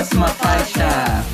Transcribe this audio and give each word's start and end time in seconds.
próxima 0.00 0.28
faixa. 0.28 1.24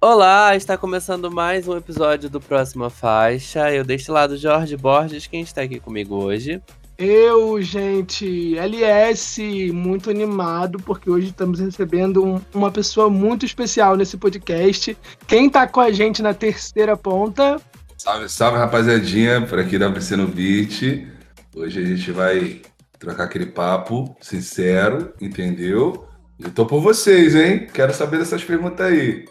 Olá, 0.00 0.54
está 0.54 0.78
começando 0.78 1.32
mais 1.32 1.66
um 1.66 1.76
episódio 1.76 2.30
do 2.30 2.40
Próxima 2.40 2.88
Faixa. 2.88 3.72
Eu 3.72 3.82
deste 3.82 4.12
lado 4.12 4.36
Jorge 4.36 4.76
Borges, 4.76 5.26
quem 5.26 5.40
está 5.40 5.62
aqui 5.62 5.80
comigo 5.80 6.14
hoje? 6.14 6.62
Eu, 6.96 7.60
gente, 7.60 8.56
LS, 8.56 9.72
muito 9.72 10.10
animado, 10.10 10.78
porque 10.78 11.10
hoje 11.10 11.30
estamos 11.30 11.58
recebendo 11.58 12.24
um, 12.24 12.40
uma 12.54 12.70
pessoa 12.70 13.10
muito 13.10 13.44
especial 13.44 13.96
nesse 13.96 14.16
podcast. 14.16 14.96
Quem 15.26 15.50
tá 15.50 15.66
com 15.66 15.80
a 15.80 15.90
gente 15.90 16.22
na 16.22 16.32
terceira 16.32 16.96
ponta? 16.96 17.60
Salve, 17.98 18.28
salve, 18.28 18.58
rapaziadinha, 18.58 19.44
por 19.44 19.58
aqui 19.58 19.76
da 19.76 19.88
WC 19.88 20.14
no 20.14 20.28
Beat. 20.28 21.08
Hoje 21.52 21.80
a 21.80 21.84
gente 21.84 22.12
vai 22.12 22.62
trocar 22.98 23.24
aquele 23.24 23.46
papo 23.46 24.14
sincero, 24.20 25.12
entendeu? 25.20 26.06
Eu 26.38 26.50
tô 26.50 26.66
por 26.66 26.80
vocês, 26.80 27.34
hein? 27.34 27.66
Quero 27.72 27.94
saber 27.94 28.18
dessas 28.18 28.42
perguntas 28.42 28.86
aí. 28.86 29.24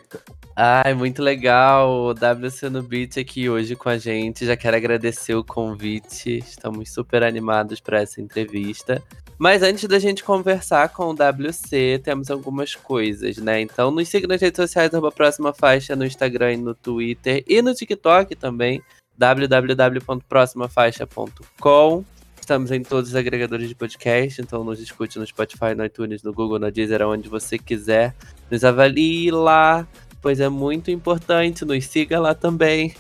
Ai, 0.55 0.93
muito 0.93 1.21
legal. 1.21 1.89
O 1.89 2.13
WC 2.13 2.69
no 2.69 2.83
Beat 2.83 3.17
aqui 3.17 3.49
hoje 3.49 3.75
com 3.75 3.89
a 3.89 3.97
gente. 3.97 4.45
Já 4.45 4.55
quero 4.55 4.77
agradecer 4.77 5.35
o 5.35 5.43
convite. 5.43 6.37
Estamos 6.37 6.93
super 6.93 7.23
animados 7.23 7.79
para 7.79 8.01
essa 8.01 8.21
entrevista. 8.21 9.01
Mas 9.37 9.63
antes 9.63 9.85
da 9.85 9.97
gente 9.99 10.23
conversar 10.23 10.89
com 10.89 11.07
o 11.07 11.13
WC, 11.13 12.01
temos 12.03 12.29
algumas 12.29 12.75
coisas, 12.75 13.37
né? 13.37 13.61
Então, 13.61 13.89
nos 13.91 14.07
siga 14.07 14.27
nas 14.27 14.39
redes 14.39 14.57
sociais 14.57 14.91
da 14.91 15.01
Próxima 15.11 15.51
Faixa, 15.53 15.95
no 15.95 16.05
Instagram, 16.05 16.57
no 16.57 16.75
Twitter 16.75 17.43
e 17.47 17.59
no 17.61 17.73
TikTok 17.73 18.35
também, 18.35 18.83
www.proximafaixa.com. 19.17 22.05
Estamos 22.43 22.71
em 22.71 22.83
todos 22.83 23.11
os 23.11 23.15
agregadores 23.15 23.69
de 23.69 23.73
podcast, 23.73 24.41
então 24.41 24.65
nos 24.65 24.77
escute 24.77 25.17
no 25.17 25.25
Spotify, 25.25 25.73
no 25.77 25.85
iTunes, 25.85 26.21
no 26.23 26.33
Google, 26.33 26.59
no 26.59 26.69
Deezer, 26.69 27.01
onde 27.07 27.29
você 27.29 27.57
quiser. 27.57 28.13
Nos 28.51 28.65
avalie 28.65 29.31
lá, 29.31 29.87
pois 30.21 30.41
é 30.41 30.49
muito 30.49 30.91
importante. 30.91 31.63
Nos 31.63 31.85
siga 31.85 32.19
lá 32.19 32.35
também. 32.35 32.93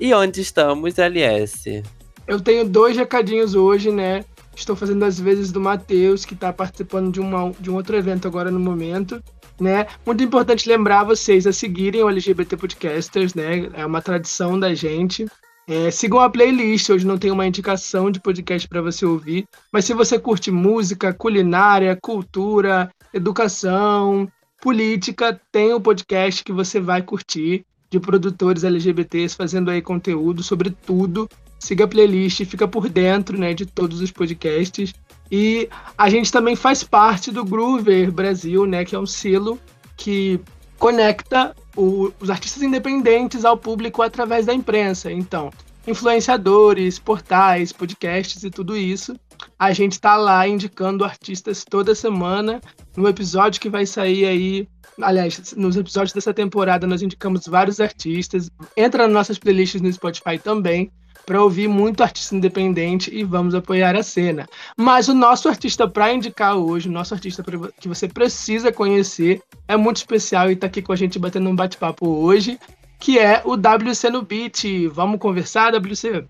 E 0.00 0.14
onde 0.14 0.40
estamos, 0.40 0.98
LS? 0.98 1.82
Eu 2.26 2.40
tenho 2.40 2.66
dois 2.66 2.96
recadinhos 2.96 3.54
hoje, 3.54 3.92
né? 3.92 4.24
Estou 4.56 4.74
fazendo 4.74 5.04
as 5.04 5.20
vezes 5.20 5.52
do 5.52 5.60
Matheus, 5.60 6.24
que 6.24 6.32
está 6.32 6.50
participando 6.50 7.12
de, 7.12 7.20
uma, 7.20 7.52
de 7.60 7.70
um 7.70 7.74
outro 7.74 7.94
evento 7.94 8.26
agora 8.26 8.50
no 8.50 8.58
momento. 8.58 9.22
Né? 9.60 9.86
Muito 10.06 10.24
importante 10.24 10.66
lembrar 10.66 11.04
vocês 11.04 11.46
a 11.46 11.52
seguirem 11.52 12.02
o 12.02 12.08
LGBT 12.08 12.56
Podcasters, 12.56 13.34
né? 13.34 13.68
É 13.74 13.84
uma 13.84 14.00
tradição 14.00 14.58
da 14.58 14.74
gente. 14.74 15.26
É, 15.70 15.88
sigam 15.88 16.18
a 16.18 16.28
playlist, 16.28 16.90
hoje 16.90 17.06
não 17.06 17.16
tem 17.16 17.30
uma 17.30 17.46
indicação 17.46 18.10
de 18.10 18.18
podcast 18.18 18.66
para 18.66 18.82
você 18.82 19.06
ouvir, 19.06 19.46
mas 19.72 19.84
se 19.84 19.94
você 19.94 20.18
curte 20.18 20.50
música, 20.50 21.14
culinária, 21.14 21.94
cultura, 21.94 22.90
educação, 23.14 24.28
política, 24.60 25.40
tem 25.52 25.72
um 25.72 25.80
podcast 25.80 26.42
que 26.42 26.50
você 26.50 26.80
vai 26.80 27.02
curtir 27.02 27.64
de 27.88 28.00
produtores 28.00 28.64
LGBTs 28.64 29.36
fazendo 29.36 29.70
aí 29.70 29.80
conteúdo 29.80 30.42
sobre 30.42 30.70
tudo. 30.70 31.28
Siga 31.60 31.84
a 31.84 31.88
playlist, 31.88 32.44
fica 32.46 32.66
por 32.66 32.88
dentro, 32.88 33.38
né, 33.38 33.54
de 33.54 33.64
todos 33.64 34.00
os 34.00 34.10
podcasts. 34.10 34.92
E 35.30 35.68
a 35.96 36.10
gente 36.10 36.32
também 36.32 36.56
faz 36.56 36.82
parte 36.82 37.30
do 37.30 37.44
Groover 37.44 38.10
Brasil, 38.10 38.66
né, 38.66 38.84
que 38.84 38.96
é 38.96 38.98
um 38.98 39.06
selo 39.06 39.56
que 39.96 40.40
conecta 40.80 41.54
o, 41.76 42.10
os 42.18 42.30
artistas 42.30 42.62
independentes 42.62 43.44
ao 43.44 43.56
público 43.56 44.00
através 44.00 44.46
da 44.46 44.54
imprensa. 44.54 45.12
Então, 45.12 45.52
influenciadores, 45.86 46.98
portais, 46.98 47.70
podcasts 47.70 48.42
e 48.42 48.50
tudo 48.50 48.74
isso. 48.74 49.14
A 49.58 49.72
gente 49.72 49.92
está 49.92 50.16
lá 50.16 50.48
indicando 50.48 51.04
artistas 51.04 51.64
toda 51.64 51.94
semana. 51.94 52.60
No 52.96 53.06
episódio 53.06 53.60
que 53.60 53.68
vai 53.68 53.84
sair 53.84 54.24
aí, 54.24 54.68
aliás, 55.00 55.54
nos 55.54 55.76
episódios 55.76 56.14
dessa 56.14 56.32
temporada 56.32 56.86
nós 56.86 57.02
indicamos 57.02 57.46
vários 57.46 57.78
artistas. 57.78 58.50
Entra 58.74 59.04
nas 59.04 59.12
nossas 59.12 59.38
playlists 59.38 59.82
no 59.82 59.92
Spotify 59.92 60.38
também 60.38 60.90
para 61.30 61.40
ouvir 61.40 61.68
muito 61.68 62.02
artista 62.02 62.34
independente 62.34 63.08
e 63.14 63.22
vamos 63.22 63.54
apoiar 63.54 63.94
a 63.94 64.02
cena. 64.02 64.48
Mas 64.76 65.06
o 65.06 65.14
nosso 65.14 65.48
artista 65.48 65.86
para 65.86 66.12
indicar 66.12 66.56
hoje, 66.56 66.88
o 66.88 66.92
nosso 66.92 67.14
artista 67.14 67.44
que 67.78 67.86
você 67.86 68.08
precisa 68.08 68.72
conhecer, 68.72 69.40
é 69.68 69.76
muito 69.76 69.98
especial 69.98 70.50
e 70.50 70.54
está 70.54 70.66
aqui 70.66 70.82
com 70.82 70.92
a 70.92 70.96
gente 70.96 71.20
batendo 71.20 71.48
um 71.48 71.54
bate-papo 71.54 72.04
hoje, 72.08 72.58
que 72.98 73.16
é 73.16 73.42
o 73.44 73.52
WC 73.52 74.10
no 74.10 74.22
Beat. 74.22 74.88
Vamos 74.92 75.20
conversar, 75.20 75.72
WC? 75.72 76.24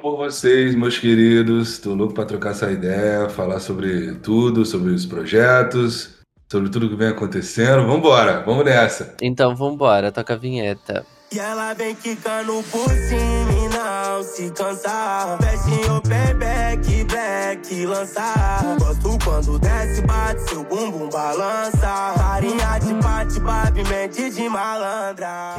Por 0.00 0.16
vocês, 0.16 0.74
meus 0.74 0.98
queridos, 0.98 1.74
estou 1.74 1.94
louco 1.94 2.14
para 2.14 2.24
trocar 2.24 2.52
essa 2.52 2.72
ideia, 2.72 3.28
falar 3.28 3.60
sobre 3.60 4.12
tudo, 4.22 4.64
sobre 4.64 4.90
os 4.90 5.04
projetos, 5.04 6.14
sobre 6.50 6.70
tudo 6.70 6.88
que 6.88 6.96
vem 6.96 7.08
acontecendo. 7.08 7.82
Vamos 7.82 7.98
embora, 7.98 8.40
vamos 8.40 8.64
nessa. 8.64 9.16
Então 9.20 9.54
vamos 9.54 9.74
embora, 9.74 10.10
toca 10.10 10.32
a 10.32 10.38
vinheta. 10.38 11.04
E 11.32 11.38
ela 11.38 11.74
vem 11.74 11.94
quicando 11.94 12.62
por 12.70 12.88
cima 12.88 13.52
e 13.52 13.68
não 13.68 14.22
se 14.22 14.50
cansar. 14.52 15.36
Veste 15.40 15.90
o 15.90 16.00
payback, 16.00 17.04
back, 17.04 17.86
lançar. 17.86 18.76
Gosto 18.78 19.18
quando 19.24 19.58
desce, 19.58 20.02
bate 20.02 20.40
seu 20.48 20.62
bumbum 20.64 21.08
balança. 21.08 22.14
Farinha 22.16 22.78
de 22.78 22.94
bate, 23.42 24.30
de 24.30 24.48
malandra. 24.48 25.56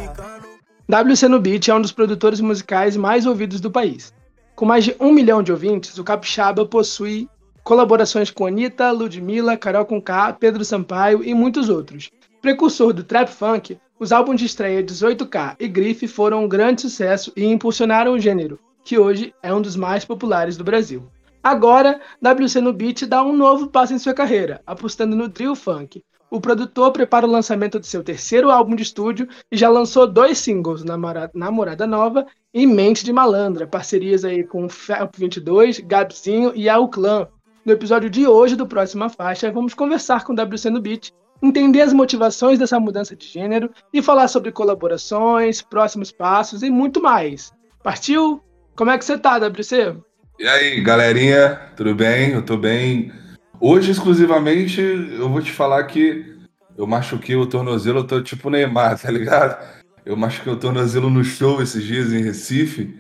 WC 0.88 1.28
no 1.28 1.40
Beat 1.40 1.68
é 1.68 1.76
um 1.76 1.82
dos 1.82 1.92
produtores 1.92 2.40
musicais 2.40 2.96
mais 2.96 3.26
ouvidos 3.26 3.60
do 3.60 3.70
país. 3.70 4.14
Com 4.56 4.66
mais 4.66 4.86
de 4.86 4.96
um 5.00 5.12
milhão 5.12 5.44
de 5.44 5.52
ouvintes, 5.52 5.98
o 5.98 6.04
Capixaba 6.04 6.66
possui 6.66 7.30
colaborações 7.62 8.32
com 8.32 8.46
Anitta, 8.46 8.90
Ludmilla, 8.92 9.58
Carol 9.58 9.86
Conká, 9.86 10.32
Pedro 10.32 10.64
Sampaio 10.64 11.22
e 11.26 11.34
muitos 11.34 11.68
outros. 11.68 12.10
Precursor 12.48 12.94
do 12.94 13.04
trap 13.04 13.28
funk, 13.28 13.78
os 14.00 14.14
álbuns 14.14 14.40
de 14.40 14.46
estreia 14.46 14.82
18K 14.82 15.58
e 15.60 15.68
Grife 15.68 16.08
foram 16.08 16.46
um 16.46 16.48
grande 16.48 16.82
sucesso 16.82 17.30
e 17.36 17.44
impulsionaram 17.44 18.14
o 18.14 18.20
gênero, 18.20 18.58
que 18.86 18.98
hoje 18.98 19.36
é 19.44 19.54
um 19.54 19.62
dos 19.62 19.76
mais 19.76 20.06
populares 20.06 20.56
do 20.56 20.64
Brasil. 20.64 21.12
Agora, 21.44 22.00
WC 22.22 22.62
no 22.62 22.72
Beat 22.72 23.06
dá 23.06 23.22
um 23.22 23.36
novo 23.36 23.68
passo 23.68 23.94
em 23.94 24.00
sua 24.00 24.14
carreira, 24.14 24.62
apostando 24.66 25.14
no 25.14 25.28
drill 25.28 25.58
funk. 25.58 26.02
O 26.32 26.40
produtor 26.40 26.94
prepara 26.94 27.28
o 27.28 27.30
lançamento 27.30 27.82
de 27.82 27.88
seu 27.88 28.02
terceiro 28.02 28.50
álbum 28.50 28.78
de 28.78 28.84
estúdio 28.84 29.28
e 29.52 29.58
já 29.58 29.68
lançou 29.68 30.08
dois 30.08 30.38
singles, 30.38 30.86
Namorada 30.86 31.86
Nova 31.86 32.26
e 32.54 32.66
Mente 32.66 33.04
de 33.04 33.12
Malandra, 33.12 33.68
parcerias 33.68 34.24
aí 34.24 34.46
com 34.46 34.70
Felp 34.70 35.14
22, 35.18 35.82
Gabzinho 35.82 36.54
e 36.56 36.70
Al 36.70 36.88
Clan. 36.88 37.28
No 37.66 37.74
episódio 37.74 38.10
de 38.10 38.26
hoje 38.26 38.56
do 38.56 38.66
Próxima 38.66 39.10
Faixa, 39.10 39.52
vamos 39.52 39.74
conversar 39.74 40.24
com 40.24 40.34
WC 40.34 40.70
no 40.70 40.80
Beat 40.80 41.12
entender 41.42 41.82
as 41.82 41.94
motivações 41.94 42.60
dessa 42.60 42.80
mudança 42.80 43.16
de 43.16 43.28
gênero 43.28 43.70
e 43.94 44.02
falar 44.02 44.28
sobre 44.28 44.52
colaborações, 44.52 45.62
próximos 45.62 46.12
passos 46.12 46.64
e 46.64 46.70
muito 46.70 47.02
mais. 47.02 47.52
Partiu? 47.84 48.42
Como 48.76 48.92
é 48.92 48.98
que 48.98 49.06
você 49.06 49.18
tá, 49.18 49.38
WC? 49.38 49.96
E 50.40 50.48
aí, 50.48 50.82
galerinha, 50.82 51.60
tudo 51.76 51.96
bem? 51.96 52.32
Eu 52.32 52.44
tô 52.44 52.58
bem. 52.58 53.12
Hoje, 53.60 53.92
exclusivamente, 53.92 54.82
eu 54.82 55.30
vou 55.30 55.42
te 55.42 55.52
falar 55.52 55.84
que 55.86 56.38
eu 56.78 56.86
machuquei 56.86 57.36
o 57.36 57.48
tornozelo, 57.48 58.00
eu 58.00 58.04
tô 58.04 58.22
tipo 58.22 58.50
Neymar, 58.50 59.00
tá 59.02 59.10
ligado? 59.10 59.58
Eu 60.06 60.16
machuquei 60.16 60.54
o 60.54 60.58
tornozelo 60.58 61.10
no 61.10 61.24
show 61.24 61.62
esses 61.62 61.84
dias 61.84 62.14
em 62.14 62.22
Recife 62.22 63.00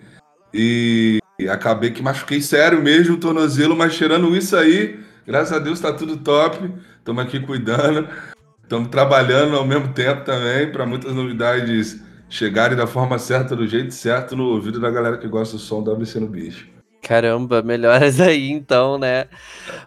e 0.51 1.19
acabei 1.49 1.91
que 1.91 2.01
machuquei 2.01 2.41
sério 2.41 2.81
mesmo 2.81 3.15
o 3.15 3.19
tornozelo, 3.19 3.75
mas 3.75 3.95
tirando 3.95 4.35
isso 4.35 4.57
aí, 4.57 4.99
graças 5.25 5.55
a 5.55 5.59
Deus 5.59 5.79
tá 5.79 5.93
tudo 5.93 6.17
top. 6.17 6.73
Estamos 7.07 7.23
aqui 7.23 7.39
cuidando, 7.39 8.09
estamos 8.61 8.89
trabalhando 8.89 9.55
ao 9.55 9.65
mesmo 9.65 9.93
tempo 9.93 10.25
também 10.25 10.69
para 10.69 10.85
muitas 10.85 11.15
novidades 11.15 12.03
chegarem 12.27 12.75
da 12.75 12.85
forma 12.85 13.17
certa, 13.17 13.55
do 13.55 13.65
jeito 13.65 13.93
certo, 13.93 14.35
no 14.35 14.43
ouvido 14.49 14.77
da 14.77 14.91
galera 14.91 15.17
que 15.17 15.25
gosta 15.25 15.55
do 15.55 15.61
som 15.61 15.81
da 15.81 15.93
WC 15.93 16.19
no 16.19 16.27
Bicho. 16.27 16.67
Caramba, 17.01 17.61
melhoras 17.61 18.19
aí 18.19 18.51
então, 18.51 18.97
né? 18.97 19.29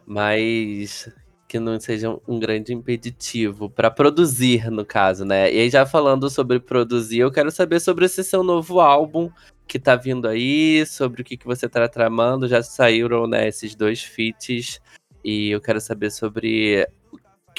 Mas 0.06 1.12
que 1.46 1.58
não 1.58 1.78
seja 1.78 2.18
um 2.26 2.38
grande 2.38 2.72
impeditivo 2.72 3.68
para 3.68 3.90
produzir, 3.90 4.70
no 4.70 4.86
caso, 4.86 5.22
né? 5.22 5.52
E 5.52 5.60
aí, 5.60 5.68
já 5.68 5.84
falando 5.84 6.30
sobre 6.30 6.58
produzir, 6.58 7.18
eu 7.18 7.30
quero 7.30 7.50
saber 7.50 7.80
sobre 7.80 8.06
esse 8.06 8.24
seu 8.24 8.42
novo 8.42 8.80
álbum 8.80 9.30
que 9.68 9.78
tá 9.78 9.94
vindo 9.94 10.26
aí, 10.26 10.86
sobre 10.86 11.20
o 11.20 11.24
que, 11.24 11.36
que 11.36 11.44
você 11.44 11.68
tá 11.68 11.86
tramando. 11.86 12.48
Já 12.48 12.62
saíram, 12.62 13.26
né, 13.26 13.46
esses 13.46 13.74
dois 13.74 14.02
feats. 14.02 14.80
E 15.22 15.50
eu 15.50 15.60
quero 15.60 15.82
saber 15.82 16.10
sobre 16.10 16.88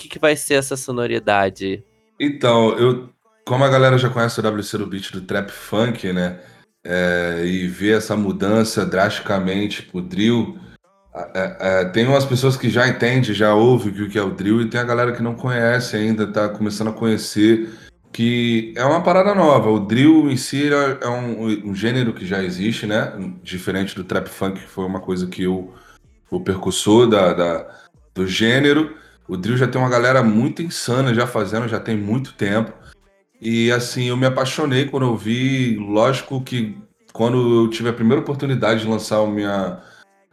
que, 0.02 0.10
que 0.10 0.20
vai 0.20 0.36
ser 0.36 0.56
essa 0.56 0.76
sonoridade? 0.76 1.84
Então, 2.20 2.78
eu, 2.78 3.10
como 3.46 3.64
a 3.64 3.70
galera 3.70 3.98
já 3.98 4.10
conhece 4.10 4.40
o 4.40 4.44
WC 4.48 4.78
do 4.78 4.88
beat 4.88 5.12
do 5.12 5.22
trap 5.22 5.52
funk, 5.52 6.12
né? 6.12 6.40
É, 6.84 7.44
e 7.46 7.68
vê 7.68 7.92
essa 7.92 8.16
mudança 8.16 8.86
drasticamente 8.86 9.84
pro 9.84 10.02
drill. 10.02 10.58
É, 11.14 11.58
é, 11.60 11.86
tem 11.86 12.08
umas 12.08 12.26
pessoas 12.26 12.58
que 12.58 12.70
já 12.70 12.88
entendem, 12.88 13.34
já 13.34 13.54
ouvem 13.54 13.92
o 13.92 14.10
que 14.10 14.18
é 14.18 14.24
o 14.24 14.32
drill, 14.32 14.62
e 14.62 14.70
tem 14.70 14.80
a 14.80 14.86
galera 14.86 15.12
que 15.12 15.22
não 15.22 15.36
conhece 15.36 15.96
ainda, 15.96 16.26
tá 16.26 16.50
começando 16.50 16.88
a 16.88 16.94
conhecer, 16.94 17.70
que 18.12 18.74
é 18.76 18.84
uma 18.84 19.04
parada 19.04 19.36
nova. 19.36 19.70
O 19.70 19.80
drill 19.80 20.32
em 20.32 20.38
si 20.38 20.70
é 21.02 21.08
um, 21.08 21.70
um 21.70 21.76
gênero 21.76 22.14
que 22.14 22.26
já 22.26 22.42
existe, 22.42 22.88
né? 22.88 23.14
Diferente 23.44 23.96
do 23.96 24.04
trap 24.04 24.28
funk, 24.28 24.60
que 24.60 24.68
foi 24.68 24.86
uma 24.86 25.00
coisa 25.00 25.28
que 25.28 25.44
eu, 25.44 25.74
o 26.32 26.40
percussor 26.40 27.08
da, 27.08 27.34
da 27.34 27.82
do 28.16 28.26
gênero. 28.28 29.01
O 29.32 29.38
drill 29.38 29.56
já 29.56 29.66
tem 29.66 29.80
uma 29.80 29.90
galera 29.90 30.22
muito 30.22 30.62
insana 30.62 31.14
já 31.14 31.26
fazendo, 31.26 31.66
já 31.66 31.80
tem 31.80 31.96
muito 31.96 32.34
tempo. 32.34 32.74
E 33.40 33.72
assim, 33.72 34.10
eu 34.10 34.18
me 34.18 34.26
apaixonei 34.26 34.88
quando 34.88 35.06
eu 35.06 35.16
vi, 35.16 35.78
lógico 35.78 36.42
que 36.42 36.78
quando 37.14 37.64
eu 37.64 37.70
tive 37.70 37.88
a 37.88 37.94
primeira 37.94 38.22
oportunidade 38.22 38.82
de 38.82 38.90
lançar 38.90 39.26
minha, 39.28 39.82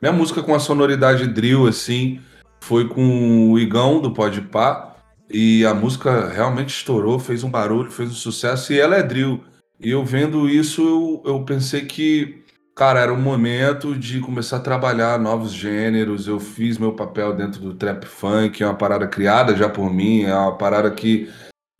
minha 0.02 0.12
música 0.12 0.42
com 0.42 0.52
a 0.52 0.58
sonoridade 0.58 1.28
drill, 1.28 1.68
assim, 1.68 2.20
foi 2.60 2.88
com 2.88 3.52
o 3.52 3.56
Igão 3.56 4.00
do 4.00 4.12
Pode 4.12 4.40
Pá. 4.40 4.96
E 5.30 5.64
a 5.64 5.72
música 5.72 6.28
realmente 6.30 6.70
estourou, 6.70 7.20
fez 7.20 7.44
um 7.44 7.50
barulho, 7.50 7.92
fez 7.92 8.10
um 8.10 8.14
sucesso, 8.14 8.72
e 8.72 8.80
ela 8.80 8.96
é 8.96 9.02
drill. 9.04 9.44
E 9.78 9.90
eu 9.90 10.04
vendo 10.04 10.48
isso, 10.48 10.82
eu, 10.82 11.34
eu 11.34 11.44
pensei 11.44 11.82
que, 11.82 12.42
cara, 12.78 13.00
era 13.00 13.12
o 13.12 13.18
momento 13.18 13.98
de 13.98 14.20
começar 14.20 14.58
a 14.58 14.60
trabalhar 14.60 15.18
novos 15.18 15.52
gêneros. 15.52 16.28
Eu 16.28 16.38
fiz 16.38 16.78
meu 16.78 16.92
papel 16.92 17.34
dentro 17.34 17.60
do 17.60 17.74
trap 17.74 18.06
funk, 18.06 18.62
é 18.62 18.66
uma 18.66 18.76
parada 18.76 19.08
criada 19.08 19.56
já 19.56 19.68
por 19.68 19.92
mim, 19.92 20.22
é 20.22 20.34
uma 20.34 20.56
parada 20.56 20.88
que, 20.92 21.28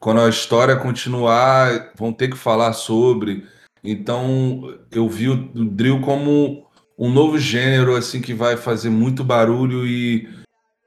quando 0.00 0.20
a 0.20 0.28
história 0.28 0.74
continuar, 0.74 1.92
vão 1.96 2.12
ter 2.12 2.28
que 2.28 2.36
falar 2.36 2.72
sobre. 2.72 3.46
Então, 3.84 4.76
eu 4.90 5.08
vi 5.08 5.28
o, 5.28 5.36
drill 5.36 6.00
como 6.00 6.66
um 6.98 7.12
novo 7.12 7.38
gênero, 7.38 7.94
assim, 7.94 8.20
que 8.20 8.34
vai 8.34 8.56
fazer 8.56 8.90
muito 8.90 9.22
barulho 9.22 9.86
e 9.86 10.28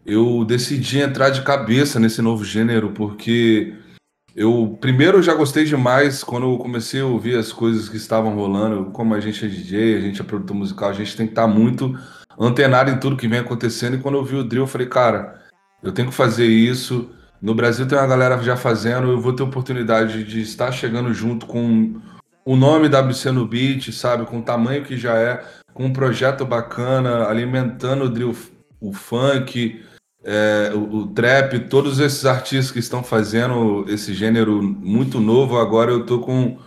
eu 0.06 0.44
decidi 0.44 1.00
entrar 1.00 1.30
de 1.30 1.42
cabeça 1.42 2.02
nesse 2.02 2.22
novo 2.22 2.44
gênero, 2.44 2.92
porque 2.92 3.78
eu 4.36 4.78
primeiro 4.80 5.22
já 5.22 5.34
gostei 5.34 5.66
demais 5.66 6.24
quando 6.24 6.50
eu 6.50 6.58
comecei 6.58 7.02
a 7.02 7.06
ouvir 7.06 7.38
as 7.38 7.52
coisas 7.52 7.90
que 7.90 7.98
estavam 7.98 8.34
rolando, 8.36 8.92
como 8.92 9.14
a 9.14 9.20
gente 9.20 9.44
é 9.46 9.48
DJ, 9.48 9.98
a 9.98 10.02
gente 10.02 10.22
é 10.22 10.24
produtor 10.24 10.56
musical, 10.56 10.90
a 10.90 10.94
gente 10.94 11.18
tem 11.18 11.26
que 11.26 11.34
estar 11.34 11.48
muito 11.48 11.98
antenado 12.40 12.90
em 12.90 13.00
tudo 13.00 13.18
que 13.18 13.28
vem 13.28 13.40
acontecendo. 13.40 13.96
E 13.96 14.00
quando 14.00 14.16
eu 14.16 14.24
vi 14.24 14.36
o 14.36 14.44
drill, 14.44 14.64
eu 14.64 14.68
falei, 14.68 14.88
cara, 14.88 15.42
eu 15.84 15.92
tenho 15.92 16.10
que 16.10 16.14
fazer 16.14 16.46
isso. 16.46 17.10
No 17.42 17.54
Brasil 17.54 17.88
tem 17.88 17.98
uma 17.98 18.08
galera 18.08 18.42
já 18.42 18.56
fazendo, 18.56 19.10
eu 19.10 19.20
vou 19.20 19.34
ter 19.34 19.44
oportunidade 19.44 20.24
de 20.24 20.42
estar 20.42 20.72
chegando 20.72 21.14
junto 21.14 21.46
com 21.46 22.00
o 22.46 22.56
nome 22.56 22.88
WC 22.88 23.32
no 23.32 23.46
beat, 23.46 23.92
sabe, 23.92 24.26
com 24.26 24.40
o 24.40 24.44
tamanho 24.44 24.84
que 24.84 24.96
já 24.96 25.18
é, 25.18 25.44
com 25.74 25.86
um 25.86 25.94
projeto 25.94 26.46
bacana, 26.46 27.28
alimentando 27.28 28.06
o 28.06 28.10
drill, 28.10 28.36
o 28.80 28.94
funk, 28.94 29.84
é, 30.24 30.72
o, 30.74 30.98
o, 30.98 31.08
trap, 31.08 31.60
todos 31.68 32.00
esses 32.00 32.26
artistas 32.26 32.72
que 32.72 32.80
estão 32.80 33.04
fazendo 33.04 33.86
esse 33.88 34.14
gênero 34.14 34.62
muito 34.62 35.20
novo, 35.20 35.58
agora 35.58 35.92
eu 35.92 36.06
tô 36.06 36.20
com, 36.20 36.58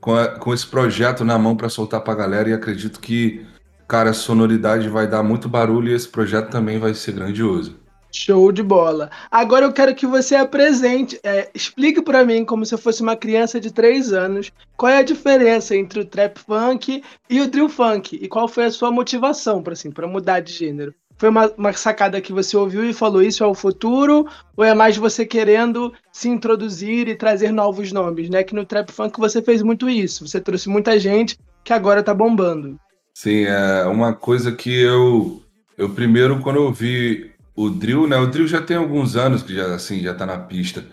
com, 0.00 0.14
a, 0.14 0.28
com 0.28 0.54
esse 0.54 0.66
projeto 0.66 1.24
na 1.24 1.38
mão 1.38 1.56
para 1.56 1.68
soltar 1.68 2.00
pra 2.00 2.14
galera 2.14 2.48
e 2.48 2.52
acredito 2.54 3.00
que, 3.00 3.44
cara, 3.86 4.10
a 4.10 4.14
sonoridade 4.14 4.88
vai 4.88 5.06
dar 5.06 5.22
muito 5.22 5.48
barulho 5.48 5.90
e 5.90 5.94
esse 5.94 6.08
projeto 6.08 6.50
também 6.50 6.78
vai 6.78 6.94
ser 6.94 7.12
grandioso. 7.12 7.78
Show 8.10 8.52
de 8.52 8.62
bola. 8.62 9.10
Agora 9.28 9.66
eu 9.66 9.72
quero 9.72 9.92
que 9.92 10.06
você 10.06 10.36
apresente, 10.36 11.18
é, 11.24 11.50
explique 11.52 12.00
para 12.00 12.24
mim, 12.24 12.44
como 12.44 12.64
se 12.64 12.72
eu 12.72 12.78
fosse 12.78 13.02
uma 13.02 13.16
criança 13.16 13.60
de 13.60 13.72
3 13.72 14.12
anos, 14.12 14.52
qual 14.76 14.92
é 14.92 14.98
a 14.98 15.02
diferença 15.02 15.76
entre 15.76 15.98
o 15.98 16.04
trap 16.04 16.38
funk 16.38 17.02
e 17.28 17.40
o 17.40 17.50
drill 17.50 17.68
funk 17.68 18.16
e 18.16 18.28
qual 18.28 18.46
foi 18.46 18.66
a 18.66 18.70
sua 18.70 18.92
motivação 18.92 19.60
para 19.64 19.72
assim, 19.72 19.92
mudar 20.08 20.38
de 20.38 20.52
gênero 20.52 20.94
foi 21.16 21.28
uma, 21.28 21.50
uma, 21.56 21.72
sacada 21.72 22.20
que 22.20 22.32
você 22.32 22.56
ouviu 22.56 22.84
e 22.84 22.92
falou 22.92 23.22
isso 23.22 23.44
é 23.44 23.46
o 23.46 23.54
futuro? 23.54 24.26
Ou 24.56 24.64
é 24.64 24.74
mais 24.74 24.96
você 24.96 25.24
querendo 25.24 25.92
se 26.12 26.28
introduzir 26.28 27.08
e 27.08 27.14
trazer 27.14 27.52
novos 27.52 27.92
nomes, 27.92 28.28
né? 28.28 28.42
Que 28.42 28.54
no 28.54 28.64
Trap 28.64 28.90
Funk 28.90 29.18
você 29.18 29.40
fez 29.40 29.62
muito 29.62 29.88
isso. 29.88 30.26
Você 30.26 30.40
trouxe 30.40 30.68
muita 30.68 30.98
gente 30.98 31.38
que 31.62 31.72
agora 31.72 32.02
tá 32.02 32.12
bombando. 32.12 32.78
Sim, 33.14 33.44
é 33.44 33.84
uma 33.84 34.12
coisa 34.12 34.52
que 34.52 34.70
eu. 34.70 35.40
Eu 35.78 35.90
primeiro, 35.90 36.40
quando 36.40 36.56
eu 36.56 36.72
vi 36.72 37.32
o 37.54 37.70
drill, 37.70 38.08
né? 38.08 38.16
O 38.16 38.26
drill 38.26 38.46
já 38.46 38.60
tem 38.60 38.76
alguns 38.76 39.16
anos 39.16 39.42
que 39.42 39.54
já, 39.54 39.74
assim, 39.74 40.00
já 40.00 40.14
tá 40.14 40.26
na 40.26 40.38
pista. 40.38 40.84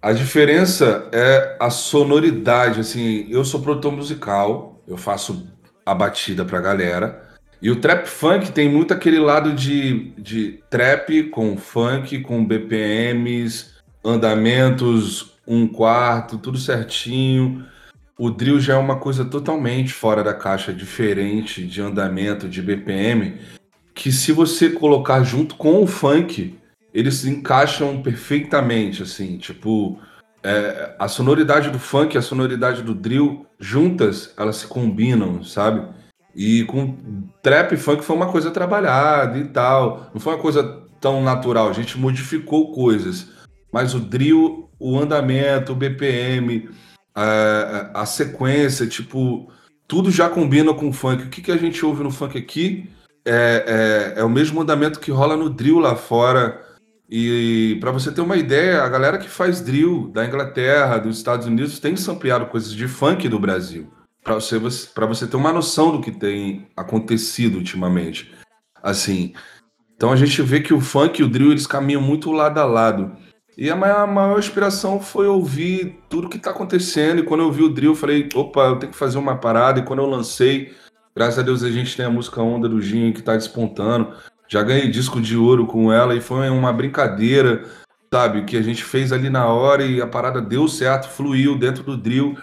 A 0.00 0.12
diferença 0.12 1.08
é 1.12 1.56
a 1.60 1.70
sonoridade, 1.70 2.80
assim, 2.80 3.26
eu 3.30 3.44
sou 3.44 3.62
produtor 3.62 3.92
musical, 3.92 4.82
eu 4.86 4.96
faço 4.96 5.46
a 5.86 5.94
batida 5.94 6.44
pra 6.44 6.60
galera. 6.60 7.31
E 7.62 7.70
o 7.70 7.76
trap 7.76 8.06
funk 8.08 8.50
tem 8.50 8.68
muito 8.68 8.92
aquele 8.92 9.20
lado 9.20 9.52
de, 9.52 10.10
de 10.18 10.58
trap 10.68 11.30
com 11.30 11.56
funk, 11.56 12.20
com 12.22 12.44
BPMs, 12.44 13.66
andamentos, 14.04 15.34
um 15.46 15.68
quarto, 15.68 16.38
tudo 16.38 16.58
certinho. 16.58 17.64
O 18.18 18.30
drill 18.30 18.58
já 18.58 18.74
é 18.74 18.76
uma 18.76 18.96
coisa 18.96 19.24
totalmente 19.24 19.92
fora 19.92 20.24
da 20.24 20.34
caixa, 20.34 20.72
diferente 20.72 21.64
de 21.64 21.80
andamento, 21.80 22.48
de 22.48 22.60
BPM, 22.60 23.38
que 23.94 24.10
se 24.10 24.32
você 24.32 24.70
colocar 24.70 25.22
junto 25.22 25.54
com 25.54 25.84
o 25.84 25.86
funk, 25.86 26.58
eles 26.92 27.14
se 27.14 27.30
encaixam 27.30 28.02
perfeitamente, 28.02 29.04
assim, 29.04 29.38
tipo, 29.38 30.00
é, 30.42 30.96
a 30.98 31.06
sonoridade 31.06 31.70
do 31.70 31.78
funk 31.78 32.16
e 32.16 32.18
a 32.18 32.22
sonoridade 32.22 32.82
do 32.82 32.92
drill 32.92 33.46
juntas, 33.60 34.34
elas 34.36 34.56
se 34.56 34.66
combinam, 34.66 35.44
sabe? 35.44 36.01
E 36.34 36.64
com 36.64 36.96
trap 37.42 37.76
funk 37.76 38.02
foi 38.02 38.16
uma 38.16 38.30
coisa 38.30 38.50
trabalhada 38.50 39.38
e 39.38 39.44
tal. 39.44 40.10
Não 40.12 40.20
foi 40.20 40.34
uma 40.34 40.40
coisa 40.40 40.82
tão 41.00 41.22
natural. 41.22 41.68
A 41.68 41.72
gente 41.72 41.98
modificou 41.98 42.72
coisas. 42.72 43.28
Mas 43.72 43.94
o 43.94 44.00
drill, 44.00 44.70
o 44.78 44.98
andamento, 44.98 45.72
o 45.72 45.76
BPM, 45.76 46.70
a, 47.14 48.02
a 48.02 48.06
sequência, 48.06 48.86
tipo, 48.86 49.50
tudo 49.86 50.10
já 50.10 50.28
combina 50.28 50.72
com 50.72 50.88
o 50.88 50.92
funk. 50.92 51.24
O 51.24 51.30
que, 51.30 51.42
que 51.42 51.52
a 51.52 51.56
gente 51.56 51.84
ouve 51.84 52.02
no 52.02 52.10
funk 52.10 52.38
aqui 52.38 52.88
é, 53.24 54.14
é, 54.16 54.20
é 54.20 54.24
o 54.24 54.30
mesmo 54.30 54.60
andamento 54.60 55.00
que 55.00 55.10
rola 55.10 55.36
no 55.36 55.50
drill 55.50 55.78
lá 55.78 55.96
fora. 55.96 56.62
E 57.10 57.76
para 57.80 57.90
você 57.90 58.10
ter 58.10 58.22
uma 58.22 58.36
ideia, 58.36 58.82
a 58.82 58.88
galera 58.88 59.18
que 59.18 59.28
faz 59.28 59.60
drill 59.60 60.08
da 60.08 60.24
Inglaterra, 60.24 60.96
dos 60.96 61.18
Estados 61.18 61.46
Unidos, 61.46 61.78
tem 61.78 61.94
sampleado 61.94 62.46
coisas 62.46 62.72
de 62.72 62.88
funk 62.88 63.28
do 63.28 63.38
Brasil 63.38 63.90
para 64.22 64.34
você, 64.34 64.60
para 64.94 65.06
você 65.06 65.26
ter 65.26 65.36
uma 65.36 65.52
noção 65.52 65.92
do 65.92 66.00
que 66.00 66.10
tem 66.10 66.68
acontecido 66.76 67.56
ultimamente. 67.56 68.32
Assim, 68.82 69.32
então 69.94 70.12
a 70.12 70.16
gente 70.16 70.40
vê 70.42 70.60
que 70.60 70.74
o 70.74 70.80
funk 70.80 71.20
e 71.20 71.24
o 71.24 71.28
drill 71.28 71.50
eles 71.50 71.66
caminham 71.66 72.00
muito 72.00 72.32
lado 72.32 72.58
a 72.58 72.64
lado. 72.64 73.16
E 73.56 73.70
a 73.70 73.76
maior, 73.76 74.00
a 74.00 74.06
maior 74.06 74.38
inspiração 74.38 74.98
foi 75.00 75.26
ouvir 75.26 75.98
tudo 76.08 76.28
que 76.28 76.38
está 76.38 76.50
acontecendo. 76.50 77.20
E 77.20 77.22
quando 77.22 77.42
eu 77.42 77.52
vi 77.52 77.62
o 77.62 77.68
drill, 77.68 77.92
eu 77.92 77.96
falei: 77.96 78.28
opa, 78.34 78.62
eu 78.62 78.76
tenho 78.76 78.92
que 78.92 78.98
fazer 78.98 79.18
uma 79.18 79.36
parada. 79.36 79.80
E 79.80 79.84
quando 79.84 80.00
eu 80.00 80.06
lancei, 80.06 80.74
graças 81.14 81.38
a 81.38 81.42
Deus 81.42 81.62
a 81.62 81.70
gente 81.70 81.96
tem 81.96 82.06
a 82.06 82.10
música 82.10 82.40
Onda 82.40 82.68
do 82.68 82.80
Ginho 82.80 83.12
que 83.12 83.20
está 83.20 83.36
despontando. 83.36 84.14
Já 84.48 84.62
ganhei 84.62 84.90
disco 84.90 85.20
de 85.20 85.36
ouro 85.36 85.66
com 85.66 85.92
ela 85.92 86.14
e 86.14 86.20
foi 86.20 86.48
uma 86.50 86.72
brincadeira, 86.72 87.64
sabe? 88.12 88.44
Que 88.44 88.56
a 88.56 88.62
gente 88.62 88.84
fez 88.84 89.12
ali 89.12 89.30
na 89.30 89.46
hora 89.46 89.84
e 89.84 90.00
a 90.00 90.06
parada 90.06 90.40
deu 90.40 90.66
certo, 90.68 91.08
fluiu 91.08 91.58
dentro 91.58 91.82
do 91.82 91.96
drill. 91.96 92.36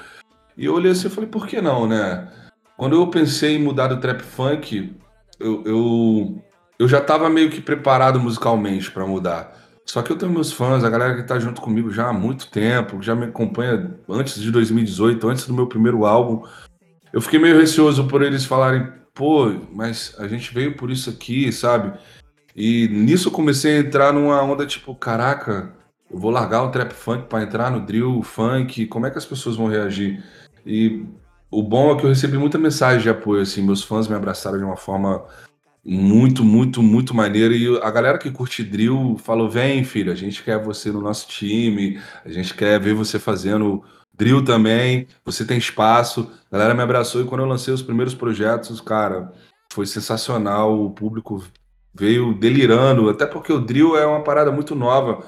E 0.59 0.65
eu 0.65 0.73
olhei 0.73 0.91
assim 0.91 1.07
e 1.07 1.09
falei, 1.09 1.29
por 1.29 1.47
que 1.47 1.61
não, 1.61 1.87
né? 1.87 2.27
Quando 2.75 2.93
eu 2.93 3.07
pensei 3.07 3.55
em 3.55 3.63
mudar 3.63 3.87
do 3.87 4.01
trap 4.01 4.21
funk, 4.21 4.93
eu, 5.39 5.63
eu, 5.65 6.43
eu 6.77 6.85
já 6.85 6.97
estava 6.97 7.29
meio 7.29 7.49
que 7.49 7.61
preparado 7.61 8.19
musicalmente 8.19 8.91
para 8.91 9.07
mudar. 9.07 9.57
Só 9.85 10.01
que 10.01 10.11
eu 10.11 10.17
tenho 10.17 10.33
meus 10.33 10.51
fãs, 10.51 10.83
a 10.83 10.89
galera 10.89 11.15
que 11.15 11.21
está 11.21 11.39
junto 11.39 11.61
comigo 11.61 11.89
já 11.89 12.09
há 12.09 12.13
muito 12.13 12.51
tempo, 12.51 13.01
já 13.01 13.15
me 13.15 13.27
acompanha 13.27 13.95
antes 14.09 14.41
de 14.41 14.51
2018, 14.51 15.29
antes 15.29 15.47
do 15.47 15.53
meu 15.53 15.65
primeiro 15.65 16.05
álbum. 16.05 16.45
Eu 17.13 17.21
fiquei 17.21 17.39
meio 17.39 17.57
receoso 17.57 18.05
por 18.09 18.21
eles 18.21 18.43
falarem, 18.43 18.85
pô, 19.13 19.49
mas 19.71 20.13
a 20.19 20.27
gente 20.27 20.53
veio 20.53 20.75
por 20.75 20.91
isso 20.91 21.09
aqui, 21.09 21.53
sabe? 21.53 21.97
E 22.53 22.89
nisso 22.89 23.29
eu 23.29 23.31
comecei 23.31 23.77
a 23.77 23.79
entrar 23.79 24.11
numa 24.11 24.43
onda 24.43 24.65
tipo, 24.65 24.93
caraca, 24.93 25.73
eu 26.11 26.19
vou 26.19 26.31
largar 26.31 26.63
o 26.63 26.69
trap 26.69 26.91
funk 26.91 27.27
para 27.29 27.43
entrar 27.43 27.71
no 27.71 27.79
drill 27.79 28.21
funk, 28.23 28.87
como 28.87 29.05
é 29.05 29.09
que 29.09 29.17
as 29.17 29.25
pessoas 29.25 29.55
vão 29.55 29.67
reagir? 29.67 30.21
E 30.65 31.05
o 31.51 31.63
bom 31.63 31.91
é 31.91 31.99
que 31.99 32.05
eu 32.05 32.09
recebi 32.09 32.37
muita 32.37 32.57
mensagem 32.57 33.01
de 33.01 33.09
apoio, 33.09 33.41
assim, 33.41 33.61
meus 33.61 33.83
fãs 33.83 34.07
me 34.07 34.15
abraçaram 34.15 34.57
de 34.57 34.63
uma 34.63 34.77
forma 34.77 35.25
muito, 35.83 36.43
muito, 36.43 36.83
muito 36.83 37.13
maneira. 37.15 37.55
E 37.55 37.77
a 37.81 37.89
galera 37.89 38.17
que 38.17 38.31
curte 38.31 38.63
drill 38.63 39.17
falou: 39.23 39.49
vem, 39.49 39.83
filho, 39.83 40.11
a 40.11 40.15
gente 40.15 40.43
quer 40.43 40.61
você 40.61 40.91
no 40.91 41.01
nosso 41.01 41.27
time, 41.27 41.99
a 42.23 42.29
gente 42.29 42.53
quer 42.53 42.79
ver 42.79 42.93
você 42.93 43.17
fazendo 43.17 43.83
drill 44.13 44.43
também, 44.43 45.07
você 45.25 45.45
tem 45.45 45.57
espaço. 45.57 46.31
A 46.51 46.57
galera 46.57 46.75
me 46.75 46.83
abraçou 46.83 47.21
e 47.21 47.25
quando 47.25 47.41
eu 47.41 47.47
lancei 47.47 47.73
os 47.73 47.81
primeiros 47.81 48.13
projetos, 48.13 48.81
cara, 48.81 49.31
foi 49.71 49.85
sensacional. 49.85 50.83
O 50.83 50.91
público 50.91 51.43
veio 51.93 52.33
delirando, 52.33 53.09
até 53.09 53.25
porque 53.25 53.51
o 53.51 53.59
drill 53.59 53.97
é 53.97 54.05
uma 54.05 54.23
parada 54.23 54.51
muito 54.51 54.75
nova. 54.75 55.23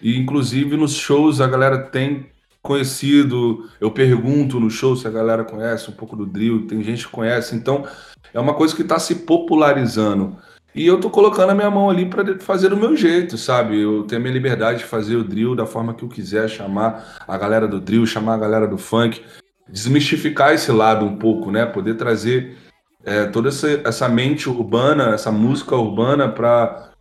E 0.00 0.18
inclusive 0.18 0.76
nos 0.76 0.94
shows 0.94 1.40
a 1.40 1.46
galera 1.46 1.78
tem 1.78 2.31
conhecido. 2.62 3.68
Eu 3.80 3.90
pergunto 3.90 4.60
no 4.60 4.70
show 4.70 4.96
se 4.96 5.06
a 5.06 5.10
galera 5.10 5.44
conhece 5.44 5.90
um 5.90 5.94
pouco 5.94 6.16
do 6.16 6.24
drill, 6.24 6.66
tem 6.66 6.82
gente 6.82 7.06
que 7.06 7.12
conhece. 7.12 7.54
Então, 7.56 7.84
é 8.32 8.40
uma 8.40 8.54
coisa 8.54 8.74
que 8.74 8.82
está 8.82 8.98
se 8.98 9.16
popularizando. 9.16 10.36
E 10.74 10.86
eu 10.86 10.98
tô 10.98 11.10
colocando 11.10 11.50
a 11.50 11.54
minha 11.54 11.70
mão 11.70 11.90
ali 11.90 12.06
para 12.06 12.38
fazer 12.38 12.70
do 12.70 12.76
meu 12.76 12.96
jeito, 12.96 13.36
sabe? 13.36 13.78
Eu 13.78 14.04
tenho 14.04 14.20
a 14.20 14.22
minha 14.22 14.32
liberdade 14.32 14.78
de 14.78 14.84
fazer 14.84 15.16
o 15.16 15.24
drill 15.24 15.54
da 15.54 15.66
forma 15.66 15.92
que 15.92 16.02
eu 16.02 16.08
quiser, 16.08 16.48
chamar 16.48 17.18
a 17.28 17.36
galera 17.36 17.68
do 17.68 17.78
drill, 17.78 18.06
chamar 18.06 18.34
a 18.34 18.38
galera 18.38 18.66
do 18.66 18.78
funk, 18.78 19.22
desmistificar 19.68 20.54
esse 20.54 20.72
lado 20.72 21.04
um 21.04 21.16
pouco, 21.16 21.50
né? 21.50 21.66
Poder 21.66 21.94
trazer 21.94 22.56
é, 23.04 23.26
toda 23.26 23.50
essa, 23.50 23.82
essa 23.84 24.08
mente 24.08 24.48
urbana, 24.48 25.12
essa 25.12 25.30
música 25.30 25.76
urbana 25.76 26.26
para 26.30 26.92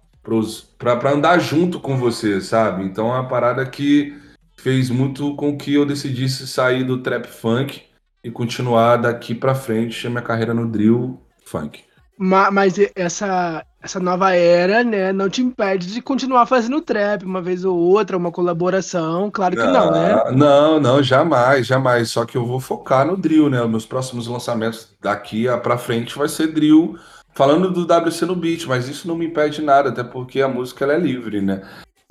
andar 1.06 1.40
junto 1.40 1.80
com 1.80 1.96
você, 1.96 2.42
sabe? 2.42 2.84
Então 2.84 3.08
é 3.08 3.20
uma 3.20 3.28
parada 3.30 3.66
que 3.66 4.14
fez 4.62 4.90
muito 4.90 5.36
com 5.36 5.58
que 5.58 5.74
eu 5.74 5.86
decidisse 5.86 6.48
sair 6.48 6.84
do 6.84 7.02
trap 7.02 7.28
funk 7.28 7.82
e 8.24 8.30
continuar 8.30 8.98
daqui 8.98 9.34
para 9.34 9.56
frente 9.56 10.06
a 10.06 10.10
minha 10.10 10.22
carreira 10.22 10.54
no 10.54 10.70
drill 10.70 11.20
funk. 11.44 11.84
Mas 12.18 12.76
essa, 12.96 13.66
essa 13.82 14.00
nova 14.00 14.36
era, 14.36 14.84
né, 14.84 15.12
não 15.12 15.28
te 15.28 15.42
impede 15.42 15.92
de 15.92 16.02
continuar 16.04 16.46
fazendo 16.46 16.80
trap 16.80 17.24
uma 17.24 17.42
vez 17.42 17.66
ou 17.66 17.76
outra, 17.76 18.16
uma 18.16 18.32
colaboração, 18.32 19.32
claro 19.32 19.56
que 19.56 19.64
não, 19.64 19.86
não 19.86 19.92
né? 19.92 20.32
Não, 20.36 20.80
não, 20.80 21.02
jamais, 21.02 21.66
jamais. 21.66 22.12
Só 22.12 22.24
que 22.24 22.38
eu 22.38 22.46
vou 22.46 22.60
focar 22.60 23.08
no 23.08 23.18
drill, 23.18 23.50
né? 23.50 23.66
Meus 23.66 23.88
próximos 23.88 24.28
lançamentos 24.28 24.90
daqui 25.02 25.48
para 25.64 25.80
frente 25.80 26.16
vai 26.16 26.30
ser 26.30 26.54
drill, 26.54 26.96
falando 27.34 27.72
do 27.72 27.92
WC 27.92 28.28
no 28.28 28.36
beat, 28.36 28.68
mas 28.68 28.88
isso 28.88 29.08
não 29.08 29.16
me 29.16 29.26
impede 29.26 29.64
nada, 29.64 29.90
até 29.90 30.04
porque 30.04 30.42
a 30.42 30.48
música 30.48 30.86
ela 30.86 30.94
é 30.94 31.00
livre, 31.00 31.42
né? 31.42 31.64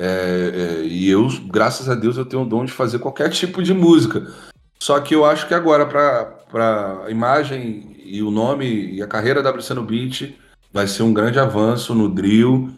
É, 0.02 0.80
é, 0.82 0.84
e 0.86 1.10
eu, 1.10 1.28
graças 1.46 1.86
a 1.86 1.94
Deus, 1.94 2.16
eu 2.16 2.24
tenho 2.24 2.42
o 2.42 2.46
dom 2.46 2.64
de 2.64 2.72
fazer 2.72 2.98
qualquer 2.98 3.28
tipo 3.28 3.62
de 3.62 3.74
música. 3.74 4.26
Só 4.78 4.98
que 4.98 5.14
eu 5.14 5.26
acho 5.26 5.46
que 5.46 5.52
agora, 5.52 5.84
para 5.84 7.04
a 7.04 7.10
imagem 7.10 7.98
e 8.02 8.22
o 8.22 8.30
nome 8.30 8.94
e 8.94 9.02
a 9.02 9.06
carreira 9.06 9.42
da 9.42 9.50
WC 9.50 9.74
no 9.74 9.84
Beat, 9.84 10.34
vai 10.72 10.86
ser 10.86 11.02
um 11.02 11.12
grande 11.12 11.38
avanço 11.38 11.94
no 11.94 12.08
drill. 12.08 12.70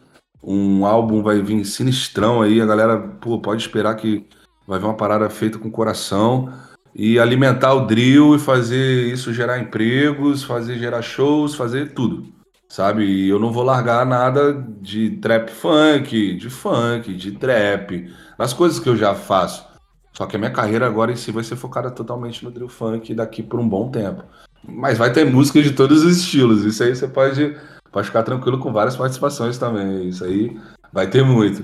Um 0.43 0.85
álbum 0.85 1.23
vai 1.23 1.41
vir 1.41 1.65
sinistrão 1.65 2.43
aí, 2.43 2.61
a 2.61 2.67
galera 2.67 2.99
pô, 2.99 3.39
pode 3.39 3.63
esperar 3.63 3.95
que 3.95 4.27
vai 4.67 4.81
vir 4.81 4.87
uma 4.87 4.97
parada 4.97 5.31
feita 5.31 5.61
com 5.61 5.71
coração 5.71 6.53
e 6.93 7.21
alimentar 7.21 7.73
o 7.73 7.87
drill 7.87 8.35
e 8.35 8.41
fazer 8.41 9.07
isso 9.13 9.33
gerar 9.33 9.61
empregos, 9.61 10.43
fazer 10.43 10.77
gerar 10.77 11.03
shows, 11.03 11.55
fazer 11.55 11.93
tudo, 11.93 12.32
sabe? 12.73 13.05
E 13.05 13.29
eu 13.29 13.39
não 13.39 13.53
vou 13.53 13.63
largar 13.63 14.07
nada 14.07 14.55
de 14.81 15.11
trap 15.19 15.51
funk, 15.51 16.35
de 16.37 16.49
funk, 16.49 17.13
de 17.13 17.33
trap, 17.33 18.11
as 18.39 18.55
coisas 18.55 18.81
que 18.81 18.89
eu 18.89 18.97
já 18.97 19.15
faço. 19.15 19.67
Só 20.15 20.25
que 20.25 20.37
a 20.37 20.39
minha 20.39 20.51
carreira 20.51 20.87
agora 20.87 21.13
em 21.13 21.17
si 21.17 21.31
vai 21.31 21.45
ser 21.45 21.57
focada 21.57 21.91
totalmente 21.91 22.43
no 22.43 22.51
drill 22.51 22.71
funk 22.71 23.15
daqui 23.15 23.43
por 23.43 23.61
um 23.61 23.69
bom 23.69 23.91
tempo. 23.91 24.25
Mas 24.67 24.97
vai 24.97 25.13
ter 25.13 25.27
música 25.27 25.61
de 25.61 25.73
todos 25.73 26.03
os 26.03 26.17
estilos. 26.17 26.65
Isso 26.65 26.83
aí 26.83 26.97
você 26.97 27.07
pode, 27.07 27.55
pode 27.91 28.07
ficar 28.07 28.23
tranquilo 28.23 28.59
com 28.59 28.73
várias 28.73 28.97
participações 28.97 29.59
também. 29.59 30.09
Isso 30.09 30.25
aí 30.25 30.59
vai 30.91 31.07
ter 31.11 31.23
muito. 31.23 31.63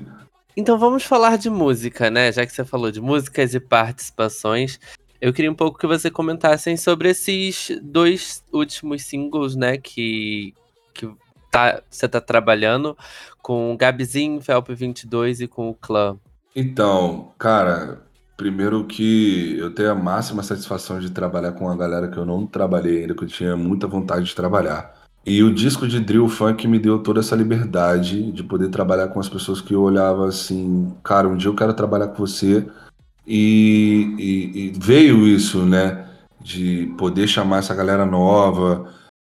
Então 0.55 0.77
vamos 0.79 1.05
falar 1.05 1.39
de 1.39 1.49
música, 1.49 2.11
né? 2.11 2.31
Já 2.31 2.45
que 2.45 2.53
você 2.53 2.67
falou 2.67 2.91
de 2.91 3.01
músicas 3.01 3.55
e 3.55 3.61
participações, 3.61 4.79
eu 5.23 5.33
queria 5.33 5.51
um 5.51 5.55
pouco 5.55 5.79
que 5.79 5.87
você 5.87 6.11
comentassem 6.11 6.77
sobre 6.77 7.09
esses 7.09 7.81
dois 7.83 8.45
últimos 8.53 9.05
singles, 9.05 9.57
né? 9.57 9.79
Que, 9.79 10.53
que 11.07 11.11
tá, 11.51 11.83
você 11.89 12.09
tá 12.09 12.21
trabalhando 12.21 12.97
com 13.41 13.73
o 13.73 13.77
Gabizinho, 13.77 14.41
Felp 14.41 14.69
22 14.71 15.41
e 15.41 15.49
com 15.49 15.71
o 15.71 15.75
Clã. 15.75 16.19
Então, 16.55 17.33
cara, 17.39 18.03
Primeiro 18.39 18.85
que 18.85 19.57
eu 19.59 19.75
tenho 19.75 19.91
a 19.91 19.97
máxima 19.97 20.45
satisfação 20.45 21.01
de 21.01 21.11
trabalhar 21.11 21.51
com 21.51 21.65
uma 21.65 21.77
galera 21.77 22.07
que 22.07 22.17
eu 22.17 22.25
não 22.25 22.47
trabalhei 22.47 23.01
ainda, 23.01 23.13
que 23.13 23.25
eu 23.25 23.29
tinha 23.29 23.57
muita 23.57 23.89
vontade 23.89 24.27
de 24.27 24.35
trabalhar. 24.37 24.95
E 25.27 25.43
o 25.43 25.53
disco 25.53 25.89
de 25.89 25.99
drill 25.99 26.29
funk 26.29 26.69
me 26.69 26.79
deu 26.79 27.01
toda 27.01 27.19
essa 27.19 27.35
liberdade 27.35 28.31
de 28.31 28.45
poder 28.45 28.69
trabalhar 28.69 29.09
com 29.09 29.19
as 29.19 29.29
pessoas 29.29 29.61
que 29.61 29.75
eu 29.75 29.83
olhava 29.83 30.29
assim, 30.29 30.95
cara, 31.03 31.27
um 31.27 31.37
dia 31.37 31.51
eu 31.51 31.55
quero 31.57 31.75
trabalhar 31.75 32.07
com 32.09 32.25
você. 32.25 32.65
E, 33.27 34.15
e, 34.17 34.69
e 34.69 34.73
veio 34.79 35.27
isso, 35.27 35.67
né? 35.67 36.07
De 36.41 36.95
poder 36.97 37.27
chamar 37.27 37.59
essa 37.59 37.75
galera 37.75 38.07
nova, 38.07 38.89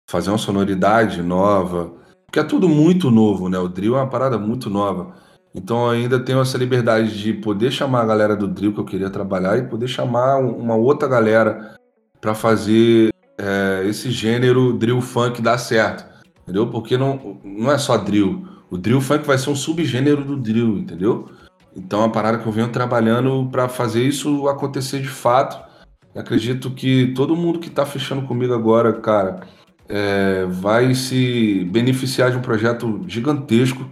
fazer 0.09 0.31
uma 0.31 0.39
sonoridade 0.39 1.21
nova, 1.21 1.93
porque 2.25 2.39
é 2.39 2.43
tudo 2.43 2.67
muito 2.67 3.11
novo, 3.11 3.47
né? 3.47 3.59
O 3.59 3.67
drill 3.67 3.95
é 3.95 3.99
uma 3.99 4.09
parada 4.09 4.39
muito 4.39 4.67
nova. 4.67 5.13
Então 5.53 5.85
eu 5.85 5.91
ainda 5.91 6.19
tenho 6.19 6.41
essa 6.41 6.57
liberdade 6.57 7.21
de 7.21 7.31
poder 7.31 7.69
chamar 7.69 8.01
a 8.01 8.05
galera 8.07 8.35
do 8.35 8.47
drill 8.47 8.73
que 8.73 8.79
eu 8.79 8.85
queria 8.85 9.11
trabalhar 9.11 9.59
e 9.59 9.67
poder 9.67 9.87
chamar 9.87 10.37
uma 10.39 10.75
outra 10.75 11.07
galera 11.07 11.75
para 12.19 12.33
fazer 12.33 13.13
é, 13.37 13.83
esse 13.85 14.09
gênero 14.09 14.73
drill 14.73 14.99
funk 14.99 15.43
dar 15.43 15.59
certo, 15.59 16.03
entendeu? 16.41 16.65
Porque 16.71 16.97
não, 16.97 17.39
não 17.43 17.71
é 17.71 17.77
só 17.77 17.95
drill. 17.95 18.47
O 18.71 18.79
drill 18.79 19.01
funk 19.01 19.27
vai 19.27 19.37
ser 19.37 19.51
um 19.51 19.55
subgênero 19.55 20.25
do 20.25 20.35
drill, 20.35 20.79
entendeu? 20.79 21.29
Então 21.75 22.01
é 22.01 22.05
uma 22.05 22.11
parada 22.11 22.39
que 22.39 22.47
eu 22.47 22.51
venho 22.51 22.71
trabalhando 22.71 23.47
para 23.51 23.69
fazer 23.69 24.03
isso 24.03 24.47
acontecer 24.47 25.01
de 25.01 25.07
fato. 25.07 25.69
Eu 26.15 26.21
acredito 26.21 26.71
que 26.71 27.13
todo 27.13 27.35
mundo 27.35 27.59
que 27.59 27.67
está 27.67 27.85
fechando 27.85 28.23
comigo 28.23 28.55
agora, 28.55 28.91
cara, 28.93 29.41
é, 29.89 30.45
vai 30.45 30.93
se 30.93 31.65
beneficiar 31.71 32.31
de 32.31 32.37
um 32.37 32.41
projeto 32.41 33.01
gigantesco 33.07 33.85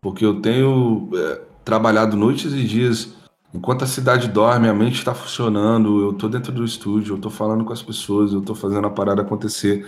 porque 0.00 0.24
eu 0.24 0.40
tenho 0.40 1.08
é, 1.14 1.40
trabalhado 1.64 2.16
noites 2.16 2.52
e 2.52 2.64
dias. 2.64 3.14
Enquanto 3.54 3.84
a 3.84 3.86
cidade 3.86 4.28
dorme, 4.28 4.66
a 4.66 4.74
mente 4.74 4.94
está 4.94 5.14
funcionando, 5.14 6.00
eu 6.00 6.10
estou 6.10 6.28
dentro 6.28 6.50
do 6.50 6.64
estúdio, 6.64 7.12
eu 7.12 7.16
estou 7.16 7.30
falando 7.30 7.64
com 7.64 7.72
as 7.72 7.82
pessoas, 7.82 8.32
eu 8.32 8.40
estou 8.40 8.56
fazendo 8.56 8.86
a 8.86 8.90
parada 8.90 9.22
acontecer 9.22 9.86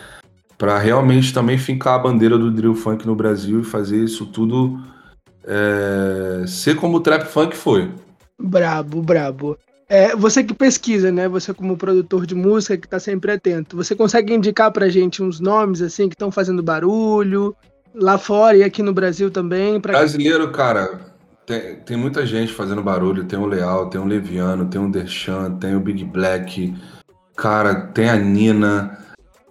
para 0.56 0.78
realmente 0.78 1.33
também 1.33 1.59
fincar 1.59 1.94
a 1.94 1.99
bandeira 1.99 2.38
do 2.38 2.50
drill 2.50 2.75
funk 2.75 3.06
no 3.06 3.16
Brasil 3.16 3.61
e 3.61 3.64
fazer 3.64 4.04
isso 4.04 4.26
tudo 4.26 4.80
é, 5.42 6.44
ser 6.47 6.76
como 6.76 6.99
o 6.99 7.00
trap 7.00 7.25
funk 7.26 7.56
foi. 7.56 7.90
Brabo, 8.38 9.02
brabo. 9.02 9.59
É, 9.94 10.16
você 10.16 10.42
que 10.42 10.52
pesquisa, 10.52 11.12
né? 11.12 11.28
Você 11.28 11.54
como 11.54 11.76
produtor 11.76 12.26
de 12.26 12.34
música 12.34 12.76
que 12.76 12.84
está 12.84 12.98
sempre 12.98 13.30
atento, 13.30 13.76
você 13.76 13.94
consegue 13.94 14.34
indicar 14.34 14.72
pra 14.72 14.88
gente 14.88 15.22
uns 15.22 15.38
nomes 15.38 15.80
assim 15.80 16.08
que 16.08 16.16
estão 16.16 16.32
fazendo 16.32 16.64
barulho, 16.64 17.54
lá 17.94 18.18
fora 18.18 18.56
e 18.56 18.64
aqui 18.64 18.82
no 18.82 18.92
Brasil 18.92 19.30
também. 19.30 19.80
Pra... 19.80 19.92
Brasileiro, 19.92 20.50
cara, 20.50 21.14
tem, 21.46 21.76
tem 21.76 21.96
muita 21.96 22.26
gente 22.26 22.52
fazendo 22.52 22.82
barulho. 22.82 23.22
Tem 23.22 23.38
o 23.38 23.46
Leal, 23.46 23.88
tem 23.88 24.00
o 24.00 24.04
Leviano, 24.04 24.66
tem 24.66 24.80
o 24.80 24.90
Derchan, 24.90 25.52
tem 25.60 25.76
o 25.76 25.80
Big 25.80 26.04
Black. 26.04 26.74
Cara, 27.36 27.76
tem 27.76 28.10
a 28.10 28.16
Nina, 28.16 28.98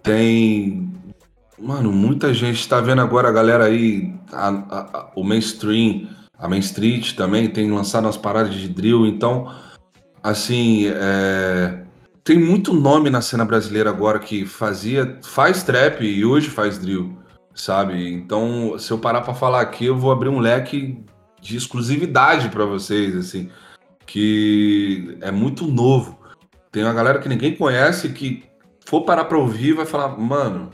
tem. 0.02 0.92
Mano, 1.58 1.90
muita 1.90 2.34
gente 2.34 2.68
tá 2.68 2.82
vendo 2.82 3.00
agora 3.00 3.30
a 3.30 3.32
galera 3.32 3.64
aí, 3.64 4.12
a, 4.30 4.48
a, 4.48 4.98
a, 4.98 5.10
o 5.16 5.24
mainstream, 5.24 6.06
a 6.38 6.46
Main 6.46 6.60
Street 6.60 7.14
também 7.14 7.48
tem 7.48 7.70
lançado 7.70 8.04
umas 8.04 8.18
paradas 8.18 8.54
de 8.54 8.68
drill. 8.68 9.06
Então, 9.06 9.48
assim, 10.24 10.86
é... 10.88 11.84
tem 12.24 12.36
muito 12.36 12.74
nome 12.74 13.10
na 13.10 13.20
cena 13.20 13.44
brasileira 13.44 13.90
agora 13.90 14.18
que 14.18 14.44
fazia, 14.44 15.20
faz 15.22 15.62
trap 15.62 16.02
e 16.04 16.24
hoje 16.24 16.50
faz 16.50 16.78
drill 16.78 17.22
sabe? 17.54 18.12
Então, 18.12 18.78
se 18.78 18.90
eu 18.90 18.98
parar 18.98 19.20
para 19.20 19.34
falar 19.34 19.60
aqui, 19.60 19.86
eu 19.86 19.96
vou 19.96 20.10
abrir 20.10 20.28
um 20.28 20.40
leque 20.40 21.02
de 21.40 21.56
exclusividade 21.56 22.48
para 22.48 22.64
vocês, 22.64 23.14
assim, 23.16 23.50
que 24.04 25.16
é 25.20 25.30
muito 25.30 25.66
novo. 25.66 26.18
Tem 26.72 26.82
uma 26.82 26.92
galera 26.92 27.20
que 27.20 27.28
ninguém 27.28 27.54
conhece 27.54 28.08
que 28.10 28.44
for 28.84 29.02
parar 29.02 29.24
para 29.26 29.38
ouvir 29.38 29.74
vai 29.74 29.86
falar, 29.86 30.18
mano, 30.18 30.70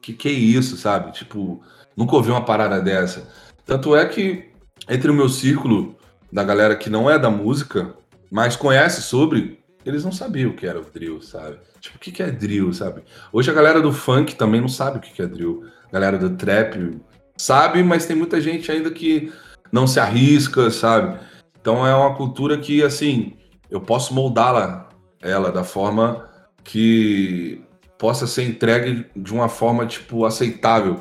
que 0.00 0.12
que 0.12 0.28
é 0.28 0.32
isso, 0.32 0.76
sabe? 0.76 1.12
Tipo, 1.12 1.62
nunca 1.96 2.14
ouvi 2.14 2.30
uma 2.30 2.44
parada 2.44 2.80
dessa. 2.80 3.28
Tanto 3.64 3.96
é 3.96 4.04
que 4.04 4.50
entre 4.88 5.10
o 5.10 5.14
meu 5.14 5.28
círculo 5.28 5.96
da 6.30 6.44
galera 6.44 6.76
que 6.76 6.90
não 6.90 7.08
é 7.08 7.18
da 7.18 7.30
música, 7.30 7.94
mas 8.32 8.56
conhece 8.56 9.02
sobre, 9.02 9.62
eles 9.84 10.02
não 10.02 10.10
sabiam 10.10 10.50
o 10.50 10.56
que 10.56 10.66
era 10.66 10.80
o 10.80 10.84
drill, 10.84 11.20
sabe? 11.20 11.58
Tipo, 11.80 11.98
o 11.98 12.00
que, 12.00 12.22
é 12.22 12.30
drill, 12.30 12.72
sabe? 12.72 13.02
Hoje 13.30 13.50
a 13.50 13.54
galera 13.54 13.80
do 13.80 13.92
funk 13.92 14.34
também 14.34 14.60
não 14.60 14.68
sabe 14.68 14.96
o 14.96 15.00
que, 15.00 15.20
é 15.20 15.26
drill 15.26 15.70
galera 15.92 16.18
do 16.18 16.30
trap 16.30 16.98
sabe, 17.36 17.82
mas 17.82 18.06
tem 18.06 18.16
muita 18.16 18.40
gente 18.40 18.72
ainda 18.72 18.90
que 18.90 19.30
não 19.70 19.86
se 19.86 20.00
arrisca, 20.00 20.70
sabe? 20.70 21.18
Então 21.60 21.86
é 21.86 21.94
uma 21.94 22.14
cultura 22.14 22.56
que, 22.56 22.82
assim, 22.82 23.36
eu 23.70 23.80
posso 23.80 24.14
moldá-la, 24.14 24.88
ela, 25.20 25.52
da 25.52 25.62
forma 25.62 26.28
que 26.64 27.62
possa 27.98 28.26
ser 28.26 28.44
entregue 28.44 29.06
de 29.14 29.32
uma 29.32 29.48
forma, 29.48 29.86
tipo, 29.86 30.24
aceitável. 30.24 31.00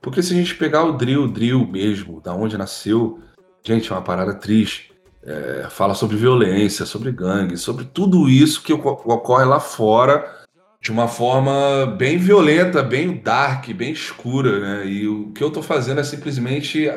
Porque 0.00 0.22
se 0.22 0.32
a 0.32 0.36
gente 0.36 0.54
pegar 0.54 0.84
o 0.84 0.92
drill, 0.92 1.28
drill 1.28 1.66
mesmo, 1.66 2.20
da 2.20 2.34
onde 2.34 2.56
nasceu, 2.56 3.20
gente, 3.62 3.92
é 3.92 3.94
uma 3.94 4.02
parada 4.02 4.34
triste. 4.34 4.91
É, 5.24 5.68
fala 5.70 5.94
sobre 5.94 6.16
violência, 6.16 6.84
sobre 6.84 7.12
gangue, 7.12 7.56
sobre 7.56 7.84
tudo 7.84 8.28
isso 8.28 8.62
que 8.62 8.72
ocorre 8.72 9.44
lá 9.44 9.60
fora 9.60 10.42
de 10.80 10.90
uma 10.90 11.06
forma 11.06 11.86
bem 11.96 12.18
violenta, 12.18 12.82
bem 12.82 13.16
dark, 13.16 13.68
bem 13.68 13.92
escura, 13.92 14.58
né? 14.58 14.86
E 14.86 15.06
o 15.06 15.30
que 15.30 15.42
eu 15.42 15.48
estou 15.48 15.62
fazendo 15.62 16.00
é 16.00 16.04
simplesmente 16.04 16.88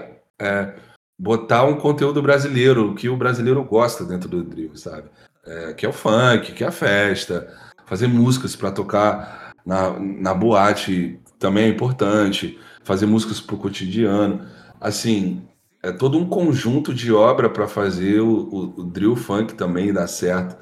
é, 0.42 0.74
botar 1.20 1.66
um 1.66 1.76
conteúdo 1.76 2.20
brasileiro, 2.20 2.92
o 2.92 2.96
que 2.96 3.08
o 3.08 3.16
brasileiro 3.16 3.64
gosta 3.64 4.04
dentro 4.04 4.28
do 4.28 4.44
drill, 4.44 4.76
sabe? 4.76 5.08
É, 5.46 5.74
que 5.74 5.86
é 5.86 5.90
o 5.90 5.94
funk, 5.94 6.52
que 6.54 6.64
é 6.64 6.68
a 6.68 6.72
festa, 6.72 7.48
fazer 7.86 8.08
músicas 8.08 8.56
para 8.56 8.72
tocar 8.72 9.54
na, 9.64 10.00
na 10.00 10.34
boate 10.34 11.20
também 11.38 11.66
é 11.66 11.70
importante, 11.70 12.60
fazer 12.84 13.06
músicas 13.06 13.40
para 13.40 13.56
o 13.56 13.60
cotidiano, 13.60 14.48
assim, 14.82 15.48
é 15.86 15.92
todo 15.92 16.18
um 16.18 16.26
conjunto 16.26 16.94
de 16.94 17.14
obra 17.14 17.50
para 17.50 17.68
fazer 17.68 18.20
o, 18.20 18.30
o, 18.30 18.82
o 18.82 18.84
drill 18.84 19.16
funk 19.16 19.54
também 19.54 19.94
dar 19.94 20.08
certo 20.08 20.58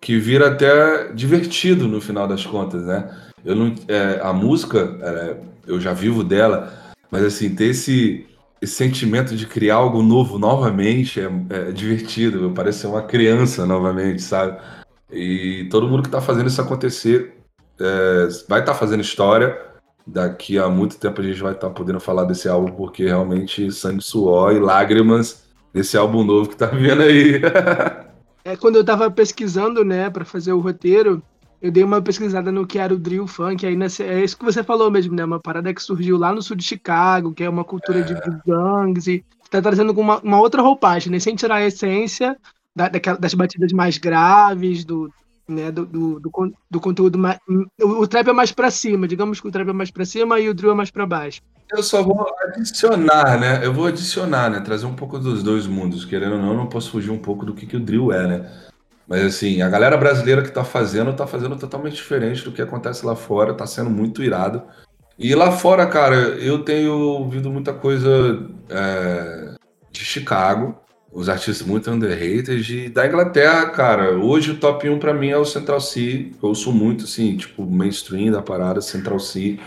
que 0.00 0.18
vira 0.18 0.48
até 0.48 1.12
divertido 1.12 1.88
no 1.88 2.00
final 2.00 2.28
das 2.28 2.44
contas, 2.44 2.84
né? 2.84 3.12
Eu 3.44 3.56
não, 3.56 3.74
é, 3.88 4.20
a 4.22 4.32
música, 4.32 4.96
é, 5.02 5.36
eu 5.66 5.80
já 5.80 5.92
vivo 5.92 6.22
dela, 6.22 6.72
mas 7.10 7.24
assim, 7.24 7.54
ter 7.54 7.66
esse, 7.66 8.26
esse 8.60 8.74
sentimento 8.74 9.34
de 9.34 9.46
criar 9.46 9.76
algo 9.76 10.02
novo 10.02 10.38
novamente 10.38 11.20
é, 11.20 11.28
é 11.50 11.72
divertido, 11.72 12.52
parece 12.54 12.80
ser 12.80 12.86
uma 12.86 13.02
criança 13.02 13.66
novamente, 13.66 14.22
sabe? 14.22 14.58
E 15.10 15.68
todo 15.70 15.88
mundo 15.88 16.02
que 16.02 16.08
está 16.08 16.20
fazendo 16.20 16.48
isso 16.48 16.60
acontecer 16.60 17.34
é, 17.80 18.28
vai 18.48 18.60
estar 18.60 18.72
tá 18.72 18.74
fazendo 18.74 19.00
história. 19.00 19.58
Daqui 20.06 20.58
a 20.58 20.68
muito 20.68 20.98
tempo 20.98 21.20
a 21.20 21.24
gente 21.24 21.42
vai 21.42 21.52
estar 21.52 21.68
tá 21.68 21.72
podendo 21.72 21.98
falar 21.98 22.24
desse 22.24 22.48
álbum, 22.48 22.72
porque 22.72 23.04
realmente 23.06 23.72
sangue, 23.72 24.02
suor 24.02 24.54
e 24.54 24.60
lágrimas 24.60 25.44
desse 25.74 25.96
álbum 25.96 26.22
novo 26.22 26.48
que 26.48 26.56
tá 26.56 26.66
vindo 26.66 27.02
aí. 27.02 27.40
é, 28.44 28.56
quando 28.56 28.76
eu 28.76 28.84
tava 28.84 29.10
pesquisando, 29.10 29.84
né, 29.84 30.08
para 30.08 30.24
fazer 30.24 30.52
o 30.52 30.60
roteiro, 30.60 31.22
eu 31.60 31.72
dei 31.72 31.82
uma 31.82 32.00
pesquisada 32.00 32.52
no 32.52 32.66
que 32.66 32.78
era 32.78 32.94
o 32.94 32.98
drill 32.98 33.26
funk, 33.26 33.66
aí 33.66 33.76
é 34.00 34.24
isso 34.24 34.38
que 34.38 34.44
você 34.44 34.62
falou 34.62 34.90
mesmo, 34.90 35.14
né? 35.14 35.24
Uma 35.24 35.40
parada 35.40 35.72
que 35.74 35.82
surgiu 35.82 36.16
lá 36.16 36.32
no 36.32 36.42
sul 36.42 36.56
de 36.56 36.62
Chicago, 36.62 37.32
que 37.32 37.42
é 37.42 37.48
uma 37.48 37.64
cultura 37.64 38.00
é. 38.00 38.02
de 38.02 38.14
gangues, 38.46 39.06
e 39.06 39.24
tá 39.50 39.60
trazendo 39.60 39.92
uma, 39.98 40.20
uma 40.20 40.38
outra 40.38 40.62
roupagem, 40.62 41.10
né? 41.10 41.18
Sem 41.18 41.34
tirar 41.34 41.56
a 41.56 41.66
essência 41.66 42.36
da, 42.74 42.88
daquela, 42.88 43.18
das 43.18 43.34
batidas 43.34 43.72
mais 43.72 43.96
graves, 43.98 44.84
do, 44.84 45.10
né, 45.48 45.70
do, 45.70 45.86
do, 45.86 46.20
do, 46.20 46.30
do 46.70 46.80
conteúdo 46.80 47.18
mais. 47.18 47.38
O, 47.80 48.02
o, 48.02 48.06
trap 48.06 48.28
é 48.28 48.32
mais 48.32 48.52
para 48.52 48.70
cima, 48.70 49.06
digamos 49.06 49.40
que 49.40 49.48
o 49.48 49.50
trap 49.50 49.68
é 49.68 49.72
mais 49.72 49.90
para 49.90 50.04
cima 50.04 50.40
e 50.40 50.48
o 50.48 50.54
drill 50.54 50.72
é 50.72 50.74
mais 50.74 50.90
para 50.90 51.06
baixo. 51.06 51.40
Eu 51.70 51.82
só 51.82 52.02
vou 52.02 52.26
adicionar, 52.54 53.38
né? 53.40 53.64
Eu 53.64 53.72
vou 53.72 53.86
adicionar, 53.86 54.50
né? 54.50 54.60
Trazer 54.60 54.86
um 54.86 54.94
pouco 54.94 55.18
dos 55.18 55.42
dois 55.42 55.66
mundos. 55.66 56.04
Querendo 56.04 56.34
ou 56.34 56.42
não, 56.42 56.54
não 56.54 56.66
posso 56.66 56.90
fugir 56.90 57.10
um 57.10 57.18
pouco 57.18 57.44
do 57.44 57.54
que, 57.54 57.66
que 57.66 57.76
o 57.76 57.80
drill 57.80 58.12
é, 58.12 58.26
né? 58.26 58.50
Mas 59.08 59.24
assim, 59.24 59.62
a 59.62 59.68
galera 59.68 59.96
brasileira 59.96 60.42
que 60.42 60.50
tá 60.50 60.64
fazendo, 60.64 61.12
tá 61.14 61.26
fazendo 61.26 61.56
totalmente 61.56 61.94
diferente 61.94 62.44
do 62.44 62.52
que 62.52 62.62
acontece 62.62 63.04
lá 63.06 63.14
fora, 63.14 63.54
tá 63.54 63.66
sendo 63.66 63.90
muito 63.90 64.22
irado. 64.22 64.62
E 65.18 65.34
lá 65.34 65.52
fora, 65.52 65.86
cara, 65.86 66.14
eu 66.14 66.62
tenho 66.62 66.92
ouvido 66.92 67.50
muita 67.50 67.72
coisa 67.72 68.48
é, 68.68 69.54
de 69.90 70.04
Chicago, 70.04 70.76
os 71.16 71.30
artistas 71.30 71.66
muito 71.66 71.90
underrated, 71.90 72.84
e 72.84 72.88
da 72.90 73.06
Inglaterra, 73.06 73.70
cara, 73.70 74.18
hoje 74.18 74.50
o 74.50 74.58
top 74.58 74.86
1 74.86 74.98
para 74.98 75.14
mim 75.14 75.30
é 75.30 75.38
o 75.38 75.46
Central 75.46 75.80
C, 75.80 76.30
eu 76.42 76.50
ouço 76.50 76.70
muito, 76.70 77.04
assim, 77.04 77.38
tipo, 77.38 77.64
mainstream 77.64 78.30
da 78.30 78.42
parada, 78.42 78.82
Central 78.82 79.18
C. 79.18 79.58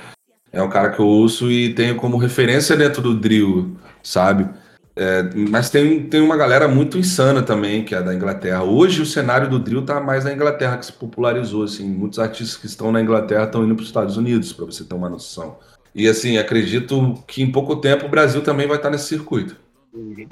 É 0.52 0.62
um 0.62 0.70
cara 0.70 0.92
que 0.92 1.00
eu 1.00 1.08
ouço 1.08 1.52
e 1.52 1.74
tenho 1.74 1.96
como 1.96 2.18
referência 2.18 2.76
dentro 2.76 3.02
do 3.02 3.16
drill, 3.16 3.76
sabe? 4.04 4.48
É, 4.96 5.24
mas 5.50 5.72
tem, 5.72 6.04
tem 6.04 6.22
uma 6.22 6.38
galera 6.38 6.68
muito 6.68 7.00
insana 7.00 7.42
também, 7.42 7.84
que 7.84 7.96
é 7.96 8.02
da 8.02 8.14
Inglaterra. 8.14 8.64
Hoje 8.64 9.02
o 9.02 9.06
cenário 9.06 9.50
do 9.50 9.58
drill 9.58 9.84
tá 9.84 10.00
mais 10.00 10.26
na 10.26 10.34
Inglaterra, 10.34 10.78
que 10.78 10.86
se 10.86 10.94
popularizou, 10.94 11.64
assim. 11.64 11.90
Muitos 11.90 12.20
artistas 12.20 12.58
que 12.58 12.68
estão 12.68 12.92
na 12.92 13.02
Inglaterra 13.02 13.46
estão 13.46 13.66
indo 13.66 13.74
para 13.74 13.82
os 13.82 13.88
Estados 13.88 14.18
Unidos, 14.18 14.54
para 14.54 14.66
você 14.66 14.84
ter 14.84 14.94
uma 14.94 15.10
noção. 15.10 15.58
E 15.96 16.08
assim, 16.08 16.38
acredito 16.38 17.24
que 17.26 17.42
em 17.42 17.52
pouco 17.52 17.76
tempo 17.78 18.06
o 18.06 18.10
Brasil 18.10 18.44
também 18.44 18.68
vai 18.68 18.78
estar 18.78 18.92
nesse 18.92 19.08
circuito. 19.08 19.56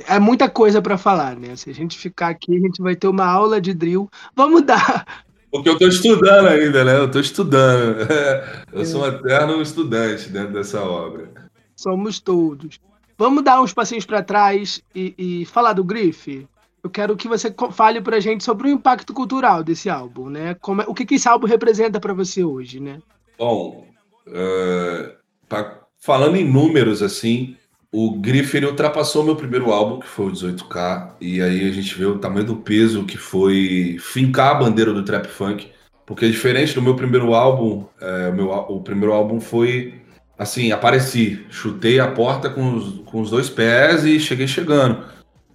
É 0.08 0.20
muita 0.20 0.50
coisa 0.50 0.82
para 0.82 0.98
falar, 0.98 1.36
né? 1.36 1.56
Se 1.56 1.70
a 1.70 1.74
gente 1.74 1.98
ficar 1.98 2.30
aqui, 2.30 2.56
a 2.56 2.60
gente 2.60 2.82
vai 2.82 2.96
ter 2.96 3.08
uma 3.08 3.26
aula 3.26 3.60
de 3.60 3.74
drill. 3.74 4.10
Vamos 4.36 4.62
dar. 4.62 5.26
Porque 5.52 5.70
eu 5.70 5.74
estou 5.74 5.88
estudando 5.88 6.48
ainda, 6.48 6.84
né? 6.84 6.98
Eu 6.98 7.06
estou 7.06 7.22
estudando. 7.22 7.98
Eu 8.72 8.86
sou 8.86 9.04
um 9.04 9.08
eterno 9.08 9.62
estudante 9.62 10.30
dentro 10.30 10.54
dessa 10.54 10.82
obra. 10.82 11.32
Somos 11.76 12.20
todos. 12.20 12.80
Vamos 13.18 13.44
dar 13.44 13.62
uns 13.62 13.74
passinhos 13.74 14.06
para 14.06 14.22
trás 14.22 14.82
e, 14.94 15.16
e, 15.18 15.46
falar 15.46 15.74
do 15.74 15.84
Grife? 15.84 16.48
Eu 16.84 16.90
quero 16.90 17.18
que 17.18 17.28
você 17.28 17.54
fale 17.72 18.00
para 18.00 18.18
a 18.18 18.20
gente 18.20 18.44
sobre 18.44 18.68
o 18.68 18.72
impacto 18.72 19.14
cultural 19.14 19.64
desse 19.64 19.90
álbum, 19.90 20.30
né? 20.30 20.56
Como, 20.62 20.84
é, 20.84 20.86
o 20.88 20.94
que, 20.94 21.06
que 21.06 21.16
esse 21.16 21.28
álbum 21.28 21.48
representa 21.48 22.00
para 22.00 22.14
você 22.14 22.44
hoje, 22.44 22.80
né? 22.80 23.00
Bom, 23.38 23.88
uh, 24.28 25.16
pra, 25.50 25.82
falando 25.98 26.36
em 26.36 26.48
números, 26.48 27.02
assim, 27.02 27.57
o 27.92 28.20
Grife 28.20 28.58
ele 28.58 28.66
ultrapassou 28.66 29.24
meu 29.24 29.36
primeiro 29.36 29.72
álbum, 29.72 30.00
que 30.00 30.08
foi 30.08 30.28
o 30.28 30.32
18K, 30.32 31.14
e 31.22 31.42
aí 31.42 31.68
a 31.68 31.72
gente 31.72 31.98
vê 31.98 32.06
o 32.06 32.20
tamanho 32.20 32.46
do 32.46 32.58
peso 32.58 33.06
que 33.06 33.18
foi 33.18 33.98
fincar 34.00 34.52
a 34.52 34.60
bandeira 34.60 34.94
do 34.94 35.04
trap 35.04 35.28
funk, 35.28 35.72
porque 36.06 36.30
diferente 36.30 36.76
do 36.76 36.82
meu 36.82 36.96
primeiro 36.96 37.34
álbum, 37.34 37.86
é, 38.00 38.30
o, 38.30 38.34
meu, 38.34 38.52
o 38.52 38.82
primeiro 38.82 39.14
álbum 39.14 39.40
foi 39.40 40.02
assim, 40.38 40.72
apareci, 40.72 41.46
chutei 41.50 42.00
a 42.00 42.12
porta 42.12 42.50
com 42.50 42.76
os, 42.76 43.00
com 43.06 43.22
os 43.22 43.30
dois 43.30 43.50
pés 43.50 44.06
e 44.06 44.20
cheguei 44.20 44.48
chegando. 44.48 45.04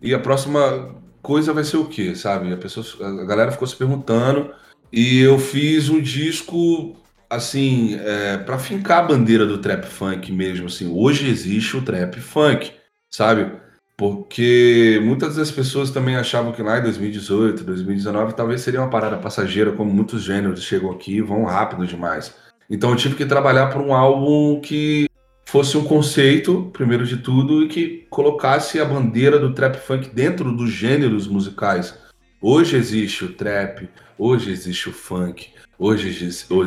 E 0.00 0.12
a 0.12 0.18
próxima 0.18 0.96
coisa 1.22 1.52
vai 1.52 1.62
ser 1.62 1.76
o 1.76 1.86
quê, 1.86 2.16
sabe? 2.16 2.52
A, 2.52 2.56
pessoa, 2.56 2.84
a 3.06 3.24
galera 3.24 3.52
ficou 3.52 3.68
se 3.68 3.76
perguntando 3.76 4.50
e 4.92 5.20
eu 5.20 5.38
fiz 5.38 5.88
um 5.88 6.00
disco 6.00 6.96
assim, 7.32 7.98
é, 7.98 8.36
para 8.36 8.58
fincar 8.58 8.98
a 8.98 9.06
bandeira 9.06 9.46
do 9.46 9.56
trap 9.56 9.86
funk 9.86 10.30
mesmo, 10.30 10.66
assim. 10.66 10.92
Hoje 10.92 11.28
existe 11.28 11.76
o 11.76 11.82
trap 11.82 12.20
funk, 12.20 12.72
sabe? 13.10 13.50
Porque 13.96 15.00
muitas 15.02 15.36
das 15.36 15.50
pessoas 15.50 15.90
também 15.90 16.16
achavam 16.16 16.52
que 16.52 16.62
lá 16.62 16.78
em 16.78 16.82
2018, 16.82 17.64
2019, 17.64 18.34
talvez 18.34 18.60
seria 18.60 18.80
uma 18.80 18.90
parada 18.90 19.16
passageira, 19.16 19.72
como 19.72 19.90
muitos 19.90 20.22
gêneros 20.22 20.62
chegam 20.62 20.90
aqui 20.90 21.16
e 21.16 21.22
vão 21.22 21.44
rápido 21.44 21.86
demais. 21.86 22.34
Então 22.68 22.90
eu 22.90 22.96
tive 22.96 23.14
que 23.14 23.24
trabalhar 23.24 23.68
por 23.68 23.80
um 23.80 23.94
álbum 23.94 24.60
que 24.60 25.06
fosse 25.46 25.76
um 25.78 25.84
conceito, 25.84 26.70
primeiro 26.72 27.06
de 27.06 27.16
tudo, 27.16 27.64
e 27.64 27.68
que 27.68 28.06
colocasse 28.10 28.78
a 28.78 28.84
bandeira 28.84 29.38
do 29.38 29.54
trap 29.54 29.76
funk 29.76 30.10
dentro 30.14 30.52
dos 30.52 30.70
gêneros 30.70 31.26
musicais. 31.26 31.98
Hoje 32.42 32.76
existe 32.76 33.24
o 33.24 33.32
trap, 33.32 33.88
hoje 34.18 34.50
existe 34.50 34.88
o 34.88 34.92
funk, 34.92 35.50
hoje 35.82 36.08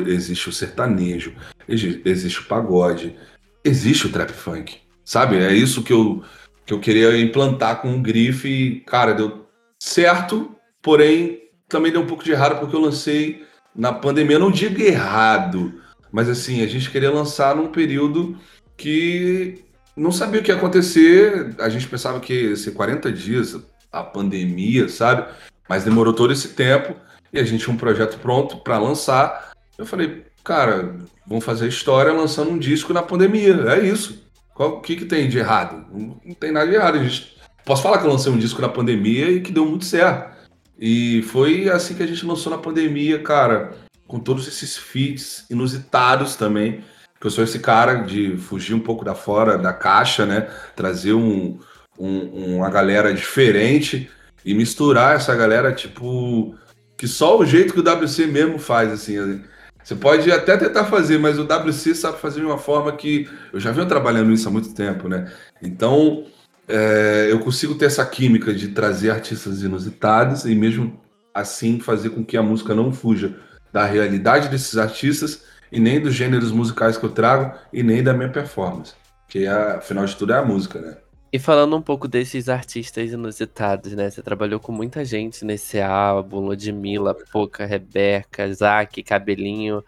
existe 0.08 0.50
o 0.50 0.52
sertanejo, 0.52 1.34
existe 1.68 2.42
o 2.42 2.46
pagode, 2.46 3.16
existe 3.64 4.08
o 4.08 4.12
trap 4.12 4.32
funk. 4.32 4.78
Sabe? 5.04 5.38
É 5.38 5.54
isso 5.54 5.84
que 5.84 5.94
eu, 5.94 6.24
que 6.66 6.74
eu 6.74 6.80
queria 6.80 7.18
implantar 7.18 7.82
com 7.82 7.96
o 7.96 8.02
grife 8.02 8.50
e, 8.50 8.80
cara, 8.82 9.14
deu 9.14 9.48
certo, 9.80 10.56
porém 10.82 11.44
também 11.70 11.92
deu 11.92 12.02
um 12.02 12.08
pouco 12.08 12.24
de 12.24 12.32
errado 12.32 12.60
porque 12.60 12.76
eu 12.76 12.82
lancei 12.82 13.46
na 13.76 13.94
pandemia, 13.94 14.36
eu 14.36 14.40
não 14.40 14.52
digo 14.52 14.82
errado, 14.82 15.82
mas 16.12 16.30
assim, 16.30 16.62
a 16.62 16.68
gente 16.68 16.90
queria 16.90 17.12
lançar 17.12 17.56
num 17.56 17.68
período 17.68 18.38
que 18.78 19.64
não 19.96 20.12
sabia 20.12 20.42
o 20.42 20.44
que 20.44 20.52
ia 20.52 20.58
acontecer. 20.58 21.56
A 21.60 21.70
gente 21.70 21.88
pensava 21.88 22.20
que 22.20 22.50
ia 22.50 22.56
ser 22.56 22.72
40 22.72 23.12
dias, 23.12 23.58
a 23.92 24.04
pandemia, 24.04 24.90
sabe? 24.90 25.28
Mas 25.68 25.84
demorou 25.84 26.14
todo 26.14 26.34
esse 26.34 26.50
tempo 26.50 26.96
e 27.36 27.40
a 27.40 27.44
gente 27.44 27.64
tinha 27.64 27.74
um 27.74 27.78
projeto 27.78 28.18
pronto 28.20 28.58
para 28.58 28.78
lançar. 28.78 29.52
Eu 29.78 29.86
falei, 29.86 30.26
cara, 30.44 30.96
vamos 31.28 31.46
fazer 31.46 31.68
história 31.68 32.12
lançando 32.12 32.52
um 32.52 32.58
disco 32.58 32.94
na 32.94 33.04
pandemia. 33.04 33.54
É 33.70 33.86
isso. 33.86 34.24
O 34.56 34.80
que, 34.80 34.96
que 34.96 35.06
tem 35.06 35.28
de 35.28 35.38
errado? 35.38 35.86
Não, 35.92 36.20
não 36.26 36.34
tem 36.34 36.52
nada 36.52 36.68
de 36.68 36.76
errado. 36.76 37.04
Gente... 37.04 37.36
Posso 37.66 37.84
falar 37.84 37.98
que 37.98 38.06
eu 38.06 38.12
lancei 38.12 38.32
um 38.32 38.38
disco 38.38 38.62
na 38.62 38.70
pandemia 38.70 39.30
e 39.30 39.42
que 39.42 39.52
deu 39.52 39.66
muito 39.66 39.86
certo. 39.86 40.36
E 40.80 41.24
foi 41.24 41.70
assim 41.70 41.96
que 41.96 42.04
a 42.04 42.08
gente 42.08 42.26
lançou 42.26 42.52
na 42.52 42.58
pandemia, 42.58 43.22
cara 43.22 43.86
com 44.08 44.20
todos 44.20 44.48
esses 44.48 44.78
feats 44.78 45.46
inusitados 45.50 46.36
também. 46.36 46.84
Que 47.20 47.28
eu 47.28 47.32
sou 47.32 47.44
esse 47.44 47.60
cara 47.60 48.04
de 48.04 48.38
fugir 48.38 48.74
um 48.74 48.80
pouco 48.80 49.04
da 49.04 49.16
fora 49.16 49.58
da 49.58 49.74
caixa, 49.74 50.26
né? 50.26 50.50
Trazer 50.76 51.14
um, 51.14 51.58
um, 51.98 52.56
uma 52.58 52.70
galera 52.70 53.14
diferente 53.14 54.10
e 54.44 54.54
misturar 54.54 55.16
essa 55.16 55.34
galera, 55.36 55.74
tipo, 55.74 56.56
que 56.98 57.08
só 57.08 57.38
o 57.38 57.46
jeito 57.46 57.74
que 57.74 57.80
o 57.80 57.84
WC 57.84 58.28
mesmo 58.28 58.58
faz, 58.60 58.92
assim. 58.92 59.42
Você 59.84 59.96
pode 59.96 60.32
até 60.32 60.58
tentar 60.58 60.86
fazer, 60.86 61.20
mas 61.20 61.38
o 61.38 61.44
WC 61.44 61.94
sabe 61.94 62.20
fazer 62.20 62.40
de 62.40 62.46
uma 62.46 62.58
forma 62.58 62.92
que. 62.92 63.30
Eu 63.54 63.60
já 63.60 63.72
venho 63.72 63.88
trabalhando 63.88 64.32
isso 64.32 64.48
há 64.48 64.52
muito 64.52 64.74
tempo, 64.74 65.08
né? 65.08 65.32
Então, 65.62 66.26
é, 66.68 67.28
eu 67.30 67.40
consigo 67.40 67.76
ter 67.76 67.86
essa 67.86 68.06
química 68.06 68.54
de 68.54 68.70
trazer 68.70 69.12
artistas 69.12 69.62
inusitados 69.62 70.46
e 70.46 70.56
mesmo 70.56 71.00
assim 71.34 71.80
fazer 71.80 72.10
com 72.10 72.24
que 72.24 72.38
a 72.38 72.44
música 72.44 72.74
não 72.74 72.92
fuja 72.92 73.36
da 73.72 73.86
realidade 73.86 74.48
desses 74.48 74.78
artistas 74.78 75.44
e 75.72 75.80
nem 75.80 76.00
dos 76.00 76.14
gêneros 76.14 76.52
musicais 76.52 76.98
que 76.98 77.04
eu 77.04 77.10
trago 77.10 77.54
e 77.74 77.84
nem 77.84 78.02
da 78.02 78.14
minha 78.14 78.30
performance. 78.30 78.94
Que 79.28 79.46
é, 79.46 79.52
afinal 79.52 80.06
de 80.06 80.16
tudo 80.16 80.34
é 80.34 80.38
a 80.38 80.46
música, 80.46 80.80
né? 80.80 80.98
E 81.32 81.40
falando 81.40 81.76
um 81.76 81.82
pouco 81.82 82.08
desses 82.08 82.48
artistas 82.48 83.12
inusitados, 83.12 83.94
né? 83.94 84.10
Você 84.10 84.22
trabalhou 84.22 84.60
com 84.60 84.72
muita 84.72 85.04
gente 85.04 85.44
nesse 85.44 85.82
álbum, 85.82 86.40
Ludmilla, 86.40 87.16
Poca, 87.32 87.66
Rebeca, 87.66 88.52
Zac, 88.54 89.04
Cabelinho. 89.04 89.84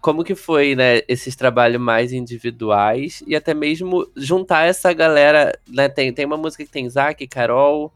Como 0.00 0.24
que 0.24 0.34
foi, 0.34 0.74
né, 0.74 1.02
esses 1.08 1.36
trabalhos 1.36 1.80
mais 1.80 2.12
individuais 2.12 3.22
e 3.26 3.34
até 3.34 3.52
mesmo 3.52 4.08
juntar 4.16 4.66
essa 4.66 4.92
galera, 4.92 5.52
né? 5.68 5.88
Tem, 5.88 6.12
tem 6.12 6.24
uma 6.24 6.36
música 6.36 6.64
que 6.64 6.70
tem 6.70 6.88
Zac, 6.88 7.26
Carol, 7.26 7.92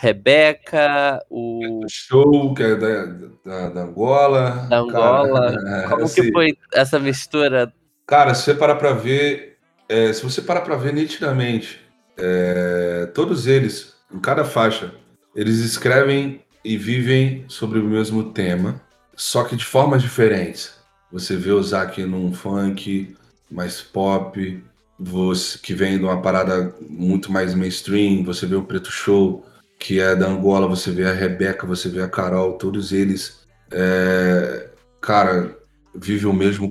Rebeca, 0.00 1.20
o. 1.28 1.80
Show, 1.88 2.54
que 2.54 2.62
é 2.62 2.76
da, 2.76 3.04
da, 3.44 3.68
da 3.70 3.80
Angola. 3.80 4.66
Da 4.70 4.78
Angola. 4.78 5.52
Cara, 5.60 5.88
Como 5.88 6.04
assim, 6.04 6.22
que 6.22 6.32
foi 6.32 6.56
essa 6.72 7.00
mistura? 7.00 7.72
Cara, 8.06 8.32
se 8.32 8.44
você 8.44 8.54
parar 8.54 8.76
pra 8.76 8.92
ver. 8.92 9.58
É, 9.88 10.12
se 10.12 10.22
você 10.22 10.40
parar 10.40 10.60
pra 10.60 10.76
ver 10.76 10.92
nitidamente, 10.92 11.80
é, 12.18 13.06
todos 13.14 13.46
eles, 13.46 13.94
em 14.12 14.18
cada 14.18 14.44
faixa, 14.44 14.92
eles 15.34 15.58
escrevem 15.58 16.40
e 16.64 16.76
vivem 16.76 17.44
sobre 17.48 17.78
o 17.78 17.84
mesmo 17.84 18.32
tema, 18.32 18.80
só 19.16 19.44
que 19.44 19.56
de 19.56 19.64
formas 19.64 20.02
diferentes. 20.02 20.74
Você 21.12 21.36
vê 21.36 21.50
o 21.50 21.62
Zac 21.62 22.02
num 22.04 22.32
funk 22.32 23.16
mais 23.50 23.80
pop, 23.80 24.62
você, 24.98 25.58
que 25.58 25.72
vem 25.74 25.96
de 25.96 26.04
uma 26.04 26.20
parada 26.20 26.74
muito 26.88 27.30
mais 27.30 27.54
mainstream, 27.54 28.24
você 28.24 28.46
vê 28.46 28.56
o 28.56 28.64
Preto 28.64 28.90
Show, 28.90 29.46
que 29.78 30.00
é 30.00 30.14
da 30.16 30.26
Angola, 30.26 30.66
você 30.66 30.90
vê 30.90 31.06
a 31.06 31.12
Rebeca, 31.12 31.66
você 31.66 31.88
vê 31.88 32.02
a 32.02 32.08
Carol, 32.08 32.54
todos 32.54 32.92
eles, 32.92 33.40
é, 33.70 34.68
cara, 35.00 35.56
vivem 35.94 36.26
o 36.26 36.32
mesmo 36.32 36.66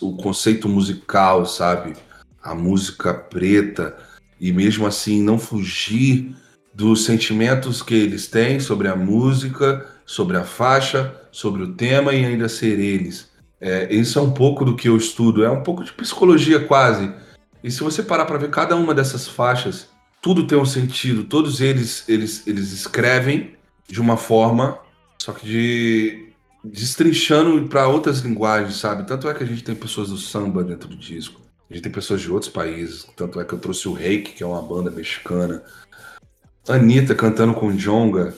o 0.00 0.16
conceito 0.16 0.68
musical, 0.68 1.44
sabe? 1.46 1.94
A 2.42 2.54
música 2.54 3.12
preta, 3.12 3.96
e 4.40 4.52
mesmo 4.52 4.86
assim 4.86 5.22
não 5.22 5.38
fugir 5.38 6.34
dos 6.74 7.04
sentimentos 7.04 7.82
que 7.82 7.94
eles 7.94 8.26
têm 8.26 8.58
sobre 8.58 8.88
a 8.88 8.96
música, 8.96 9.86
sobre 10.04 10.36
a 10.36 10.44
faixa, 10.44 11.14
sobre 11.30 11.62
o 11.62 11.72
tema 11.72 12.12
e 12.12 12.24
ainda 12.24 12.48
ser 12.48 12.78
eles. 12.78 13.30
É, 13.60 13.92
isso 13.94 14.18
é 14.18 14.22
um 14.22 14.32
pouco 14.32 14.64
do 14.64 14.76
que 14.76 14.88
eu 14.88 14.96
estudo, 14.96 15.44
é 15.44 15.50
um 15.50 15.62
pouco 15.62 15.84
de 15.84 15.92
psicologia 15.92 16.60
quase. 16.60 17.12
E 17.62 17.70
se 17.70 17.82
você 17.82 18.02
parar 18.02 18.26
para 18.26 18.38
ver 18.38 18.50
cada 18.50 18.76
uma 18.76 18.92
dessas 18.92 19.26
faixas, 19.26 19.88
tudo 20.20 20.46
tem 20.46 20.58
um 20.58 20.66
sentido, 20.66 21.24
todos 21.24 21.60
eles 21.60 22.04
eles, 22.08 22.46
eles 22.46 22.72
escrevem 22.72 23.54
de 23.88 24.00
uma 24.00 24.16
forma, 24.16 24.78
só 25.18 25.32
que 25.32 25.46
de 25.46 26.24
destrinchando 26.64 27.68
para 27.68 27.86
outras 27.86 28.20
linguagens, 28.20 28.76
sabe? 28.76 29.06
Tanto 29.06 29.28
é 29.28 29.34
que 29.34 29.44
a 29.44 29.46
gente 29.46 29.62
tem 29.62 29.74
pessoas 29.74 30.08
do 30.08 30.16
samba 30.16 30.64
dentro 30.64 30.88
do 30.88 30.96
disco, 30.96 31.40
a 31.70 31.74
gente 31.74 31.82
tem 31.82 31.92
pessoas 31.92 32.20
de 32.20 32.30
outros 32.30 32.50
países, 32.50 33.06
tanto 33.16 33.40
é 33.40 33.44
que 33.44 33.52
eu 33.52 33.58
trouxe 33.58 33.88
o 33.88 33.92
Reiki, 33.92 34.32
que 34.32 34.42
é 34.42 34.46
uma 34.46 34.62
banda 34.62 34.90
mexicana, 34.90 35.62
Anitta 36.68 37.14
cantando 37.14 37.54
com 37.54 37.76
Jonga, 37.76 38.34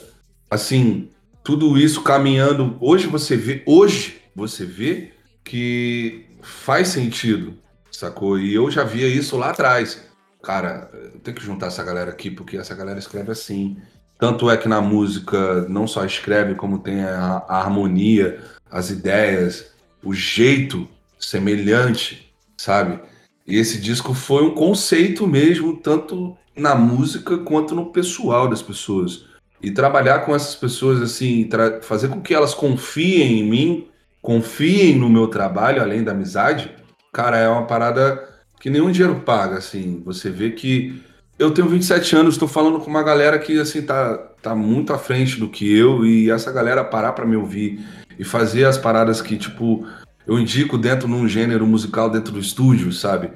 assim, 0.49 1.09
tudo 1.43 1.77
isso 1.77 2.01
caminhando. 2.01 2.77
Hoje 2.81 3.07
você 3.07 3.37
vê, 3.37 3.63
hoje 3.65 4.21
você 4.35 4.65
vê 4.65 5.13
que 5.43 6.25
faz 6.41 6.89
sentido, 6.89 7.57
sacou? 7.89 8.37
E 8.37 8.53
eu 8.53 8.69
já 8.69 8.83
via 8.83 9.07
isso 9.07 9.37
lá 9.37 9.51
atrás. 9.51 10.03
Cara, 10.43 10.89
eu 10.93 11.19
tenho 11.19 11.37
que 11.37 11.43
juntar 11.43 11.67
essa 11.67 11.83
galera 11.83 12.11
aqui 12.11 12.29
porque 12.29 12.57
essa 12.57 12.75
galera 12.75 12.99
escreve 12.99 13.31
assim. 13.31 13.77
Tanto 14.19 14.49
é 14.49 14.57
que 14.57 14.67
na 14.67 14.81
música 14.81 15.61
não 15.69 15.87
só 15.87 16.03
escreve, 16.03 16.55
como 16.55 16.79
tem 16.79 17.03
a, 17.03 17.43
a 17.47 17.59
harmonia, 17.59 18.43
as 18.69 18.89
ideias, 18.89 19.71
o 20.03 20.13
jeito 20.13 20.87
semelhante, 21.19 22.33
sabe? 22.57 22.99
E 23.47 23.57
esse 23.57 23.79
disco 23.79 24.13
foi 24.13 24.43
um 24.43 24.53
conceito 24.53 25.25
mesmo, 25.25 25.77
tanto 25.77 26.35
na 26.55 26.75
música 26.75 27.37
quanto 27.37 27.73
no 27.73 27.87
pessoal 27.87 28.49
das 28.49 28.61
pessoas. 28.61 29.25
E 29.61 29.71
trabalhar 29.71 30.19
com 30.19 30.35
essas 30.35 30.55
pessoas, 30.55 31.01
assim, 31.01 31.49
fazer 31.81 32.09
com 32.09 32.21
que 32.21 32.33
elas 32.33 32.53
confiem 32.53 33.39
em 33.39 33.49
mim, 33.49 33.87
confiem 34.21 34.95
no 34.95 35.09
meu 35.09 35.27
trabalho, 35.27 35.81
além 35.81 36.03
da 36.03 36.11
amizade, 36.11 36.71
cara, 37.13 37.37
é 37.37 37.47
uma 37.47 37.65
parada 37.65 38.21
que 38.59 38.69
nenhum 38.69 38.91
dinheiro 38.91 39.21
paga, 39.21 39.57
assim. 39.57 40.01
Você 40.05 40.29
vê 40.29 40.51
que 40.51 41.01
eu 41.39 41.51
tenho 41.51 41.69
27 41.69 42.15
anos, 42.15 42.35
estou 42.35 42.47
falando 42.47 42.79
com 42.79 42.89
uma 42.89 43.03
galera 43.03 43.39
que, 43.39 43.59
assim, 43.59 43.81
tá, 43.81 44.17
tá 44.41 44.53
muito 44.53 44.91
à 44.91 44.97
frente 44.97 45.39
do 45.39 45.47
que 45.47 45.71
eu, 45.75 46.05
e 46.05 46.29
essa 46.29 46.51
galera 46.51 46.83
parar 46.83 47.13
para 47.13 47.25
me 47.25 47.35
ouvir 47.35 47.79
e 48.19 48.23
fazer 48.23 48.65
as 48.65 48.77
paradas 48.77 49.21
que, 49.21 49.37
tipo, 49.37 49.87
eu 50.27 50.37
indico 50.37 50.77
dentro 50.77 51.07
num 51.07 51.27
gênero 51.27 51.65
musical 51.65 52.09
dentro 52.09 52.33
do 52.33 52.39
estúdio, 52.39 52.91
sabe? 52.91 53.31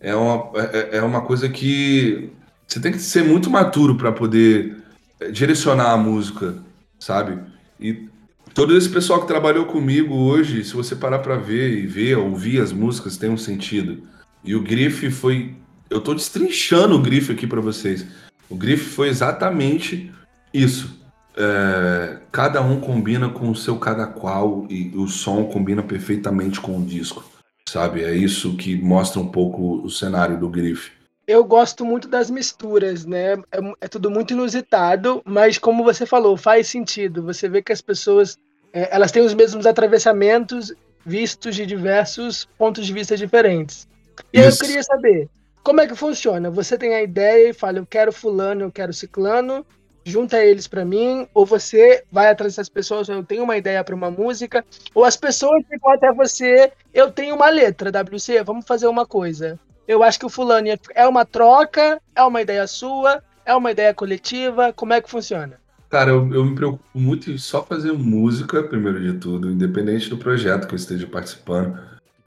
É 0.00 0.14
uma, 0.14 0.50
é, 0.54 0.98
é 0.98 1.02
uma 1.02 1.22
coisa 1.22 1.48
que 1.48 2.30
você 2.66 2.78
tem 2.78 2.92
que 2.92 3.00
ser 3.00 3.24
muito 3.24 3.50
maturo 3.50 3.96
para 3.96 4.12
poder 4.12 4.76
eh, 5.20 5.30
direcionar 5.30 5.90
a 5.90 5.96
música, 5.96 6.56
sabe? 6.98 7.38
E 7.80 8.08
todo 8.54 8.76
esse 8.76 8.88
pessoal 8.88 9.20
que 9.20 9.26
trabalhou 9.26 9.66
comigo 9.66 10.14
hoje, 10.14 10.64
se 10.64 10.74
você 10.74 10.94
parar 10.94 11.18
para 11.18 11.36
ver 11.36 11.78
e 11.78 11.86
ver, 11.86 12.16
ouvir 12.16 12.60
as 12.60 12.72
músicas, 12.72 13.16
tem 13.16 13.28
um 13.28 13.36
sentido. 13.36 14.02
E 14.44 14.54
o 14.54 14.62
Grife 14.62 15.10
foi. 15.10 15.54
Eu 15.90 16.00
tô 16.00 16.14
destrinchando 16.14 16.94
o 16.94 17.02
Grife 17.02 17.32
aqui 17.32 17.46
para 17.46 17.60
vocês. 17.60 18.06
O 18.48 18.54
Grife 18.54 18.84
foi 18.84 19.08
exatamente 19.08 20.12
isso. 20.54 20.96
É, 21.36 22.18
cada 22.32 22.62
um 22.62 22.80
combina 22.80 23.28
com 23.28 23.50
o 23.50 23.56
seu 23.56 23.78
cada 23.78 24.06
qual 24.06 24.66
e 24.70 24.92
o 24.96 25.06
som 25.06 25.44
combina 25.44 25.82
perfeitamente 25.82 26.60
com 26.60 26.78
o 26.78 26.84
disco, 26.84 27.24
sabe? 27.68 28.02
É 28.02 28.14
isso 28.14 28.56
que 28.56 28.76
mostra 28.76 29.20
um 29.20 29.28
pouco 29.28 29.82
o 29.82 29.90
cenário 29.90 30.38
do 30.38 30.48
Grife 30.48 30.96
eu 31.26 31.42
gosto 31.42 31.84
muito 31.84 32.06
das 32.06 32.30
misturas, 32.30 33.04
né? 33.04 33.32
É, 33.32 33.58
é, 33.80 33.88
tudo 33.88 34.08
muito 34.08 34.32
inusitado, 34.32 35.20
mas 35.24 35.58
como 35.58 35.82
você 35.82 36.06
falou, 36.06 36.36
faz 36.36 36.68
sentido. 36.68 37.22
Você 37.24 37.48
vê 37.48 37.60
que 37.60 37.72
as 37.72 37.80
pessoas 37.80 38.38
é, 38.72 38.94
elas 38.94 39.10
têm 39.10 39.22
os 39.22 39.34
mesmos 39.34 39.66
atravessamentos 39.66 40.72
vistos 41.04 41.56
de 41.56 41.66
diversos 41.66 42.46
pontos 42.58 42.86
de 42.86 42.92
vista 42.92 43.16
diferentes. 43.16 43.88
E 44.32 44.38
aí 44.38 44.46
eu 44.46 44.56
queria 44.56 44.82
saber 44.82 45.28
como 45.64 45.80
é 45.80 45.86
que 45.86 45.94
funciona. 45.94 46.50
Você 46.50 46.78
tem 46.78 46.94
a 46.94 47.02
ideia 47.02 47.50
e 47.50 47.54
fala, 47.54 47.78
eu 47.78 47.86
quero 47.86 48.12
fulano, 48.12 48.62
eu 48.62 48.72
quero 48.72 48.92
ciclano, 48.92 49.66
junta 50.06 50.42
eles 50.42 50.68
para 50.68 50.84
mim, 50.84 51.26
ou 51.34 51.44
você 51.44 52.04
vai 52.12 52.30
atrás 52.30 52.52
dessas 52.52 52.68
pessoas, 52.68 53.08
eu 53.08 53.24
tenho 53.24 53.42
uma 53.42 53.56
ideia 53.56 53.82
para 53.82 53.94
uma 53.94 54.08
música, 54.08 54.64
ou 54.94 55.04
as 55.04 55.16
pessoas 55.16 55.64
ficam 55.68 55.90
até 55.90 56.12
você, 56.12 56.72
eu 56.94 57.10
tenho 57.10 57.34
uma 57.34 57.50
letra, 57.50 57.90
WC, 57.90 58.44
vamos 58.44 58.64
fazer 58.64 58.86
uma 58.86 59.04
coisa. 59.04 59.58
Eu 59.86 60.04
acho 60.04 60.18
que 60.18 60.26
o 60.26 60.30
fulano 60.30 60.68
é 60.94 61.08
uma 61.08 61.24
troca, 61.24 62.00
é 62.14 62.22
uma 62.22 62.40
ideia 62.40 62.66
sua, 62.68 63.20
é 63.44 63.52
uma 63.54 63.72
ideia 63.72 63.92
coletiva, 63.92 64.72
como 64.72 64.92
é 64.92 65.00
que 65.00 65.10
funciona? 65.10 65.58
Cara, 65.90 66.10
eu, 66.10 66.32
eu 66.32 66.44
me 66.44 66.54
preocupo 66.54 66.84
muito 66.94 67.30
em 67.30 67.38
só 67.38 67.64
fazer 67.64 67.92
música, 67.92 68.62
primeiro 68.62 69.00
de 69.00 69.18
tudo, 69.18 69.50
independente 69.50 70.08
do 70.08 70.16
projeto 70.16 70.68
que 70.68 70.74
eu 70.74 70.78
esteja 70.78 71.06
participando. 71.06 71.78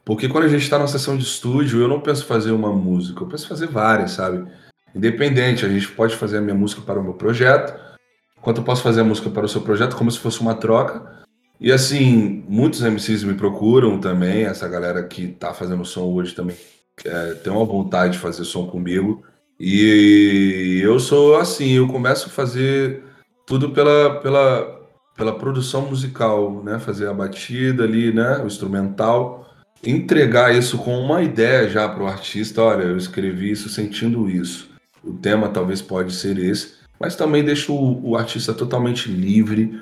Porque 0.04 0.28
quando 0.28 0.46
a 0.46 0.50
gente 0.50 0.64
está 0.64 0.78
numa 0.78 0.88
sessão 0.88 1.18
de 1.18 1.24
estúdio, 1.24 1.80
eu 1.80 1.88
não 1.88 2.02
penso 2.02 2.26
fazer 2.26 2.52
uma 2.52 2.74
música, 2.74 3.22
eu 3.22 3.28
penso 3.28 3.48
fazer 3.48 3.68
várias, 3.68 4.12
sabe? 4.12 4.50
Independente, 4.96 5.66
a 5.66 5.70
gente 5.70 5.88
pode 5.90 6.16
fazer 6.16 6.38
a 6.38 6.42
minha 6.42 6.56
música 6.56 6.82
para 6.82 7.00
o 7.00 7.04
meu 7.04 7.14
projeto, 7.14 7.80
quanto 8.42 8.62
eu 8.62 8.64
posso 8.64 8.82
fazer 8.82 9.02
a 9.02 9.04
música 9.04 9.30
para 9.30 9.46
o 9.46 9.50
seu 9.50 9.62
projeto, 9.62 9.96
como 9.96 10.12
se 10.12 10.20
fosse 10.20 10.42
uma 10.42 10.56
troca. 10.56 11.20
E 11.60 11.72
assim, 11.72 12.44
muitos 12.48 12.82
MCs 12.82 13.24
me 13.24 13.34
procuram 13.34 14.00
também, 14.00 14.46
essa 14.46 14.68
galera 14.68 15.04
que 15.04 15.28
tá 15.28 15.54
fazendo 15.54 15.84
som 15.84 16.06
hoje 16.06 16.34
também 16.34 16.56
é, 17.06 17.34
tem 17.36 17.52
uma 17.52 17.66
vontade 17.66 18.14
de 18.14 18.20
fazer 18.20 18.44
som 18.46 18.68
comigo. 18.68 19.24
E 19.60 20.80
eu 20.82 21.00
sou 21.00 21.36
assim, 21.36 21.72
eu 21.72 21.88
começo 21.88 22.28
a 22.28 22.32
fazer 22.32 23.04
tudo 23.46 23.72
pela, 23.72 24.20
pela, 24.22 24.88
pela 25.18 25.38
produção 25.38 25.82
musical, 25.82 26.64
né? 26.64 26.80
Fazer 26.80 27.08
a 27.08 27.14
batida 27.14 27.84
ali, 27.84 28.14
né? 28.14 28.38
O 28.38 28.48
instrumental. 28.48 29.46
Entregar 29.84 30.56
isso 30.56 30.78
com 30.78 30.98
uma 30.98 31.22
ideia 31.22 31.70
já 31.70 31.88
para 31.90 32.04
o 32.04 32.08
artista. 32.08 32.62
Olha, 32.62 32.84
eu 32.84 32.98
escrevi 32.98 33.52
isso 33.52 33.68
sentindo 33.68 34.30
isso. 34.30 34.70
O 35.04 35.14
tema 35.14 35.50
talvez 35.50 35.82
pode 35.82 36.14
ser 36.14 36.38
esse, 36.38 36.74
mas 37.00 37.16
também 37.16 37.44
deixo 37.44 37.74
o, 37.74 38.12
o 38.12 38.18
artista 38.18 38.54
totalmente 38.54 39.10
livre, 39.10 39.82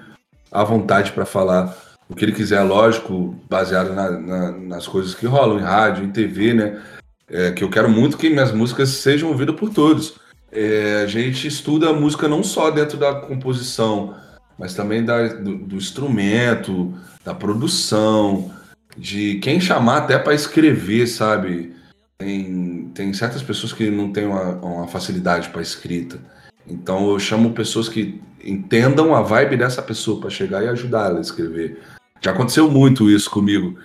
à 0.51 0.63
vontade 0.63 1.11
para 1.11 1.25
falar 1.25 1.75
o 2.09 2.15
que 2.15 2.23
ele 2.23 2.31
quiser, 2.31 2.61
lógico, 2.61 3.35
baseado 3.49 3.93
na, 3.93 4.11
na, 4.11 4.51
nas 4.51 4.87
coisas 4.87 5.13
que 5.13 5.25
rolam 5.25 5.59
em 5.59 5.63
rádio, 5.63 6.05
em 6.05 6.11
TV, 6.11 6.53
né? 6.53 6.81
é, 7.29 7.51
que 7.51 7.63
eu 7.63 7.69
quero 7.69 7.89
muito 7.89 8.17
que 8.17 8.29
minhas 8.29 8.51
músicas 8.51 8.89
sejam 8.89 9.29
ouvidas 9.29 9.55
por 9.55 9.69
todos. 9.69 10.15
É, 10.51 11.01
a 11.03 11.07
gente 11.07 11.47
estuda 11.47 11.89
a 11.89 11.93
música 11.93 12.27
não 12.27 12.43
só 12.43 12.71
dentro 12.71 12.97
da 12.97 13.13
composição, 13.13 14.15
mas 14.57 14.73
também 14.73 15.03
da, 15.03 15.27
do, 15.27 15.57
do 15.57 15.75
instrumento, 15.75 16.93
da 17.23 17.33
produção, 17.33 18.51
de 18.97 19.35
quem 19.39 19.59
chamar 19.59 19.97
até 19.97 20.17
para 20.17 20.33
escrever, 20.33 21.07
sabe? 21.07 21.75
Tem, 22.17 22.89
tem 22.95 23.13
certas 23.13 23.43
pessoas 23.43 23.71
que 23.71 23.91
não 23.91 24.11
têm 24.11 24.25
uma, 24.25 24.55
uma 24.55 24.87
facilidade 24.87 25.49
para 25.49 25.61
escrita. 25.61 26.19
Então 26.67 27.11
eu 27.11 27.19
chamo 27.19 27.53
pessoas 27.53 27.87
que 27.87 28.19
entendam 28.43 29.15
a 29.15 29.21
vibe 29.21 29.57
dessa 29.57 29.81
pessoa 29.81 30.19
para 30.19 30.29
chegar 30.29 30.63
e 30.63 30.67
ajudar 30.67 31.09
ela 31.09 31.19
a 31.19 31.21
escrever. 31.21 31.79
Já 32.19 32.31
aconteceu 32.31 32.69
muito 32.71 33.09
isso 33.09 33.29
comigo. 33.29 33.77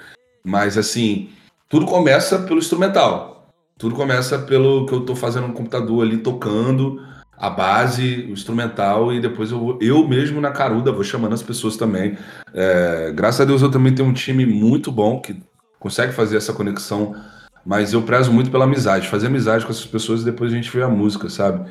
Mas 0.42 0.78
assim, 0.78 1.28
tudo 1.68 1.84
começa 1.84 2.38
pelo 2.38 2.58
instrumental. 2.58 3.52
Tudo 3.76 3.94
começa 3.94 4.38
pelo 4.38 4.86
que 4.86 4.94
eu 4.94 5.00
estou 5.00 5.14
fazendo 5.14 5.48
no 5.48 5.54
computador 5.54 6.02
ali, 6.02 6.16
tocando 6.18 7.02
a 7.36 7.50
base, 7.50 8.26
o 8.28 8.32
instrumental, 8.32 9.12
e 9.12 9.20
depois 9.20 9.50
eu, 9.50 9.76
eu 9.80 10.06
mesmo 10.06 10.40
na 10.40 10.52
caruda 10.52 10.92
vou 10.92 11.02
chamando 11.02 11.32
as 11.32 11.42
pessoas 11.42 11.76
também. 11.76 12.16
É, 12.54 13.12
graças 13.12 13.40
a 13.40 13.44
Deus 13.44 13.62
eu 13.62 13.70
também 13.70 13.94
tenho 13.94 14.08
um 14.08 14.12
time 14.12 14.46
muito 14.46 14.92
bom 14.92 15.20
que 15.20 15.36
consegue 15.80 16.12
fazer 16.12 16.36
essa 16.36 16.52
conexão, 16.52 17.16
mas 17.64 17.92
eu 17.92 18.02
prezo 18.02 18.32
muito 18.32 18.50
pela 18.50 18.64
amizade, 18.64 19.08
fazer 19.08 19.28
amizade 19.28 19.64
com 19.64 19.70
essas 19.70 19.86
pessoas 19.86 20.22
e 20.22 20.24
depois 20.24 20.52
a 20.52 20.56
gente 20.56 20.70
vê 20.70 20.82
a 20.82 20.88
música, 20.88 21.28
sabe? 21.28 21.70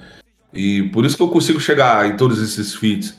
E 0.53 0.83
por 0.89 1.05
isso 1.05 1.17
que 1.17 1.23
eu 1.23 1.29
consigo 1.29 1.59
chegar 1.59 2.07
em 2.07 2.17
todos 2.17 2.41
esses 2.41 2.75
feats. 2.75 3.17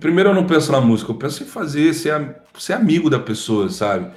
Primeiro 0.00 0.30
eu 0.30 0.34
não 0.34 0.46
penso 0.46 0.72
na 0.72 0.80
música, 0.80 1.12
eu 1.12 1.16
penso 1.16 1.42
em 1.42 1.46
fazer, 1.46 1.94
ser, 1.94 2.36
ser 2.58 2.72
amigo 2.72 3.08
da 3.08 3.18
pessoa, 3.18 3.68
sabe? 3.68 4.10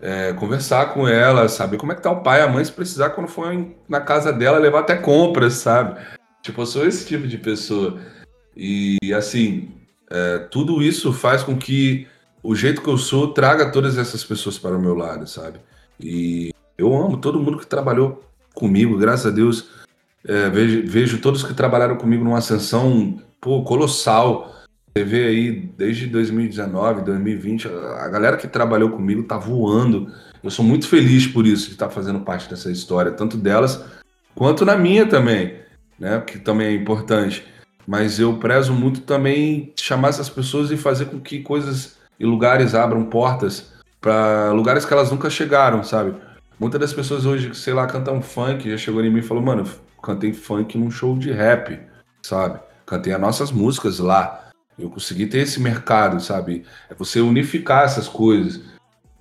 é, 0.00 0.32
conversar 0.32 0.92
com 0.94 1.08
ela, 1.08 1.48
saber 1.48 1.76
como 1.76 1.92
é 1.92 1.94
que 1.94 2.02
tá 2.02 2.10
o 2.10 2.22
pai, 2.22 2.40
a 2.40 2.48
mãe, 2.48 2.64
se 2.64 2.72
precisar, 2.72 3.10
quando 3.10 3.28
for 3.28 3.52
na 3.88 4.00
casa 4.00 4.32
dela, 4.32 4.58
levar 4.58 4.80
até 4.80 4.96
compras, 4.96 5.54
sabe? 5.54 6.00
Tipo, 6.42 6.62
eu 6.62 6.66
sou 6.66 6.86
esse 6.86 7.06
tipo 7.06 7.26
de 7.26 7.36
pessoa. 7.36 7.98
E, 8.56 8.96
assim, 9.16 9.70
é, 10.10 10.38
tudo 10.50 10.82
isso 10.82 11.12
faz 11.12 11.42
com 11.42 11.56
que 11.56 12.06
o 12.42 12.54
jeito 12.54 12.82
que 12.82 12.88
eu 12.88 12.96
sou 12.96 13.32
traga 13.32 13.70
todas 13.70 13.98
essas 13.98 14.24
pessoas 14.24 14.58
para 14.58 14.76
o 14.76 14.80
meu 14.80 14.94
lado, 14.94 15.26
sabe? 15.26 15.58
E 16.00 16.52
eu 16.78 16.94
amo 16.94 17.16
todo 17.16 17.40
mundo 17.40 17.58
que 17.58 17.66
trabalhou 17.66 18.22
comigo, 18.54 18.96
graças 18.96 19.26
a 19.26 19.30
Deus. 19.30 19.68
É, 20.24 20.48
vejo, 20.48 20.82
vejo 20.86 21.20
todos 21.20 21.42
que 21.42 21.52
trabalharam 21.52 21.96
comigo 21.96 22.22
numa 22.22 22.38
ascensão 22.38 23.20
pô, 23.40 23.62
colossal. 23.64 24.54
Você 24.94 25.04
vê 25.04 25.26
aí, 25.26 25.52
desde 25.76 26.06
2019, 26.06 27.02
2020, 27.02 27.68
a 27.68 28.08
galera 28.08 28.36
que 28.36 28.46
trabalhou 28.46 28.90
comigo 28.90 29.24
tá 29.24 29.36
voando. 29.36 30.12
Eu 30.42 30.50
sou 30.50 30.64
muito 30.64 30.86
feliz 30.86 31.26
por 31.26 31.46
isso, 31.46 31.66
de 31.66 31.72
estar 31.72 31.90
fazendo 31.90 32.20
parte 32.20 32.48
dessa 32.48 32.70
história, 32.70 33.10
tanto 33.10 33.36
delas 33.36 33.84
quanto 34.34 34.64
na 34.64 34.76
minha 34.76 35.04
também, 35.04 35.56
né? 35.98 36.20
Que 36.20 36.38
também 36.38 36.68
é 36.68 36.72
importante. 36.72 37.44
Mas 37.86 38.20
eu 38.20 38.36
prezo 38.36 38.72
muito 38.72 39.00
também 39.00 39.72
chamar 39.76 40.10
essas 40.10 40.28
pessoas 40.28 40.70
e 40.70 40.76
fazer 40.76 41.06
com 41.06 41.18
que 41.18 41.40
coisas 41.40 41.96
e 42.20 42.24
lugares 42.24 42.74
abram 42.74 43.04
portas 43.04 43.72
para 44.00 44.52
lugares 44.52 44.84
que 44.84 44.92
elas 44.92 45.10
nunca 45.10 45.28
chegaram, 45.28 45.82
sabe? 45.82 46.14
Muitas 46.58 46.80
das 46.80 46.92
pessoas 46.92 47.24
hoje, 47.24 47.54
sei 47.54 47.72
lá, 47.72 47.86
cantam 47.86 48.20
funk, 48.20 48.68
já 48.68 48.76
chegou 48.76 49.02
em 49.04 49.10
mim 49.10 49.20
e 49.20 49.22
falou, 49.22 49.42
mano, 49.42 49.64
cantei 50.02 50.32
funk 50.32 50.76
num 50.76 50.90
show 50.90 51.16
de 51.16 51.30
rap, 51.30 51.78
sabe? 52.20 52.60
Cantei 52.84 53.12
as 53.12 53.20
nossas 53.20 53.52
músicas 53.52 54.00
lá. 54.00 54.50
Eu 54.76 54.90
consegui 54.90 55.26
ter 55.26 55.38
esse 55.38 55.60
mercado, 55.60 56.20
sabe? 56.20 56.64
É 56.90 56.94
você 56.94 57.20
unificar 57.20 57.84
essas 57.84 58.08
coisas. 58.08 58.60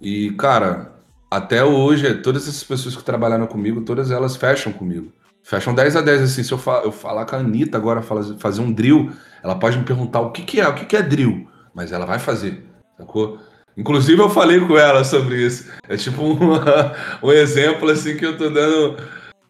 E, 0.01 0.31
cara, 0.31 0.93
até 1.29 1.63
hoje, 1.63 2.11
todas 2.15 2.47
essas 2.47 2.63
pessoas 2.63 2.95
que 2.95 3.03
trabalharam 3.03 3.45
comigo, 3.45 3.81
todas 3.81 4.09
elas 4.09 4.35
fecham 4.35 4.73
comigo. 4.73 5.11
Fecham 5.43 5.73
10 5.73 5.95
a 5.95 6.01
10, 6.01 6.21
assim, 6.23 6.43
se 6.43 6.51
eu, 6.51 6.57
fa 6.57 6.81
eu 6.83 6.91
falar 6.91 7.25
com 7.25 7.35
a 7.35 7.39
Anitta 7.39 7.77
agora, 7.77 8.01
fazer 8.01 8.61
um 8.61 8.71
drill, 8.71 9.11
ela 9.43 9.55
pode 9.55 9.77
me 9.77 9.83
perguntar 9.85 10.21
o 10.21 10.31
que 10.31 10.41
que 10.41 10.59
é, 10.59 10.67
o 10.67 10.73
que 10.73 10.85
que 10.85 10.97
é 10.97 11.01
drill, 11.01 11.47
mas 11.73 11.91
ela 11.91 12.05
vai 12.05 12.19
fazer, 12.19 12.65
sacou? 12.97 13.39
Inclusive 13.77 14.19
eu 14.19 14.29
falei 14.29 14.59
com 14.59 14.75
ela 14.77 15.03
sobre 15.03 15.45
isso. 15.45 15.71
É 15.87 15.95
tipo 15.95 16.23
um, 17.21 17.31
exemplo, 17.31 17.89
assim, 17.89 18.17
que 18.17 18.25
eu 18.25 18.35
tô 18.35 18.49
dando, 18.49 18.97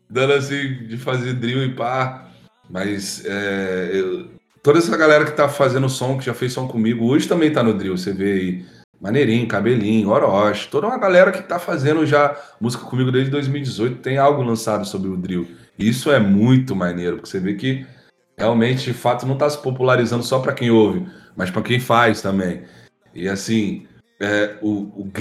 dando 0.09 0.33
assim, 0.33 0.85
de 0.85 0.97
fazer 0.97 1.33
drill 1.33 1.63
e 1.63 1.73
pá. 1.73 2.29
Mas 2.69 3.23
é, 3.25 3.91
eu, 3.93 4.27
toda 4.61 4.79
essa 4.79 4.95
galera 4.97 5.23
que 5.23 5.31
tá 5.31 5.47
fazendo 5.47 5.87
som, 5.87 6.17
que 6.17 6.25
já 6.25 6.33
fez 6.33 6.51
som 6.51 6.67
comigo, 6.67 7.05
hoje 7.05 7.27
também 7.27 7.51
tá 7.51 7.63
no 7.63 7.73
drill, 7.73 7.97
você 7.97 8.11
vê 8.11 8.31
aí. 8.33 8.65
Maneirinho, 8.99 9.47
Cabelinho, 9.47 10.09
Orochi, 10.09 10.69
toda 10.69 10.87
uma 10.87 10.97
galera 10.97 11.31
que 11.31 11.43
tá 11.43 11.59
fazendo 11.59 12.03
já 12.03 12.35
música 12.59 12.83
comigo 12.83 13.11
desde 13.11 13.29
2018, 13.29 14.01
tem 14.01 14.17
algo 14.17 14.41
lançado 14.41 14.87
sobre 14.87 15.07
o 15.07 15.15
drill. 15.15 15.47
Isso 15.77 16.11
é 16.11 16.19
muito 16.19 16.75
maneiro, 16.75 17.17
porque 17.17 17.29
você 17.29 17.39
vê 17.39 17.53
que 17.53 17.85
realmente, 18.35 18.85
de 18.85 18.93
fato, 18.93 19.23
não 19.27 19.35
está 19.35 19.47
se 19.47 19.61
popularizando 19.61 20.23
só 20.23 20.39
para 20.39 20.51
quem 20.51 20.71
ouve, 20.71 21.05
mas 21.35 21.51
para 21.51 21.61
quem 21.61 21.79
faz 21.79 22.23
também. 22.23 22.63
E 23.13 23.29
assim, 23.29 23.85
é, 24.19 24.57
o, 24.61 25.01
o 25.01 25.11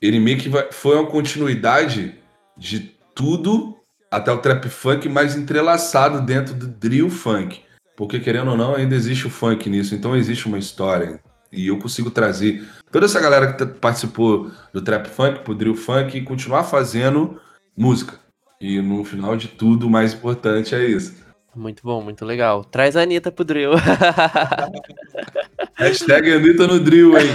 ele 0.00 0.20
meio 0.20 0.38
que 0.38 0.48
vai, 0.48 0.70
foi 0.70 0.96
uma 0.96 1.06
continuidade 1.06 2.14
de 2.56 2.94
tudo 3.14 3.76
até 4.10 4.32
o 4.32 4.38
trap 4.38 4.68
funk 4.68 5.08
mais 5.08 5.36
entrelaçado 5.36 6.20
dentro 6.20 6.54
do 6.54 6.66
drill 6.66 7.10
funk. 7.10 7.60
Porque, 7.96 8.20
querendo 8.20 8.52
ou 8.52 8.56
não, 8.56 8.74
ainda 8.74 8.94
existe 8.94 9.26
o 9.26 9.30
funk 9.30 9.68
nisso, 9.68 9.94
então 9.94 10.16
existe 10.16 10.46
uma 10.46 10.58
história. 10.58 11.20
E 11.50 11.66
eu 11.66 11.78
consigo 11.78 12.10
trazer 12.10 12.64
toda 12.92 13.06
essa 13.06 13.20
galera 13.20 13.52
que 13.52 13.66
participou 13.66 14.50
do 14.72 14.80
trap 14.80 15.08
funk 15.08 15.40
pro 15.40 15.54
drill 15.54 15.74
funk 15.74 16.16
e 16.16 16.22
continuar 16.22 16.64
fazendo 16.64 17.40
música. 17.76 18.20
E 18.60 18.80
no 18.80 19.04
final 19.04 19.36
de 19.36 19.48
tudo, 19.48 19.86
o 19.86 19.90
mais 19.90 20.14
importante 20.14 20.74
é 20.74 20.86
isso. 20.86 21.26
Muito 21.56 21.82
bom, 21.82 22.02
muito 22.02 22.24
legal. 22.24 22.64
Traz 22.64 22.96
a 22.96 23.02
Anitta 23.02 23.32
pro 23.32 23.44
drill. 23.44 23.72
Hashtag 25.78 26.32
Anitta 26.32 26.66
no 26.66 26.80
drill, 26.80 27.16
hein? 27.16 27.28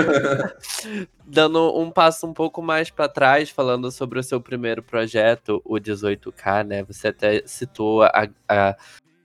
Dando 1.26 1.78
um 1.78 1.90
passo 1.90 2.26
um 2.26 2.32
pouco 2.32 2.62
mais 2.62 2.88
para 2.88 3.08
trás, 3.08 3.50
falando 3.50 3.90
sobre 3.90 4.18
o 4.18 4.22
seu 4.22 4.40
primeiro 4.40 4.82
projeto, 4.82 5.60
o 5.62 5.74
18K, 5.74 6.66
né? 6.66 6.82
Você 6.84 7.08
até 7.08 7.42
citou 7.44 8.02
a, 8.04 8.26
a 8.48 8.74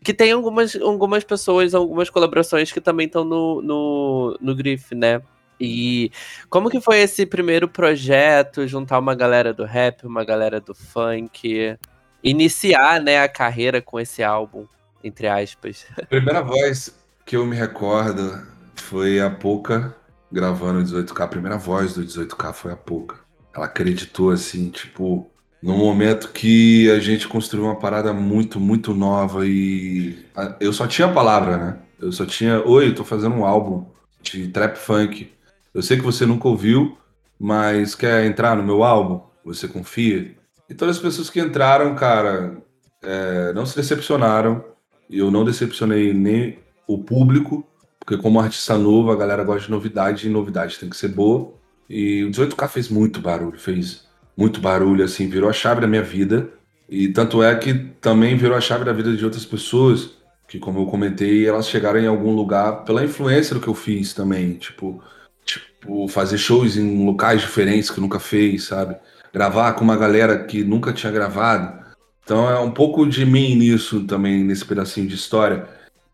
que 0.04 0.14
tem 0.14 0.34
algumas, 0.34 0.76
algumas 0.76 1.24
pessoas, 1.24 1.74
algumas 1.74 2.10
colaborações 2.10 2.72
que 2.72 2.82
também 2.82 3.08
estão 3.08 3.24
no, 3.24 3.62
no, 3.62 4.38
no 4.42 4.56
Griff, 4.56 4.94
né? 4.94 5.22
E 5.60 6.12
como 6.50 6.70
que 6.70 6.82
foi 6.82 7.00
esse 7.00 7.26
primeiro 7.26 7.68
projeto, 7.68 8.68
juntar 8.68 9.00
uma 9.00 9.16
galera 9.16 9.54
do 9.54 9.64
rap, 9.64 10.06
uma 10.06 10.26
galera 10.26 10.60
do 10.60 10.76
funk, 10.76 11.78
iniciar, 12.22 13.02
né, 13.02 13.22
a 13.22 13.30
carreira 13.30 13.82
com 13.82 14.00
esse 14.00 14.22
álbum, 14.22 14.66
entre 15.02 15.28
aspas? 15.28 15.88
Primeira 16.10 16.42
voz 16.42 17.07
que 17.28 17.36
eu 17.36 17.46
me 17.46 17.58
recordo 17.58 18.42
foi 18.76 19.20
a 19.20 19.30
Pouca 19.30 19.94
gravando 20.32 20.80
o 20.80 20.84
18K. 20.84 21.24
A 21.24 21.28
primeira 21.28 21.58
voz 21.58 21.94
do 21.94 22.02
18K 22.02 22.54
foi 22.54 22.72
a 22.72 22.76
Pouca. 22.78 23.18
Ela 23.54 23.66
acreditou 23.66 24.32
assim, 24.32 24.70
tipo, 24.70 25.30
num 25.62 25.78
momento 25.78 26.30
que 26.32 26.90
a 26.90 27.00
gente 27.00 27.28
construiu 27.28 27.66
uma 27.66 27.76
parada 27.76 28.14
muito, 28.14 28.62
muito 28.62 28.94
nova 28.94 29.46
e 29.46 30.26
eu 30.62 30.72
só 30.72 30.88
tinha 30.88 31.10
a 31.10 31.14
palavra, 31.14 31.58
né? 31.58 31.78
Eu 32.00 32.14
só 32.14 32.26
tinha, 32.26 32.66
oi, 32.66 32.94
tô 32.94 33.04
fazendo 33.04 33.36
um 33.36 33.46
álbum 33.46 33.86
de 34.22 34.48
trap 34.48 34.78
funk. 34.78 35.30
Eu 35.74 35.82
sei 35.82 35.98
que 35.98 36.04
você 36.04 36.26
nunca 36.26 36.48
ouviu, 36.48 36.98
mas 37.38 37.94
quer 37.94 38.26
entrar 38.26 38.56
no 38.56 38.64
meu 38.64 38.86
álbum? 38.86 39.22
Você 39.44 39.68
confia? 39.68 40.34
E 40.70 40.74
todas 40.74 40.96
as 40.96 41.02
pessoas 41.02 41.30
que 41.30 41.42
entraram, 41.42 41.94
cara, 41.94 42.58
é, 43.04 43.52
não 43.52 43.66
se 43.66 43.76
decepcionaram. 43.76 44.64
Eu 45.10 45.30
não 45.30 45.44
decepcionei 45.44 46.14
nem 46.14 46.60
o 46.88 46.98
público, 46.98 47.66
porque 48.00 48.18
como 48.18 48.40
artista 48.40 48.78
novo, 48.78 49.12
a 49.12 49.16
galera 49.16 49.44
gosta 49.44 49.66
de 49.66 49.72
novidade 49.72 50.28
e 50.28 50.30
novidade 50.30 50.80
tem 50.80 50.90
que 50.90 50.98
ser 50.98 51.10
boa. 51.10 51.54
E 51.90 52.24
o 52.24 52.32
18K 52.32 52.68
fez 52.70 52.90
muito 52.90 53.20
barulho, 53.20 53.60
fez 53.60 54.08
muito 54.36 54.62
barulho, 54.62 55.04
assim, 55.04 55.28
virou 55.30 55.50
a 55.50 55.54
chave 55.54 55.82
da 55.82 55.88
minha 55.88 56.04
vida. 56.04 56.50
E 56.90 57.10
tanto 57.10 57.44
é 57.44 57.54
que 57.56 57.74
também 58.02 58.38
virou 58.38 58.58
a 58.58 58.62
chave 58.62 58.86
da 58.86 58.94
vida 58.94 59.16
de 59.16 59.26
outras 59.26 59.46
pessoas, 59.46 60.12
que 60.48 60.58
como 60.58 60.80
eu 60.80 60.86
comentei, 60.86 61.46
elas 61.46 61.68
chegaram 61.68 62.00
em 62.00 62.08
algum 62.08 62.34
lugar 62.34 62.86
pela 62.86 63.04
influência 63.04 63.54
do 63.54 63.60
que 63.60 63.68
eu 63.68 63.76
fiz 63.76 64.14
também. 64.14 64.54
Tipo, 64.54 65.04
Tipo, 65.48 66.08
fazer 66.10 66.38
shows 66.38 66.76
em 66.76 67.06
locais 67.06 67.40
diferentes 67.40 67.90
que 67.90 68.02
nunca 68.02 68.20
fez, 68.20 68.66
sabe? 68.66 68.98
Gravar 69.34 69.72
com 69.74 69.86
uma 69.86 69.96
galera 69.96 70.44
que 70.44 70.62
nunca 70.64 70.92
tinha 70.92 71.12
gravado. 71.12 71.80
Então 72.24 72.50
é 72.50 72.60
um 72.60 72.72
pouco 72.72 73.08
de 73.08 73.26
mim 73.26 73.56
nisso 73.56 74.04
também, 74.04 74.44
nesse 74.44 74.66
pedacinho 74.66 75.08
de 75.08 75.16
história. 75.16 75.66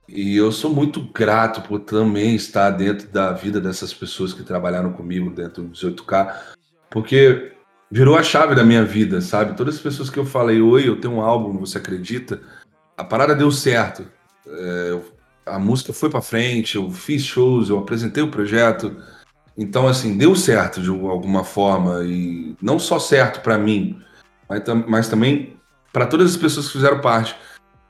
E 0.08 0.36
eu 0.36 0.52
sou 0.52 0.74
muito 0.74 1.02
grato 1.02 1.62
por 1.62 1.80
também 1.80 2.36
estar 2.36 2.70
dentro 2.72 3.08
da 3.08 3.32
vida 3.32 3.62
dessas 3.62 3.94
pessoas 3.94 4.34
que 4.34 4.44
trabalharam 4.44 4.92
comigo 4.92 5.30
dentro 5.30 5.64
do 5.64 5.70
18K, 5.70 6.36
porque 6.90 7.54
virou 7.90 8.18
a 8.18 8.24
chave 8.24 8.54
da 8.54 8.64
minha 8.64 8.84
vida, 8.84 9.22
sabe? 9.22 9.56
Todas 9.56 9.76
as 9.76 9.82
pessoas 9.82 10.10
que 10.10 10.18
eu 10.18 10.26
falei, 10.26 10.62
oi, 10.62 10.88
eu 10.88 11.00
tenho 11.00 11.16
um 11.16 11.22
álbum, 11.22 11.58
você 11.58 11.78
acredita? 11.78 12.42
A 12.98 13.04
parada 13.04 13.36
deu 13.36 13.52
certo. 13.52 14.06
É, 14.46 15.00
a 15.46 15.58
música 15.58 15.94
foi 15.94 16.10
para 16.10 16.22
frente, 16.22 16.76
eu 16.76 16.92
fiz 16.92 17.24
shows, 17.24 17.70
eu 17.70 17.78
apresentei 17.78 18.24
o 18.24 18.32
projeto. 18.32 18.96
Então, 19.58 19.88
assim, 19.88 20.18
deu 20.18 20.36
certo 20.36 20.82
de 20.82 20.90
alguma 20.90 21.44
forma, 21.44 22.04
e 22.04 22.56
não 22.62 22.78
só 22.78 23.00
certo 23.00 23.42
para 23.42 23.58
mim, 23.58 24.02
mas, 24.50 24.62
mas 24.88 25.08
também 25.08 25.56
para 25.92 26.08
todas 26.08 26.32
as 26.32 26.38
pessoas 26.38 26.68
que 26.68 26.74
fizeram 26.74 27.00
parte. 27.00 27.36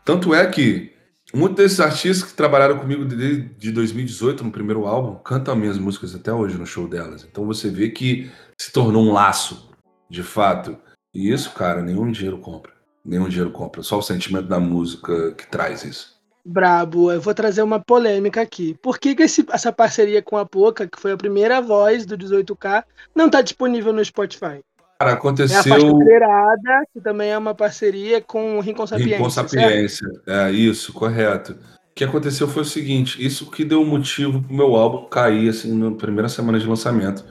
Tanto 0.03 0.33
é 0.35 0.45
que 0.45 0.92
muitos 1.33 1.57
desses 1.57 1.79
artistas 1.79 2.29
que 2.29 2.37
trabalharam 2.37 2.77
comigo 2.77 3.03
desde 3.03 3.71
2018, 3.71 4.43
no 4.43 4.51
primeiro 4.51 4.85
álbum, 4.85 5.15
cantam 5.15 5.55
minhas 5.55 5.77
músicas 5.77 6.13
até 6.13 6.31
hoje 6.31 6.57
no 6.57 6.65
show 6.65 6.87
delas. 6.87 7.25
Então 7.29 7.45
você 7.45 7.69
vê 7.69 7.89
que 7.89 8.31
se 8.57 8.71
tornou 8.71 9.03
um 9.03 9.11
laço, 9.11 9.69
de 10.09 10.23
fato. 10.23 10.77
E 11.13 11.31
isso, 11.31 11.51
cara, 11.53 11.81
nenhum 11.81 12.11
dinheiro 12.11 12.37
compra. 12.37 12.71
Nenhum 13.03 13.27
dinheiro 13.27 13.51
compra. 13.51 13.83
Só 13.83 13.97
o 13.97 14.01
sentimento 14.01 14.47
da 14.47 14.59
música 14.59 15.31
que 15.33 15.47
traz 15.47 15.83
isso. 15.83 16.13
Brabo, 16.45 17.11
eu 17.11 17.21
vou 17.21 17.33
trazer 17.33 17.61
uma 17.61 17.79
polêmica 17.79 18.41
aqui. 18.41 18.77
Por 18.81 18.99
que, 18.99 19.15
que 19.15 19.23
esse, 19.23 19.45
essa 19.49 19.71
parceria 19.71 20.21
com 20.21 20.37
a 20.37 20.45
Poca, 20.45 20.87
que 20.87 20.99
foi 20.99 21.13
a 21.13 21.17
primeira 21.17 21.61
voz 21.61 22.05
do 22.05 22.17
18K, 22.17 22.83
não 23.15 23.27
está 23.27 23.41
disponível 23.41 23.93
no 23.93 24.03
Spotify? 24.03 24.61
Cara, 25.03 25.13
aconteceu. 25.13 25.57
É 25.57 25.59
a 25.59 25.63
faixa 25.63 26.85
que 26.93 27.01
também 27.01 27.31
é 27.31 27.37
uma 27.37 27.53
parceria 27.53 28.21
com 28.21 28.57
o 28.57 28.61
Rincon 28.61 28.87
Sapiência. 28.87 29.17
Rincon 29.17 29.29
Sapiência, 29.29 30.07
é 30.27 30.51
isso, 30.51 30.93
correto. 30.93 31.53
O 31.53 31.95
que 31.95 32.03
aconteceu 32.03 32.47
foi 32.47 32.63
o 32.63 32.65
seguinte: 32.65 33.23
isso 33.23 33.49
que 33.51 33.63
deu 33.63 33.85
motivo 33.85 34.41
pro 34.41 34.55
meu 34.55 34.75
álbum 34.75 35.07
cair 35.09 35.49
assim 35.49 35.73
na 35.73 35.91
primeira 35.91 36.29
semana 36.29 36.59
de 36.59 36.67
lançamento. 36.67 37.23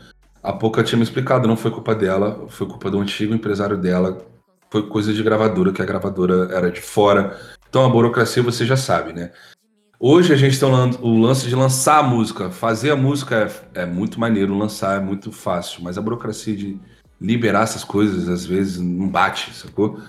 A 0.43 0.53
Poca 0.53 0.83
tinha 0.83 0.97
me 0.97 1.05
explicado, 1.05 1.47
não 1.47 1.57
foi 1.57 1.71
culpa 1.71 1.95
dela, 1.95 2.47
foi 2.49 2.67
culpa 2.67 2.91
do 2.91 3.01
antigo 3.01 3.33
empresário 3.33 3.77
dela, 3.77 4.19
foi 4.71 4.89
coisa 4.89 5.13
de 5.13 5.23
gravadora, 5.23 5.73
que 5.73 5.81
a 5.81 5.85
gravadora 5.85 6.49
era 6.53 6.71
de 6.71 6.81
fora 6.81 7.39
então 7.73 7.87
a 7.87 7.89
burocracia 7.89 8.43
você 8.43 8.67
já 8.67 8.77
sabe, 8.77 9.15
né? 9.15 9.33
Hoje 9.99 10.31
a 10.35 10.37
gente 10.37 10.61
tem 10.61 10.69
o 10.69 11.19
lance 11.19 11.49
de 11.49 11.55
lançar 11.55 12.01
a 12.01 12.03
música. 12.03 12.51
Fazer 12.51 12.91
a 12.91 12.97
música 12.97 13.51
é, 13.75 13.81
é, 13.81 13.87
muito 13.87 14.21
maneiro, 14.21 14.55
lançar 14.55 14.99
é 14.99 15.01
muito 15.01 15.33
fácil, 15.33 15.83
mas 15.83 15.97
a 15.97 16.03
burocracia 16.03 16.55
de 16.55 16.79
liberar 17.23 17.63
essas 17.63 17.85
coisas 17.85 18.29
às 18.29 18.45
vezes 18.45 18.79
não 18.79 19.09
bate, 19.09 19.55
sacou? 19.55 20.01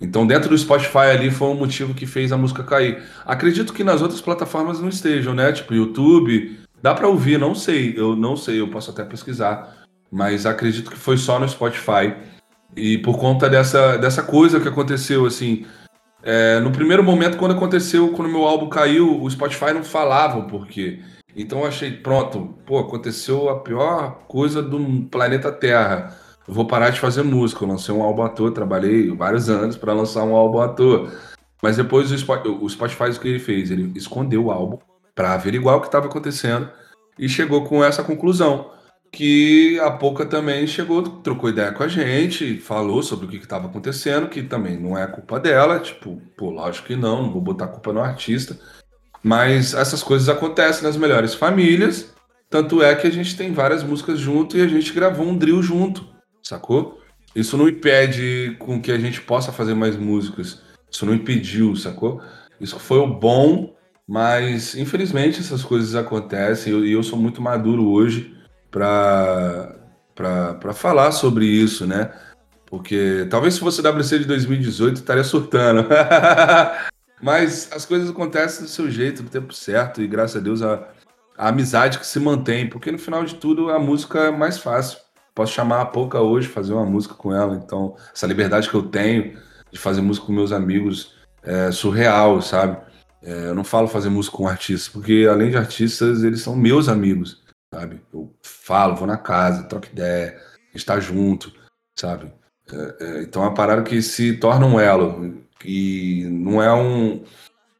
Então 0.00 0.26
dentro 0.26 0.48
do 0.48 0.58
Spotify 0.58 1.10
ali 1.10 1.30
foi 1.30 1.48
um 1.48 1.54
motivo 1.54 1.94
que 1.94 2.06
fez 2.06 2.32
a 2.32 2.36
música 2.36 2.62
cair. 2.62 3.02
Acredito 3.26 3.72
que 3.72 3.84
nas 3.84 4.00
outras 4.00 4.20
plataformas 4.20 4.80
não 4.80 4.88
estejam, 4.88 5.34
né? 5.34 5.52
Tipo 5.52 5.74
YouTube, 5.74 6.58
dá 6.80 6.94
para 6.94 7.08
ouvir, 7.08 7.38
não 7.38 7.54
sei, 7.54 7.94
eu 7.96 8.16
não 8.16 8.36
sei, 8.36 8.60
eu 8.60 8.68
posso 8.68 8.90
até 8.90 9.04
pesquisar, 9.04 9.84
mas 10.10 10.46
acredito 10.46 10.90
que 10.90 10.96
foi 10.96 11.16
só 11.16 11.38
no 11.38 11.48
Spotify 11.48 12.14
E 12.76 12.98
por 12.98 13.18
conta 13.18 13.48
dessa, 13.50 13.96
dessa 13.98 14.22
coisa 14.22 14.58
que 14.60 14.68
aconteceu, 14.68 15.26
assim. 15.26 15.66
É, 16.22 16.60
no 16.60 16.70
primeiro 16.70 17.02
momento, 17.02 17.36
quando 17.36 17.52
aconteceu, 17.52 18.10
quando 18.12 18.30
meu 18.30 18.44
álbum 18.44 18.68
caiu, 18.68 19.22
o 19.22 19.30
Spotify 19.30 19.72
não 19.74 19.84
falava 19.84 20.38
o 20.38 20.46
porquê. 20.46 21.00
Então 21.36 21.60
eu 21.60 21.66
achei, 21.66 21.90
pronto, 21.90 22.54
pô, 22.66 22.78
aconteceu 22.78 23.48
a 23.48 23.60
pior 23.60 24.24
coisa 24.28 24.62
do 24.62 25.04
planeta 25.10 25.50
Terra. 25.50 26.16
Eu 26.46 26.54
vou 26.54 26.66
parar 26.66 26.90
de 26.90 27.00
fazer 27.00 27.22
música. 27.22 27.64
Eu 27.64 27.68
lancei 27.68 27.94
um 27.94 28.02
álbum 28.02 28.22
à 28.22 28.28
toa, 28.28 28.52
trabalhei 28.52 29.10
vários 29.14 29.48
anos 29.48 29.76
para 29.76 29.92
lançar 29.92 30.24
um 30.24 30.34
álbum 30.34 30.60
à 30.60 30.68
toa. 30.68 31.10
Mas 31.62 31.76
depois 31.76 32.10
o 32.10 32.18
Spotify, 32.18 32.48
o 32.48 32.68
Spotify 32.68 33.04
o 33.04 33.20
que 33.20 33.28
ele 33.28 33.38
fez? 33.38 33.70
Ele 33.70 33.92
escondeu 33.96 34.46
o 34.46 34.50
álbum 34.50 34.78
para 35.14 35.34
averiguar 35.34 35.76
o 35.76 35.80
que 35.80 35.86
estava 35.86 36.06
acontecendo 36.06 36.68
e 37.18 37.28
chegou 37.28 37.64
com 37.64 37.84
essa 37.84 38.02
conclusão. 38.02 38.70
Que 39.12 39.78
a 39.80 39.90
Pouca 39.90 40.24
também 40.24 40.66
chegou, 40.66 41.02
trocou 41.02 41.50
ideia 41.50 41.70
com 41.70 41.82
a 41.82 41.88
gente, 41.88 42.58
falou 42.58 43.02
sobre 43.02 43.26
o 43.26 43.28
que 43.28 43.36
estava 43.36 43.66
acontecendo, 43.66 44.28
que 44.28 44.42
também 44.42 44.78
não 44.78 44.96
é 44.96 45.06
culpa 45.06 45.38
dela, 45.38 45.78
tipo, 45.78 46.20
pô, 46.36 46.48
lógico 46.50 46.88
que 46.88 46.96
não, 46.96 47.22
não 47.22 47.30
vou 47.30 47.42
botar 47.42 47.68
culpa 47.68 47.92
no 47.92 48.00
artista. 48.00 48.58
Mas 49.22 49.74
essas 49.74 50.02
coisas 50.02 50.30
acontecem 50.30 50.82
nas 50.82 50.96
melhores 50.96 51.34
famílias, 51.34 52.12
tanto 52.48 52.82
é 52.82 52.94
que 52.94 53.06
a 53.06 53.10
gente 53.10 53.36
tem 53.36 53.52
várias 53.52 53.82
músicas 53.82 54.18
junto 54.18 54.56
e 54.56 54.62
a 54.62 54.66
gente 54.66 54.92
gravou 54.94 55.26
um 55.26 55.36
drill 55.36 55.62
junto, 55.62 56.08
sacou? 56.42 57.00
Isso 57.34 57.56
não 57.56 57.68
impede 57.68 58.56
com 58.58 58.80
que 58.80 58.92
a 58.92 58.98
gente 58.98 59.20
possa 59.20 59.52
fazer 59.52 59.74
mais 59.74 59.96
músicas. 59.96 60.60
Isso 60.90 61.06
não 61.06 61.14
impediu, 61.14 61.74
sacou? 61.74 62.20
Isso 62.60 62.78
foi 62.78 62.98
o 62.98 63.06
bom, 63.06 63.74
mas 64.06 64.74
infelizmente 64.74 65.40
essas 65.40 65.64
coisas 65.64 65.94
acontecem 65.94 66.72
e 66.80 66.92
eu, 66.92 67.02
sou 67.02 67.18
muito 67.18 67.40
maduro 67.40 67.88
hoje 67.88 68.36
para 68.70 69.74
falar 70.74 71.12
sobre 71.12 71.46
isso, 71.46 71.86
né? 71.86 72.12
Porque 72.66 73.26
talvez 73.30 73.54
se 73.54 73.60
fosse 73.60 73.82
WC 73.82 74.20
de 74.20 74.24
2018 74.26 74.96
estaria 74.96 75.24
surtando. 75.24 75.86
mas 77.22 77.70
as 77.72 77.86
coisas 77.86 78.10
acontecem 78.10 78.64
do 78.64 78.68
seu 78.68 78.90
jeito, 78.90 79.22
do 79.22 79.30
tempo 79.30 79.54
certo, 79.54 80.02
e 80.02 80.06
graças 80.06 80.36
a 80.36 80.40
Deus 80.40 80.62
a, 80.62 80.88
a 81.36 81.48
amizade 81.48 81.98
que 81.98 82.06
se 82.06 82.18
mantém, 82.18 82.68
porque 82.68 82.90
no 82.90 82.98
final 82.98 83.24
de 83.24 83.36
tudo 83.36 83.70
a 83.70 83.78
música 83.78 84.24
é 84.24 84.30
mais 84.30 84.58
fácil. 84.58 84.98
Posso 85.34 85.52
chamar 85.52 85.80
a 85.80 85.86
Pouca 85.86 86.20
hoje, 86.20 86.48
fazer 86.48 86.72
uma 86.72 86.84
música 86.84 87.14
com 87.14 87.34
ela, 87.34 87.54
então 87.54 87.96
essa 88.14 88.26
liberdade 88.26 88.68
que 88.68 88.74
eu 88.74 88.82
tenho 88.82 89.38
de 89.70 89.78
fazer 89.78 90.02
música 90.02 90.26
com 90.26 90.32
meus 90.32 90.52
amigos 90.52 91.14
é 91.42 91.70
surreal, 91.70 92.42
sabe? 92.42 92.76
É, 93.22 93.48
eu 93.48 93.54
não 93.54 93.64
falo 93.64 93.88
fazer 93.88 94.08
música 94.08 94.36
com 94.36 94.46
artistas, 94.46 94.88
porque 94.88 95.26
além 95.30 95.50
de 95.50 95.56
artistas, 95.56 96.22
eles 96.22 96.42
são 96.42 96.54
meus 96.56 96.88
amigos, 96.88 97.42
sabe? 97.72 98.00
Eu 98.12 98.34
falo, 98.42 98.96
vou 98.96 99.06
na 99.06 99.16
casa, 99.16 99.64
troco 99.64 99.86
ideia, 99.86 100.38
está 100.74 101.00
junto, 101.00 101.52
sabe? 101.98 102.32
É, 102.70 102.96
é, 103.00 103.22
então 103.22 103.42
é 103.42 103.46
uma 103.46 103.54
parada 103.54 103.82
que 103.82 104.02
se 104.02 104.36
torna 104.36 104.66
um 104.66 104.78
elo, 104.78 105.42
e 105.64 106.26
não 106.30 106.62
é 106.62 106.72
um. 106.74 107.24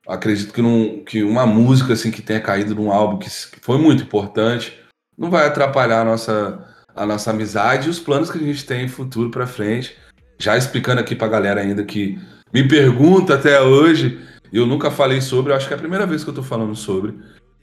Acredito 0.07 0.53
que, 0.53 0.62
não, 0.62 1.05
que 1.05 1.23
uma 1.23 1.47
música 1.47 1.93
assim 1.93 2.11
que 2.11 2.23
tenha 2.23 2.41
caído 2.41 2.75
num 2.75 2.91
álbum 2.91 3.19
que 3.19 3.31
foi 3.31 3.79
muito 3.79 4.03
importante 4.03 4.77
não 5.17 5.31
vai 5.31 5.47
atrapalhar 5.47 6.01
a 6.01 6.05
nossa, 6.05 6.71
a 6.94 7.07
nossa 7.07 7.31
amizade 7.31 7.87
e 7.87 7.90
os 7.90 7.98
planos 7.98 8.31
que 8.31 8.38
a 8.38 8.42
gente 8.42 8.64
tem 8.64 8.88
futuro 8.88 9.31
para 9.31 9.46
frente 9.46 9.96
já 10.42 10.57
explicando 10.57 11.00
aqui 11.00 11.14
pra 11.14 11.28
galera 11.28 11.61
ainda 11.61 11.85
que 11.85 12.18
me 12.52 12.66
pergunta 12.66 13.35
até 13.35 13.61
hoje, 13.61 14.20
eu 14.52 14.66
nunca 14.66 14.90
falei 14.90 15.20
sobre, 15.20 15.52
acho 15.52 15.68
que 15.68 15.72
é 15.72 15.76
a 15.76 15.81
primeira 15.81 16.05
vez 16.05 16.24
que 16.24 16.31
eu 16.31 16.35
tô 16.35 16.42
falando 16.42 16.74
sobre. 16.74 17.16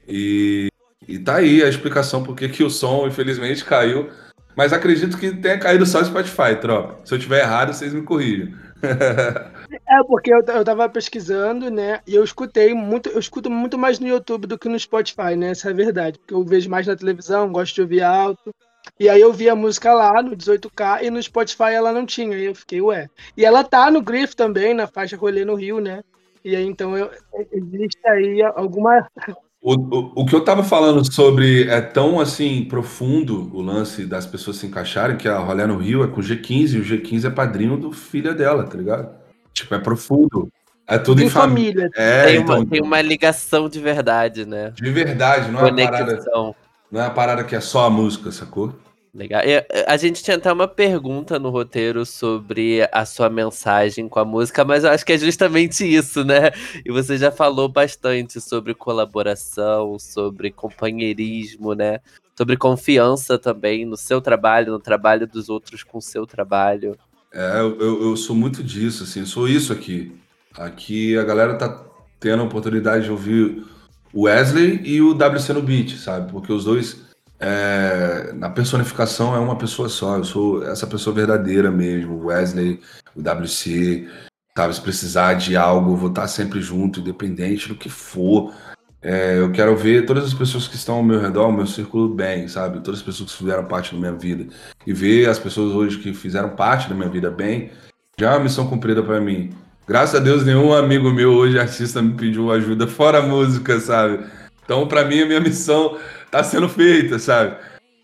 E, 0.08 0.70
e 1.06 1.20
tá 1.20 1.36
aí 1.36 1.62
a 1.62 1.68
explicação 1.68 2.24
porque 2.24 2.48
que 2.48 2.64
o 2.64 2.70
som, 2.70 3.06
infelizmente, 3.06 3.66
caiu. 3.66 4.10
Mas 4.56 4.74
acredito 4.74 5.18
que 5.18 5.36
tenha 5.36 5.60
caído 5.60 5.86
só 5.86 6.00
no 6.00 6.06
Spotify, 6.06 6.56
tropa. 6.60 6.98
Se 7.06 7.14
eu 7.14 7.20
tiver 7.20 7.42
errado, 7.42 7.74
vocês 7.74 7.94
me 7.94 8.02
corrijam. 8.02 8.50
é, 8.82 10.04
porque 10.08 10.34
eu, 10.34 10.40
eu 10.40 10.64
tava 10.64 10.90
pesquisando, 10.90 11.70
né? 11.70 12.00
E 12.08 12.16
eu 12.16 12.24
escutei 12.24 12.74
muito, 12.74 13.10
eu 13.10 13.20
escuto 13.20 13.50
muito 13.50 13.78
mais 13.78 14.00
no 14.00 14.08
YouTube 14.08 14.48
do 14.48 14.58
que 14.58 14.70
no 14.70 14.80
Spotify, 14.80 15.36
né? 15.38 15.52
Essa 15.52 15.68
é 15.68 15.72
a 15.72 15.76
verdade. 15.76 16.18
Porque 16.18 16.34
eu 16.34 16.44
vejo 16.44 16.70
mais 16.70 16.88
na 16.88 16.96
televisão, 16.96 17.52
gosto 17.52 17.76
de 17.76 17.82
ouvir 17.82 18.02
alto. 18.02 18.54
E 19.00 19.10
aí 19.10 19.20
eu 19.20 19.34
vi 19.34 19.50
a 19.50 19.56
música 19.56 19.94
lá 19.94 20.22
no 20.22 20.36
18K 20.36 21.04
e 21.04 21.10
no 21.10 21.22
Spotify 21.22 21.74
ela 21.74 21.92
não 21.92 22.06
tinha. 22.06 22.38
E 22.38 22.46
eu 22.46 22.56
fiquei, 22.56 22.82
ué. 22.82 23.10
E 23.36 23.46
ela 23.46 23.64
tá 23.64 23.92
no 23.92 24.02
Griff 24.02 24.36
também, 24.36 24.74
na 24.74 24.88
faixa 24.88 25.18
Rolê 25.18 25.44
no 25.44 25.56
Rio, 25.56 25.80
né? 25.80 26.04
E 26.44 26.56
aí 26.56 26.66
então 26.66 26.98
eu, 26.98 27.10
existe 27.52 28.00
aí 28.08 28.42
alguma. 28.56 29.08
O, 29.62 29.74
o, 29.74 30.14
o, 30.22 30.26
que 30.26 30.34
eu 30.34 30.42
tava 30.42 30.64
falando 30.64 31.04
sobre 31.14 31.68
é 31.68 31.82
tão 31.82 32.18
assim 32.18 32.64
profundo 32.64 33.54
o 33.54 33.62
lance 33.62 34.06
das 34.06 34.26
pessoas 34.26 34.56
se 34.56 34.66
encaixarem 34.66 35.18
que 35.18 35.28
a 35.28 35.38
Rolê 35.38 35.66
no 35.66 35.76
Rio 35.76 36.02
é 36.02 36.08
com 36.08 36.22
o 36.22 36.24
G15 36.24 36.76
e 36.76 36.80
o 36.80 36.86
G15 36.86 37.26
é 37.26 37.30
padrinho 37.30 37.76
do 37.76 37.92
filho 37.92 38.34
dela, 38.34 38.64
tá 38.64 38.78
ligado? 38.78 39.14
Tipo, 39.54 39.76
é 39.76 39.80
profundo. 39.80 40.48
É 40.88 40.98
tudo 40.98 41.22
em, 41.22 41.26
em 41.26 41.30
família. 41.30 41.90
É, 41.94 42.26
tem, 42.28 42.38
então, 42.38 42.56
uma, 42.56 42.66
tem 42.66 42.82
uma 42.82 43.02
ligação 43.02 43.68
de 43.68 43.82
verdade, 43.82 44.46
né? 44.46 44.72
De 44.74 44.90
verdade, 44.92 45.52
não 45.52 45.60
é 45.60 45.72
uma 45.72 45.76
parada. 45.76 46.24
Não 46.92 47.02
é 47.02 47.04
uma 47.04 47.14
parada 47.14 47.44
que 47.44 47.56
é 47.56 47.62
só 47.62 47.86
a 47.86 47.90
música, 47.90 48.32
sacou? 48.32 48.74
Legal. 49.14 49.42
A 49.88 49.98
gente 49.98 50.24
tinha 50.24 50.38
até 50.38 50.52
uma 50.52 50.68
pergunta 50.68 51.40
no 51.40 51.50
roteiro 51.50 52.06
sobre 52.06 52.88
a 52.92 53.06
sua 53.06 53.30
mensagem 53.30 54.08
com 54.08 54.20
a 54.20 54.26
música, 54.26 54.64
mas 54.64 54.84
eu 54.84 54.92
acho 54.92 55.06
que 55.06 55.14
é 55.14 55.18
justamente 55.18 55.84
isso, 55.84 56.24
né? 56.24 56.52
E 56.86 56.92
você 56.92 57.18
já 57.18 57.32
falou 57.32 57.68
bastante 57.68 58.40
sobre 58.40 58.74
colaboração, 58.74 59.98
sobre 59.98 60.52
companheirismo, 60.52 61.74
né? 61.74 62.00
Sobre 62.38 62.56
confiança 62.56 63.38
também 63.38 63.84
no 63.84 63.98
seu 63.98 64.22
trabalho, 64.22 64.74
no 64.74 64.80
trabalho 64.80 65.28
dos 65.28 65.50
outros 65.50 65.84
com 65.84 65.98
o 65.98 66.02
seu 66.02 66.26
trabalho. 66.26 66.96
É, 67.34 67.60
eu, 67.60 67.80
eu 67.80 68.16
sou 68.16 68.36
muito 68.36 68.64
disso, 68.64 69.04
assim, 69.04 69.26
sou 69.26 69.48
isso 69.48 69.74
aqui. 69.74 70.16
Aqui 70.56 71.18
a 71.18 71.24
galera 71.24 71.56
tá 71.56 71.84
tendo 72.20 72.42
a 72.42 72.46
oportunidade 72.46 73.06
de 73.06 73.12
ouvir 73.12 73.66
o 74.14 74.24
Wesley 74.24 74.82
e 74.84 75.02
o 75.02 75.14
WC 75.14 75.54
no 75.54 75.62
beat, 75.62 75.98
sabe? 75.98 76.32
Porque 76.32 76.52
os 76.52 76.66
dois 76.66 77.10
é, 77.40 78.34
na 78.34 78.50
personificação 78.50 79.36
é 79.36 79.40
uma 79.40 79.56
pessoa 79.56 79.88
só. 79.88 80.18
Eu 80.18 80.24
sou 80.24 80.64
essa 80.68 80.86
pessoa 80.86 81.16
verdadeira 81.16 81.72
mesmo. 81.72 82.16
O 82.16 82.26
Wesley, 82.26 82.82
o 83.16 83.22
WC, 83.22 84.08
sabe? 84.58 84.76
Se 84.76 84.82
precisar 84.82 85.36
de 85.36 85.56
algo, 85.56 85.94
eu 85.94 85.98
vou 85.98 86.10
estar 86.10 86.28
sempre 86.28 86.62
junto, 86.62 87.00
independente 87.00 87.68
do 87.70 87.76
que 87.76 87.90
for. 87.90 88.54
É, 89.02 89.40
eu 89.40 89.50
quero 89.52 89.76
ver 89.78 90.06
todas 90.06 90.26
as 90.26 90.34
pessoas 90.34 90.68
que 90.68 90.76
estão 90.76 90.96
ao 90.96 91.04
meu 91.04 91.22
redor, 91.22 91.46
ao 91.46 91.54
meu 91.54 91.66
círculo, 91.66 92.14
bem, 92.14 92.50
sabe? 92.50 92.82
Todas 92.82 93.00
as 93.00 93.06
pessoas 93.06 93.32
que 93.32 93.38
fizeram 93.38 93.66
parte 93.66 93.94
da 93.94 94.00
minha 94.00 94.14
vida. 94.14 94.54
E 94.86 94.92
ver 94.92 95.30
as 95.30 95.40
pessoas 95.40 95.74
hoje 95.74 96.00
que 96.00 96.14
fizeram 96.14 96.50
parte 96.50 96.90
da 96.90 96.96
minha 96.96 97.08
vida 97.10 97.32
bem, 97.32 97.72
já 98.20 98.32
é 98.32 98.36
uma 98.36 98.44
missão 98.44 98.68
cumprida 98.68 99.02
para 99.02 99.22
mim. 99.22 99.52
Graças 99.90 100.14
a 100.14 100.24
Deus, 100.24 100.46
nenhum 100.46 100.72
amigo 100.72 101.12
meu 101.12 101.34
hoje, 101.34 101.58
artista, 101.58 102.00
me 102.00 102.14
pediu 102.14 102.52
ajuda 102.52 102.86
fora 102.86 103.24
música, 103.24 103.80
sabe? 103.80 104.24
Então, 104.64 104.88
para 104.88 105.04
mim, 105.04 105.22
a 105.22 105.26
minha 105.26 105.40
missão 105.40 105.98
tá 106.30 106.44
sendo 106.44 106.70
feita, 106.70 107.18
sabe? 107.18 107.58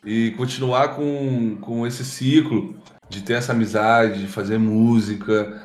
E 0.04 0.32
continuar 0.32 0.95
com, 0.95 1.56
com 1.62 1.86
esse 1.86 2.04
ciclo 2.04 2.76
de 3.08 3.21
ter 3.21 3.34
essa 3.34 3.52
amizade, 3.52 4.21
de 4.21 4.28
fazer 4.28 4.58
música, 4.58 5.62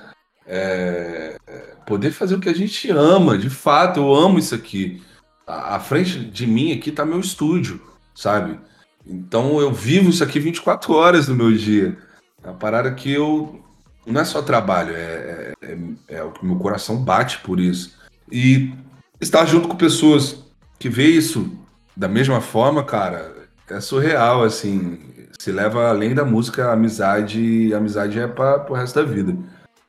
é, 0.46 1.38
poder 1.86 2.10
fazer 2.10 2.34
o 2.34 2.40
que 2.40 2.50
a 2.50 2.54
gente 2.54 2.90
ama, 2.90 3.38
de 3.38 3.48
fato, 3.48 4.00
eu 4.00 4.14
amo 4.14 4.38
isso 4.38 4.54
aqui. 4.54 5.02
À, 5.46 5.76
à 5.76 5.80
frente 5.80 6.18
de 6.18 6.46
mim 6.46 6.70
aqui 6.72 6.92
tá 6.92 7.02
meu 7.02 7.20
estúdio, 7.20 7.80
sabe? 8.14 8.60
Então 9.06 9.58
eu 9.58 9.72
vivo 9.72 10.10
isso 10.10 10.22
aqui 10.22 10.38
24 10.38 10.92
horas 10.92 11.28
no 11.28 11.34
meu 11.34 11.50
dia. 11.50 11.96
É 12.44 12.48
uma 12.48 12.58
parada 12.58 12.92
que 12.92 13.10
eu. 13.10 13.64
Não 14.06 14.20
é 14.20 14.24
só 14.24 14.42
trabalho, 14.42 14.94
é, 14.94 15.52
é, 15.62 15.72
é, 16.08 16.16
é 16.16 16.22
o 16.22 16.32
que 16.32 16.44
meu 16.44 16.56
coração 16.56 16.96
bate 16.96 17.38
por 17.38 17.60
isso. 17.60 17.98
E 18.30 18.72
estar 19.20 19.44
junto 19.44 19.68
com 19.68 19.76
pessoas 19.76 20.44
que 20.78 20.88
vê 20.88 21.06
isso 21.06 21.50
da 21.96 22.08
mesma 22.08 22.40
forma, 22.40 22.82
cara, 22.82 23.34
é 23.68 23.80
surreal, 23.80 24.42
assim. 24.42 24.98
Se 25.38 25.52
leva 25.52 25.88
além 25.88 26.14
da 26.14 26.24
música, 26.24 26.66
a 26.66 26.72
amizade, 26.72 27.72
a 27.72 27.78
amizade 27.78 28.18
é 28.18 28.26
para 28.26 28.66
o 28.70 28.74
resto 28.74 28.96
da 28.96 29.04
vida. 29.04 29.36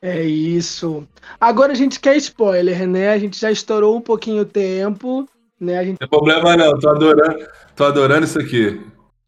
É 0.00 0.22
isso. 0.22 1.06
Agora 1.40 1.72
a 1.72 1.74
gente 1.74 2.00
quer 2.00 2.16
spoiler, 2.16 2.86
né? 2.88 3.10
A 3.10 3.18
gente 3.18 3.38
já 3.38 3.50
estourou 3.50 3.96
um 3.96 4.00
pouquinho 4.00 4.42
o 4.42 4.46
tempo, 4.46 5.28
né? 5.60 5.78
A 5.78 5.84
gente... 5.84 5.92
Não 6.00 6.08
tem 6.08 6.08
problema 6.08 6.56
não, 6.56 6.78
tô 6.78 6.88
adorando, 6.88 7.46
tô 7.76 7.84
adorando 7.84 8.24
isso 8.24 8.38
aqui. 8.38 8.80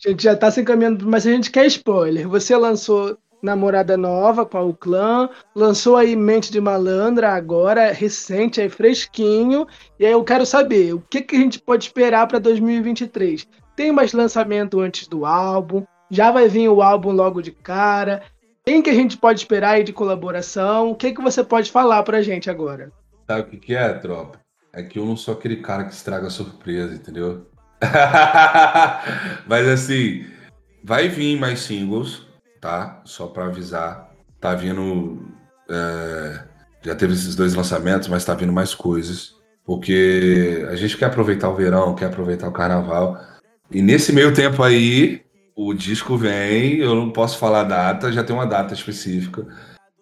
A 0.05 0.11
gente 0.11 0.23
já 0.23 0.35
tá 0.35 0.51
se 0.51 0.61
encaminhando, 0.61 1.07
mas 1.07 1.27
a 1.27 1.31
gente 1.31 1.51
quer 1.51 1.67
spoiler. 1.67 2.29
Você 2.29 2.57
lançou 2.57 3.17
namorada 3.45 3.97
nova 3.97 4.47
com 4.47 4.69
o 4.69 4.75
clã, 4.75 5.29
lançou 5.55 5.97
aí 5.97 6.17
Mente 6.17 6.51
de 6.51 6.61
Malandra 6.61 7.31
agora, 7.33 7.93
recente, 7.93 8.61
aí 8.61 8.69
fresquinho. 8.69 9.67
E 10.01 10.07
aí 10.07 10.13
eu 10.13 10.25
quero 10.25 10.47
saber, 10.47 10.95
o 10.95 11.01
que, 11.01 11.21
que 11.21 11.37
a 11.37 11.39
gente 11.39 11.61
pode 11.61 11.85
esperar 11.85 12.27
para 12.27 12.39
2023? 12.39 13.47
Tem 13.77 13.93
mais 13.93 14.13
lançamento 14.13 14.81
antes 14.81 15.07
do 15.07 15.27
álbum? 15.27 15.85
Já 16.11 16.31
vai 16.31 16.49
vir 16.49 16.69
o 16.69 16.83
álbum 16.83 17.11
logo 17.13 17.43
de 17.43 17.51
cara? 17.51 18.23
Quem 18.65 18.81
que 18.81 18.91
a 18.91 18.95
gente 18.95 19.19
pode 19.19 19.41
esperar 19.41 19.73
aí 19.73 19.85
de 19.85 19.93
colaboração? 19.93 20.91
O 20.91 20.95
que, 20.95 21.13
que 21.13 21.21
você 21.21 21.45
pode 21.45 21.71
falar 21.71 22.03
pra 22.03 22.23
gente 22.23 22.49
agora? 22.49 22.91
Sabe 23.27 23.43
o 23.43 23.45
que, 23.47 23.57
que 23.59 23.75
é, 23.75 23.93
tropa? 23.95 24.41
É 24.73 24.83
que 24.83 24.99
eu 24.99 25.05
não 25.05 25.17
sou 25.17 25.35
aquele 25.35 25.57
cara 25.57 25.85
que 25.85 25.93
estraga 25.93 26.31
surpresa, 26.31 26.95
entendeu? 26.95 27.47
Mas 29.47 29.69
assim, 29.69 30.25
vai 30.83 31.09
vir 31.09 31.39
mais 31.39 31.61
singles, 31.61 32.27
tá? 32.65 33.03
Só 33.05 33.27
para 33.27 33.45
avisar. 33.45 34.11
tá 34.41 34.55
vindo. 34.55 35.23
é, 35.69 36.41
já 36.83 36.95
teve 36.95 37.13
esses 37.13 37.37
dois 37.37 37.55
lançamentos, 37.55 38.09
mas 38.09 38.25
tá 38.25 38.35
vindo 38.35 38.55
mais 38.55 38.75
coisas. 38.75 39.35
Porque 39.67 40.67
a 40.71 40.75
gente 40.75 40.97
quer 40.97 41.07
aproveitar 41.07 41.51
o 41.51 41.55
verão, 41.55 41.95
quer 41.95 42.07
aproveitar 42.07 42.49
o 42.49 42.53
carnaval. 42.53 43.21
E 43.71 43.83
nesse 43.83 44.13
meio 44.13 44.33
tempo 44.33 44.63
aí, 44.63 45.23
o 45.55 45.75
disco 45.75 46.17
vem, 46.17 46.77
eu 46.77 46.95
não 46.95 47.11
posso 47.11 47.39
falar 47.39 47.61
a 47.61 47.65
data, 47.65 48.13
já 48.13 48.25
tem 48.25 48.35
uma 48.35 48.47
data 48.47 48.73
específica, 48.73 49.47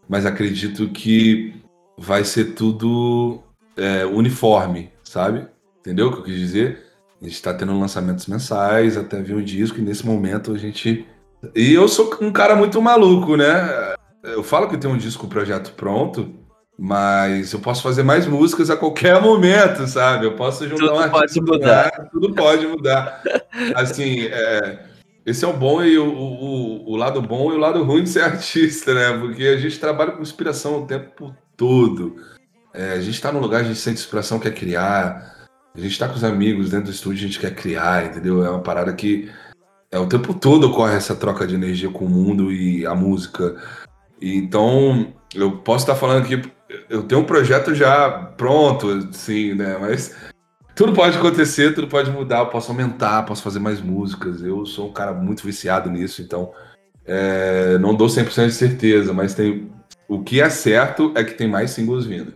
mas 0.09 0.25
acredito 0.25 0.89
que 0.89 1.55
vai 1.99 2.25
ser 2.25 2.55
tudo 2.55 3.43
é, 3.77 4.05
uniforme, 4.05 4.93
sabe? 5.03 5.47
Entendeu 5.81 6.09
o 6.09 6.13
que 6.13 6.19
eu 6.19 6.25
quis 6.25 6.37
dizer? 6.37 6.87
A 7.21 7.25
gente 7.25 7.43
tá 7.43 7.55
tendo 7.55 7.79
lançamentos 7.79 8.27
mensais 8.27 8.97
até 8.97 9.21
vir 9.21 9.35
o 9.35 9.45
disco, 9.45 9.79
e 9.79 9.83
nesse 9.83 10.07
momento 10.07 10.53
a 10.53 10.59
gente. 10.59 11.07
E 11.55 11.75
eu 11.75 11.89
sou 11.89 12.17
um 12.21 12.31
cara 12.31 12.55
muito 12.55 12.81
maluco, 12.81 13.37
né? 13.37 13.95
Eu 14.23 14.43
falo 14.43 14.69
que 14.69 14.79
tem 14.79 14.91
um 14.91 14.97
disco 14.97 15.27
projeto 15.27 15.73
pronto, 15.73 16.33
mas 16.79 17.53
eu 17.53 17.59
posso 17.59 17.83
fazer 17.83 18.03
mais 18.03 18.27
músicas 18.27 18.71
a 18.71 18.77
qualquer 18.77 19.21
momento, 19.21 19.87
sabe? 19.87 20.27
Eu 20.27 20.37
posso 20.37 20.69
juntar 20.69 20.87
Tudo 20.87 21.01
um 21.01 21.11
pode 21.11 21.41
mudar. 21.41 21.57
lugar, 21.57 22.09
tudo 22.11 22.35
pode 22.35 22.67
mudar. 22.67 23.23
Assim, 23.75 24.27
é, 24.27 24.85
esse 25.27 25.45
é 25.45 25.49
o 25.49 25.53
bom 25.53 25.83
e 25.83 25.99
o, 25.99 26.07
o, 26.09 26.91
o 26.93 26.97
lado 26.97 27.21
bom 27.21 27.53
e 27.53 27.57
o 27.57 27.59
lado 27.59 27.83
ruim 27.83 28.05
de 28.05 28.11
ser 28.11 28.23
artista, 28.25 28.95
né? 28.95 29.19
Porque 29.19 29.45
a 29.45 29.57
gente 29.57 29.79
trabalha 29.81 30.13
com 30.13 30.23
inspiração 30.23 30.83
o 30.83 30.87
tempo 30.87 31.35
todo. 31.57 32.17
É, 32.73 32.93
a 32.93 33.01
gente 33.01 33.21
tá 33.21 33.31
num 33.33 33.41
lugar, 33.41 33.61
a 33.61 33.65
gente 33.65 33.79
sente 33.79 34.01
inspiração, 34.01 34.39
quer 34.39 34.55
criar. 34.55 35.49
A 35.75 35.81
gente 35.81 35.99
tá 35.99 36.09
com 36.09 36.15
os 36.15 36.25
amigos 36.25 36.71
dentro 36.71 36.87
do 36.87 36.93
estúdio, 36.93 37.25
a 37.25 37.27
gente 37.29 37.41
quer 37.41 37.55
criar, 37.55 38.07
entendeu? 38.07 38.45
É 38.45 38.51
uma 38.51 38.61
parada 38.61 38.93
que 38.93 39.31
é 39.93 39.99
o 39.99 40.07
tempo 40.07 40.33
todo 40.33 40.69
ocorre 40.69 40.97
essa 40.97 41.15
troca 41.15 41.47
de 41.47 41.55
energia 41.55 41.91
com 41.91 42.07
o 42.07 42.11
mundo 42.11 42.51
e 42.51 42.87
a 42.87 42.95
música. 42.95 43.55
Então, 44.21 45.13
eu 45.35 45.59
posso 45.59 45.85
estar 45.85 45.95
falando 45.95 46.23
aqui, 46.25 46.43
eu 46.89 47.03
tenho 47.03 47.21
um 47.21 47.27
projeto 47.27 47.75
já 47.75 48.11
pronto, 48.11 49.13
sim, 49.13 49.55
né? 49.55 49.77
Mas 49.79 50.17
tudo 50.75 50.95
pode 50.95 51.19
acontecer, 51.19 51.75
tudo 51.75 51.89
pode 51.89 52.11
mudar, 52.11 52.39
eu 52.39 52.47
posso 52.47 52.73
aumentar, 52.73 53.25
posso 53.25 53.43
fazer 53.43 53.59
mais 53.59 53.83
músicas. 53.83 54.43
Eu 54.43 54.65
sou 54.65 54.89
um 54.89 54.93
cara 54.93 55.13
muito 55.13 55.45
viciado 55.45 55.91
nisso, 55.91 56.23
então 56.23 56.51
é, 57.05 57.77
não 57.79 57.95
dou 57.95 58.09
100% 58.09 58.47
de 58.47 58.55
certeza, 58.55 59.13
mas 59.13 59.35
tem 59.35 59.71
o 60.09 60.23
que 60.23 60.41
é 60.41 60.49
certo 60.49 61.13
é 61.15 61.23
que 61.23 61.35
tem 61.35 61.49
mais 61.49 61.71
singles 61.71 62.07
vindo. 62.07 62.33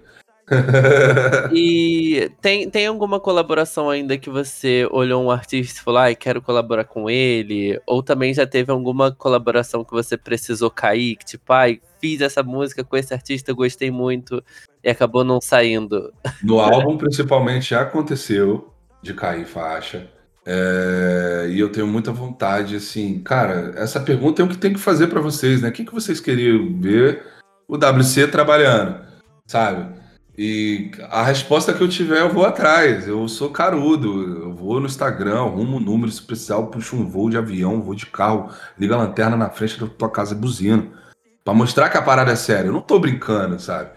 E 1.53 2.31
tem, 2.41 2.69
tem 2.71 2.87
alguma 2.87 3.19
colaboração 3.19 3.91
ainda 3.91 4.17
que 4.17 4.31
você 4.31 4.87
olhou 4.91 5.23
um 5.23 5.31
artista 5.31 5.81
e 5.81 5.83
falou, 5.83 6.01
ai, 6.01 6.15
quero 6.15 6.41
colaborar 6.41 6.85
com 6.85 7.11
ele? 7.11 7.81
Ou 7.87 8.03
também 8.03 8.33
já 8.33 8.47
teve 8.47 8.71
alguma 8.71 9.13
colaboração 9.13 9.85
que 9.85 9.93
você 9.93 10.17
precisou 10.17 10.71
cair? 10.71 11.17
Que 11.17 11.25
tipo, 11.25 11.53
ai, 11.53 11.81
fiz 12.01 12.21
essa 12.21 12.43
música 12.43 12.85
com 12.85 12.97
esse 12.97 13.13
artista, 13.13 13.53
gostei 13.53 13.91
muito 13.91 14.43
e 14.83 14.91
acabou 14.91 15.25
não 15.25 15.41
saindo. 15.41 16.13
No 16.43 16.61
álbum, 16.61 16.97
principalmente, 16.97 17.71
já 17.71 17.83
aconteceu 17.83 18.73
de 19.03 19.15
cair 19.15 19.47
faixa. 19.47 20.09
É, 20.49 21.49
e 21.51 21.59
eu 21.59 21.71
tenho 21.73 21.89
muita 21.89 22.13
vontade, 22.13 22.77
assim, 22.77 23.19
cara, 23.19 23.73
essa 23.77 23.99
pergunta 23.99 24.41
é 24.41 24.45
o 24.45 24.49
que 24.49 24.57
tem 24.57 24.73
que 24.73 24.79
fazer 24.79 25.09
pra 25.09 25.21
vocês, 25.21 25.61
né? 25.61 25.71
O 25.71 25.73
que, 25.73 25.85
que 25.85 25.93
vocês 25.93 26.21
queriam 26.21 26.81
ver 26.81 27.25
o 27.67 27.75
WC 27.75 28.29
trabalhando, 28.29 29.01
sabe? 29.45 29.96
E 30.39 30.91
a 31.09 31.23
resposta 31.23 31.73
que 31.73 31.81
eu 31.81 31.89
tiver, 31.89 32.21
eu 32.21 32.29
vou 32.29 32.45
atrás. 32.45 33.09
Eu 33.09 33.27
sou 33.29 33.51
carudo, 33.51 34.43
eu 34.43 34.55
vou 34.55 34.79
no 34.81 34.87
Instagram, 34.87 35.41
arrumo 35.41 35.79
um 35.79 35.81
número, 35.81 36.13
se 36.13 36.23
precisar, 36.23 36.57
eu 36.57 36.67
puxo 36.67 36.97
um 36.97 37.09
voo 37.09 37.31
de 37.31 37.39
avião, 37.39 37.81
vou 37.81 37.95
de 37.95 38.07
carro, 38.07 38.51
liga 38.79 38.95
a 38.95 38.99
lanterna 38.99 39.37
na 39.37 39.49
frente 39.49 39.81
da 39.81 39.87
tua 39.87 40.11
casa 40.11 40.35
buzino. 40.35 40.93
Pra 41.43 41.55
mostrar 41.55 41.89
que 41.89 41.97
a 41.97 42.03
parada 42.03 42.33
é 42.33 42.37
séria. 42.37 42.69
Eu 42.69 42.73
não 42.73 42.81
tô 42.83 42.99
brincando, 42.99 43.59
sabe? 43.59 43.91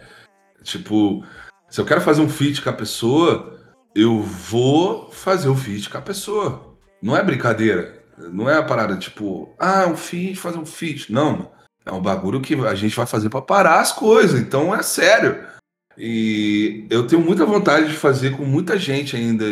Tipo, 0.63 1.23
se 1.69 1.81
eu 1.81 1.85
quero 1.85 1.99
fazer 1.99 2.21
um 2.21 2.29
feat 2.29 2.61
com 2.61 2.69
a 2.69 2.73
pessoa, 2.73 3.59
eu 3.93 4.21
vou 4.21 5.09
fazer 5.11 5.49
o 5.49 5.55
feat 5.55 5.89
com 5.89 5.97
a 5.97 6.01
pessoa. 6.01 6.77
Não 7.01 7.17
é 7.17 7.23
brincadeira. 7.23 8.03
Não 8.17 8.49
é 8.49 8.57
a 8.57 8.63
parada 8.63 8.97
tipo, 8.97 9.53
ah, 9.57 9.87
um 9.87 9.97
feat, 9.97 10.35
fazer 10.35 10.57
um 10.57 10.65
feat. 10.65 11.11
Não. 11.11 11.51
É 11.85 11.91
um 11.91 12.01
bagulho 12.01 12.39
que 12.39 12.53
a 12.53 12.75
gente 12.75 12.95
vai 12.95 13.05
fazer 13.05 13.29
pra 13.29 13.41
parar 13.41 13.79
as 13.79 13.91
coisas. 13.91 14.39
Então 14.39 14.73
é 14.75 14.83
sério. 14.83 15.43
E 15.99 16.87
eu 16.89 17.05
tenho 17.05 17.21
muita 17.21 17.45
vontade 17.45 17.87
de 17.87 17.93
fazer 17.93 18.37
com 18.37 18.45
muita 18.45 18.77
gente 18.77 19.15
ainda. 19.15 19.45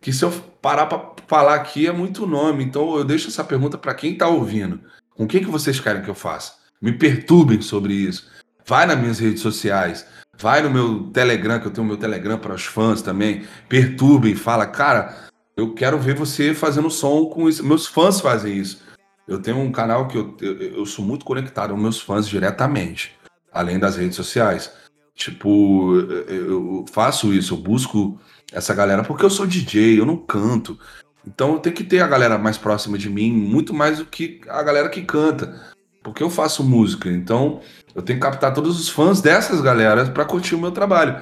Que 0.00 0.12
se 0.12 0.24
eu 0.24 0.30
parar 0.60 0.86
pra 0.86 1.14
falar 1.26 1.54
aqui 1.54 1.86
é 1.86 1.92
muito 1.92 2.26
nome. 2.26 2.62
Então 2.62 2.96
eu 2.96 3.04
deixo 3.04 3.28
essa 3.28 3.42
pergunta 3.42 3.78
pra 3.78 3.94
quem 3.94 4.16
tá 4.16 4.28
ouvindo. 4.28 4.80
Com 5.16 5.26
quem 5.26 5.42
que 5.42 5.50
vocês 5.50 5.80
querem 5.80 6.02
que 6.02 6.10
eu 6.10 6.14
faça? 6.14 6.52
Me 6.80 6.92
perturbem 6.92 7.62
sobre 7.62 7.94
isso. 7.94 8.30
Vai 8.66 8.86
nas 8.86 8.98
minhas 8.98 9.18
redes 9.18 9.40
sociais. 9.40 10.06
Vai 10.38 10.62
no 10.62 10.70
meu 10.70 11.10
Telegram, 11.10 11.58
que 11.58 11.66
eu 11.66 11.72
tenho 11.72 11.86
meu 11.86 11.96
Telegram 11.96 12.38
para 12.38 12.54
os 12.54 12.64
fãs 12.64 13.02
também. 13.02 13.44
Perturbem, 13.68 14.36
fala, 14.36 14.66
cara, 14.66 15.28
eu 15.56 15.74
quero 15.74 15.98
ver 15.98 16.14
você 16.14 16.54
fazendo 16.54 16.90
som 16.90 17.26
com 17.26 17.48
isso. 17.48 17.66
Meus 17.66 17.86
fãs 17.86 18.20
fazem 18.20 18.56
isso. 18.56 18.80
Eu 19.26 19.42
tenho 19.42 19.58
um 19.58 19.72
canal 19.72 20.06
que 20.06 20.16
eu, 20.16 20.36
eu, 20.40 20.54
eu 20.60 20.86
sou 20.86 21.04
muito 21.04 21.24
conectado 21.24 21.72
aos 21.72 21.80
meus 21.80 22.00
fãs 22.00 22.28
diretamente, 22.28 23.18
além 23.52 23.78
das 23.78 23.96
redes 23.96 24.16
sociais. 24.16 24.70
Tipo, 25.18 25.96
eu 26.28 26.28
eu 26.28 26.84
faço 26.92 27.34
isso, 27.34 27.54
eu 27.54 27.58
busco 27.58 28.20
essa 28.52 28.72
galera, 28.72 29.02
porque 29.02 29.24
eu 29.24 29.30
sou 29.30 29.48
DJ, 29.48 29.98
eu 29.98 30.06
não 30.06 30.16
canto. 30.16 30.78
Então 31.26 31.58
tenho 31.58 31.74
que 31.74 31.82
ter 31.82 32.00
a 32.00 32.06
galera 32.06 32.38
mais 32.38 32.56
próxima 32.56 32.96
de 32.96 33.10
mim, 33.10 33.32
muito 33.32 33.74
mais 33.74 33.98
do 33.98 34.06
que 34.06 34.40
a 34.48 34.62
galera 34.62 34.88
que 34.88 35.02
canta. 35.02 35.60
Porque 36.04 36.22
eu 36.22 36.30
faço 36.30 36.62
música, 36.62 37.10
então 37.10 37.60
eu 37.96 38.00
tenho 38.00 38.20
que 38.20 38.24
captar 38.24 38.54
todos 38.54 38.78
os 38.78 38.88
fãs 38.88 39.20
dessas 39.20 39.60
galeras 39.60 40.08
pra 40.08 40.24
curtir 40.24 40.54
o 40.54 40.60
meu 40.60 40.70
trabalho. 40.70 41.20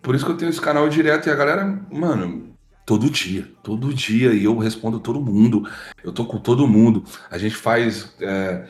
Por 0.00 0.14
isso 0.14 0.24
que 0.24 0.30
eu 0.30 0.36
tenho 0.36 0.50
esse 0.50 0.60
canal 0.60 0.88
direto 0.88 1.26
e 1.28 1.32
a 1.32 1.34
galera, 1.34 1.64
mano, 1.90 2.54
todo 2.86 3.10
dia, 3.10 3.50
todo 3.64 3.92
dia, 3.92 4.32
e 4.32 4.44
eu 4.44 4.56
respondo 4.56 5.00
todo 5.00 5.20
mundo. 5.20 5.68
Eu 6.04 6.12
tô 6.12 6.24
com 6.24 6.38
todo 6.38 6.68
mundo. 6.68 7.02
A 7.28 7.38
gente 7.38 7.56
faz. 7.56 8.14
é, 8.20 8.66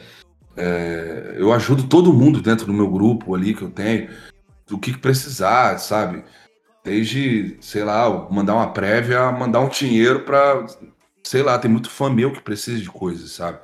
é, 0.57 1.37
eu 1.39 1.53
ajudo 1.53 1.85
todo 1.85 2.13
mundo 2.13 2.41
dentro 2.41 2.67
do 2.67 2.73
meu 2.73 2.91
grupo 2.91 3.35
ali 3.35 3.55
que 3.55 3.63
eu 3.63 3.71
tenho, 3.71 4.09
do 4.73 4.79
que 4.79 4.97
precisar, 4.97 5.77
sabe? 5.79 6.25
Desde, 6.83 7.59
sei 7.61 7.85
lá, 7.85 8.09
mandar 8.31 8.55
uma 8.55 8.73
prévia, 8.73 9.31
mandar 9.31 9.61
um 9.61 9.69
dinheiro 9.69 10.21
pra. 10.21 10.65
Sei 11.23 11.43
lá, 11.43 11.59
tem 11.59 11.71
muito 11.71 11.91
fã 11.91 12.09
meu 12.09 12.33
que 12.33 12.41
precisa 12.41 12.81
de 12.81 12.89
coisas, 12.89 13.33
sabe? 13.33 13.59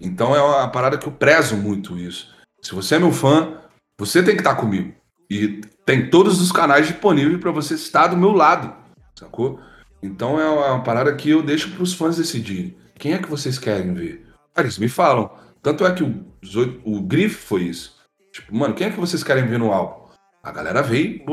Então 0.00 0.34
é 0.34 0.40
uma 0.40 0.68
parada 0.68 0.96
que 0.96 1.06
eu 1.06 1.12
prezo 1.12 1.56
muito 1.56 1.98
isso. 1.98 2.34
Se 2.62 2.74
você 2.74 2.94
é 2.94 2.98
meu 2.98 3.12
fã, 3.12 3.60
você 3.98 4.22
tem 4.22 4.34
que 4.34 4.40
estar 4.40 4.54
comigo. 4.54 4.94
E 5.28 5.60
tem 5.84 6.08
todos 6.08 6.40
os 6.40 6.50
canais 6.50 6.88
disponíveis 6.88 7.38
para 7.38 7.50
você 7.50 7.74
estar 7.74 8.06
do 8.06 8.16
meu 8.16 8.32
lado, 8.32 8.74
sacou? 9.14 9.60
Então 10.02 10.40
é 10.40 10.48
uma 10.48 10.82
parada 10.82 11.14
que 11.14 11.28
eu 11.28 11.42
deixo 11.42 11.70
para 11.72 11.82
os 11.82 11.92
fãs 11.92 12.16
decidirem. 12.16 12.76
Quem 12.98 13.12
é 13.12 13.18
que 13.18 13.28
vocês 13.28 13.58
querem 13.58 13.92
ver? 13.92 14.26
Cara, 14.54 14.66
eles 14.66 14.78
me 14.78 14.88
falam. 14.88 15.30
Tanto 15.62 15.84
é 15.84 15.92
que 15.92 16.02
o, 16.02 16.24
18 16.40 16.80
o 16.82 17.02
Griff 17.02 17.34
foi 17.34 17.64
isso. 17.64 17.94
Tipo, 18.32 18.56
mano, 18.56 18.74
quem 18.74 18.86
é 18.86 18.90
que 18.90 19.00
vocês 19.00 19.22
querem 19.22 19.46
ver 19.46 19.58
no 19.58 19.70
álbum? 19.70 20.05
A 20.46 20.52
galera 20.52 20.80
veio. 20.80 21.24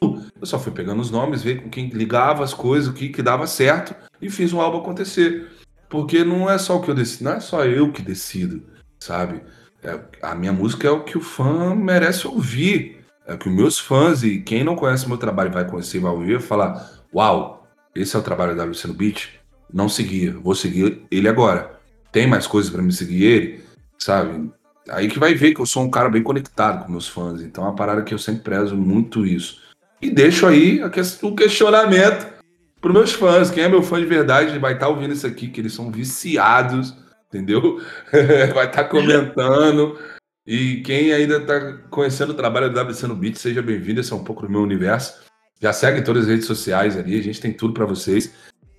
Eu 0.00 0.46
só 0.46 0.58
fui 0.58 0.72
pegando 0.72 1.02
os 1.02 1.10
nomes, 1.10 1.42
ver 1.42 1.62
com 1.62 1.68
quem 1.68 1.90
ligava 1.90 2.42
as 2.42 2.54
coisas, 2.54 2.88
o 2.88 2.94
que, 2.94 3.10
que 3.10 3.20
dava 3.20 3.46
certo 3.46 3.94
e 4.20 4.30
fiz 4.30 4.50
o 4.54 4.60
álbum 4.62 4.78
acontecer. 4.78 5.46
Porque 5.90 6.24
não 6.24 6.48
é 6.48 6.56
só 6.56 6.78
o 6.78 6.80
que 6.80 6.90
eu 6.90 6.94
decido, 6.94 7.24
não 7.24 7.32
é 7.32 7.40
só 7.40 7.66
eu 7.66 7.92
que 7.92 8.00
decido, 8.00 8.62
sabe? 8.98 9.42
É- 9.82 10.00
a 10.22 10.34
minha 10.34 10.54
música 10.54 10.88
é 10.88 10.90
o 10.90 11.04
que 11.04 11.18
o 11.18 11.20
fã 11.20 11.74
merece 11.74 12.26
ouvir. 12.26 13.04
É 13.26 13.34
o 13.34 13.38
que 13.38 13.50
os 13.50 13.54
meus 13.54 13.78
fãs 13.78 14.22
e 14.22 14.40
quem 14.40 14.64
não 14.64 14.74
conhece 14.74 15.06
meu 15.06 15.18
trabalho 15.18 15.52
vai 15.52 15.68
conhecer 15.68 15.98
e 15.98 16.00
vai 16.00 16.10
ouvir 16.10 16.38
vai 16.38 16.42
falar: 16.42 16.90
Uau, 17.14 17.68
esse 17.94 18.16
é 18.16 18.18
o 18.18 18.22
trabalho 18.22 18.56
da 18.56 18.64
WC 18.64 18.88
no 18.88 18.94
Beat? 18.94 19.28
Não 19.70 19.86
seguia, 19.86 20.32
vou 20.32 20.54
seguir 20.54 21.02
ele 21.10 21.28
agora. 21.28 21.78
Tem 22.10 22.26
mais 22.26 22.46
coisas 22.46 22.72
pra 22.72 22.80
me 22.80 22.90
seguir 22.90 23.22
ele, 23.22 23.64
sabe? 23.98 24.50
Aí 24.90 25.08
que 25.08 25.18
vai 25.18 25.34
ver 25.34 25.54
que 25.54 25.60
eu 25.60 25.66
sou 25.66 25.82
um 25.82 25.90
cara 25.90 26.08
bem 26.08 26.22
conectado 26.22 26.84
com 26.84 26.92
meus 26.92 27.08
fãs. 27.08 27.40
Então 27.40 27.64
é 27.64 27.68
uma 27.68 27.76
parada 27.76 28.02
que 28.02 28.12
eu 28.12 28.18
sempre 28.18 28.42
prezo 28.42 28.76
muito 28.76 29.26
isso. 29.26 29.60
E 30.00 30.10
deixo 30.10 30.46
aí 30.46 30.80
o 31.22 31.34
questionamento 31.34 32.26
para 32.80 32.92
meus 32.92 33.12
fãs. 33.12 33.50
Quem 33.50 33.64
é 33.64 33.68
meu 33.68 33.82
fã 33.82 34.00
de 34.00 34.06
verdade 34.06 34.58
vai 34.58 34.74
estar 34.74 34.88
ouvindo 34.88 35.12
isso 35.12 35.26
aqui, 35.26 35.48
que 35.48 35.60
eles 35.60 35.72
são 35.72 35.90
viciados, 35.90 36.94
entendeu? 37.28 37.80
vai 38.54 38.66
estar 38.66 38.84
comentando. 38.84 39.98
E 40.46 40.80
quem 40.82 41.12
ainda 41.12 41.36
está 41.36 41.72
conhecendo 41.90 42.30
o 42.30 42.34
trabalho 42.34 42.72
do 42.72 42.80
WC 42.80 43.06
no 43.06 43.14
Beat, 43.14 43.36
seja 43.36 43.62
bem-vindo. 43.62 44.00
Esse 44.00 44.12
é 44.12 44.16
um 44.16 44.24
pouco 44.24 44.42
do 44.42 44.50
meu 44.50 44.62
universo. 44.62 45.20
Já 45.60 45.72
segue 45.72 46.02
todas 46.02 46.22
as 46.22 46.28
redes 46.28 46.46
sociais 46.46 46.96
ali, 46.96 47.18
a 47.18 47.22
gente 47.22 47.40
tem 47.40 47.52
tudo 47.52 47.74
para 47.74 47.84
vocês. 47.84 48.32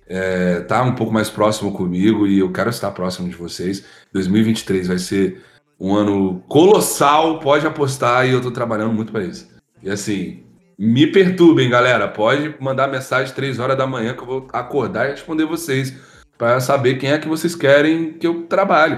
É, 0.06 0.60
tá 0.60 0.82
um 0.82 0.94
pouco 0.94 1.12
mais 1.12 1.30
próximo 1.30 1.72
comigo 1.72 2.26
e 2.26 2.40
eu 2.40 2.52
quero 2.52 2.68
estar 2.68 2.90
próximo 2.90 3.28
de 3.28 3.36
vocês. 3.36 3.84
2023 4.12 4.88
vai 4.88 4.98
ser 4.98 5.40
um 5.82 5.96
ano 5.96 6.44
colossal, 6.46 7.40
pode 7.40 7.66
apostar 7.66 8.24
e 8.24 8.30
eu 8.30 8.40
tô 8.40 8.52
trabalhando 8.52 8.92
muito 8.92 9.10
para 9.10 9.24
isso. 9.24 9.50
E 9.82 9.90
assim, 9.90 10.44
me 10.78 11.08
perturbem, 11.08 11.68
galera. 11.68 12.06
Pode 12.06 12.54
mandar 12.60 12.86
mensagem 12.86 13.34
três 13.34 13.58
horas 13.58 13.76
da 13.76 13.84
manhã 13.84 14.14
que 14.14 14.22
eu 14.22 14.26
vou 14.26 14.48
acordar 14.52 15.08
e 15.08 15.10
responder 15.10 15.44
vocês 15.44 15.92
para 16.38 16.60
saber 16.60 16.98
quem 16.98 17.10
é 17.10 17.18
que 17.18 17.26
vocês 17.26 17.56
querem 17.56 18.12
que 18.12 18.24
eu 18.24 18.44
trabalhe. 18.44 18.96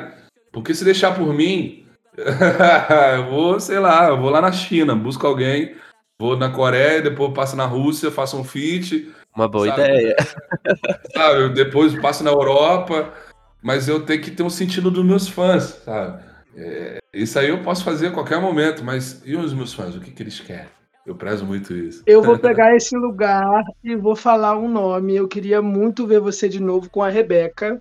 Porque 0.53 0.75
se 0.75 0.85
deixar 0.85 1.15
por 1.15 1.33
mim, 1.33 1.87
eu 3.17 3.31
vou, 3.31 3.59
sei 3.59 3.79
lá, 3.79 4.09
eu 4.09 4.21
vou 4.21 4.29
lá 4.29 4.43
na 4.43 4.53
China, 4.53 4.95
busco 4.95 5.27
alguém, 5.27 5.75
vou 6.19 6.37
na 6.37 6.51
Coreia, 6.51 7.01
depois 7.01 7.33
passo 7.33 7.57
na 7.57 7.65
Rússia, 7.65 8.11
faço 8.11 8.39
um 8.39 8.45
feat. 8.45 9.11
Uma 9.35 9.49
boa 9.49 9.69
sabe? 9.69 9.81
ideia. 9.81 10.17
Sabe, 11.17 11.49
depois 11.55 11.99
passo 11.99 12.23
na 12.23 12.31
Europa, 12.31 13.11
mas 13.63 13.89
eu 13.89 14.01
tenho 14.01 14.21
que 14.21 14.31
ter 14.31 14.43
um 14.43 14.51
sentido 14.51 14.91
dos 14.91 15.05
meus 15.05 15.27
fãs, 15.27 15.81
sabe? 15.83 16.34
É, 16.57 16.99
isso 17.13 17.39
aí 17.39 17.49
eu 17.49 17.63
posso 17.63 17.85
fazer 17.85 18.09
a 18.09 18.13
qualquer 18.13 18.41
momento, 18.41 18.85
mas 18.85 19.23
e 19.25 19.37
os 19.37 19.53
meus 19.53 19.73
fãs? 19.73 19.95
O 19.95 20.01
que, 20.01 20.11
que 20.11 20.23
eles 20.23 20.41
querem? 20.41 20.69
Eu 21.07 21.15
prezo 21.15 21.45
muito 21.45 21.75
isso. 21.75 22.03
Eu 22.07 22.23
vou 22.23 22.39
pegar 22.41 22.75
esse 22.75 22.97
lugar 22.97 23.63
e 23.83 23.95
vou 23.95 24.17
falar 24.17 24.57
um 24.57 24.69
nome. 24.69 25.15
Eu 25.15 25.29
queria 25.29 25.61
muito 25.61 26.07
ver 26.07 26.21
você 26.21 26.49
de 26.49 26.61
novo 26.61 26.89
com 26.89 27.03
a 27.03 27.09
Rebeca. 27.09 27.81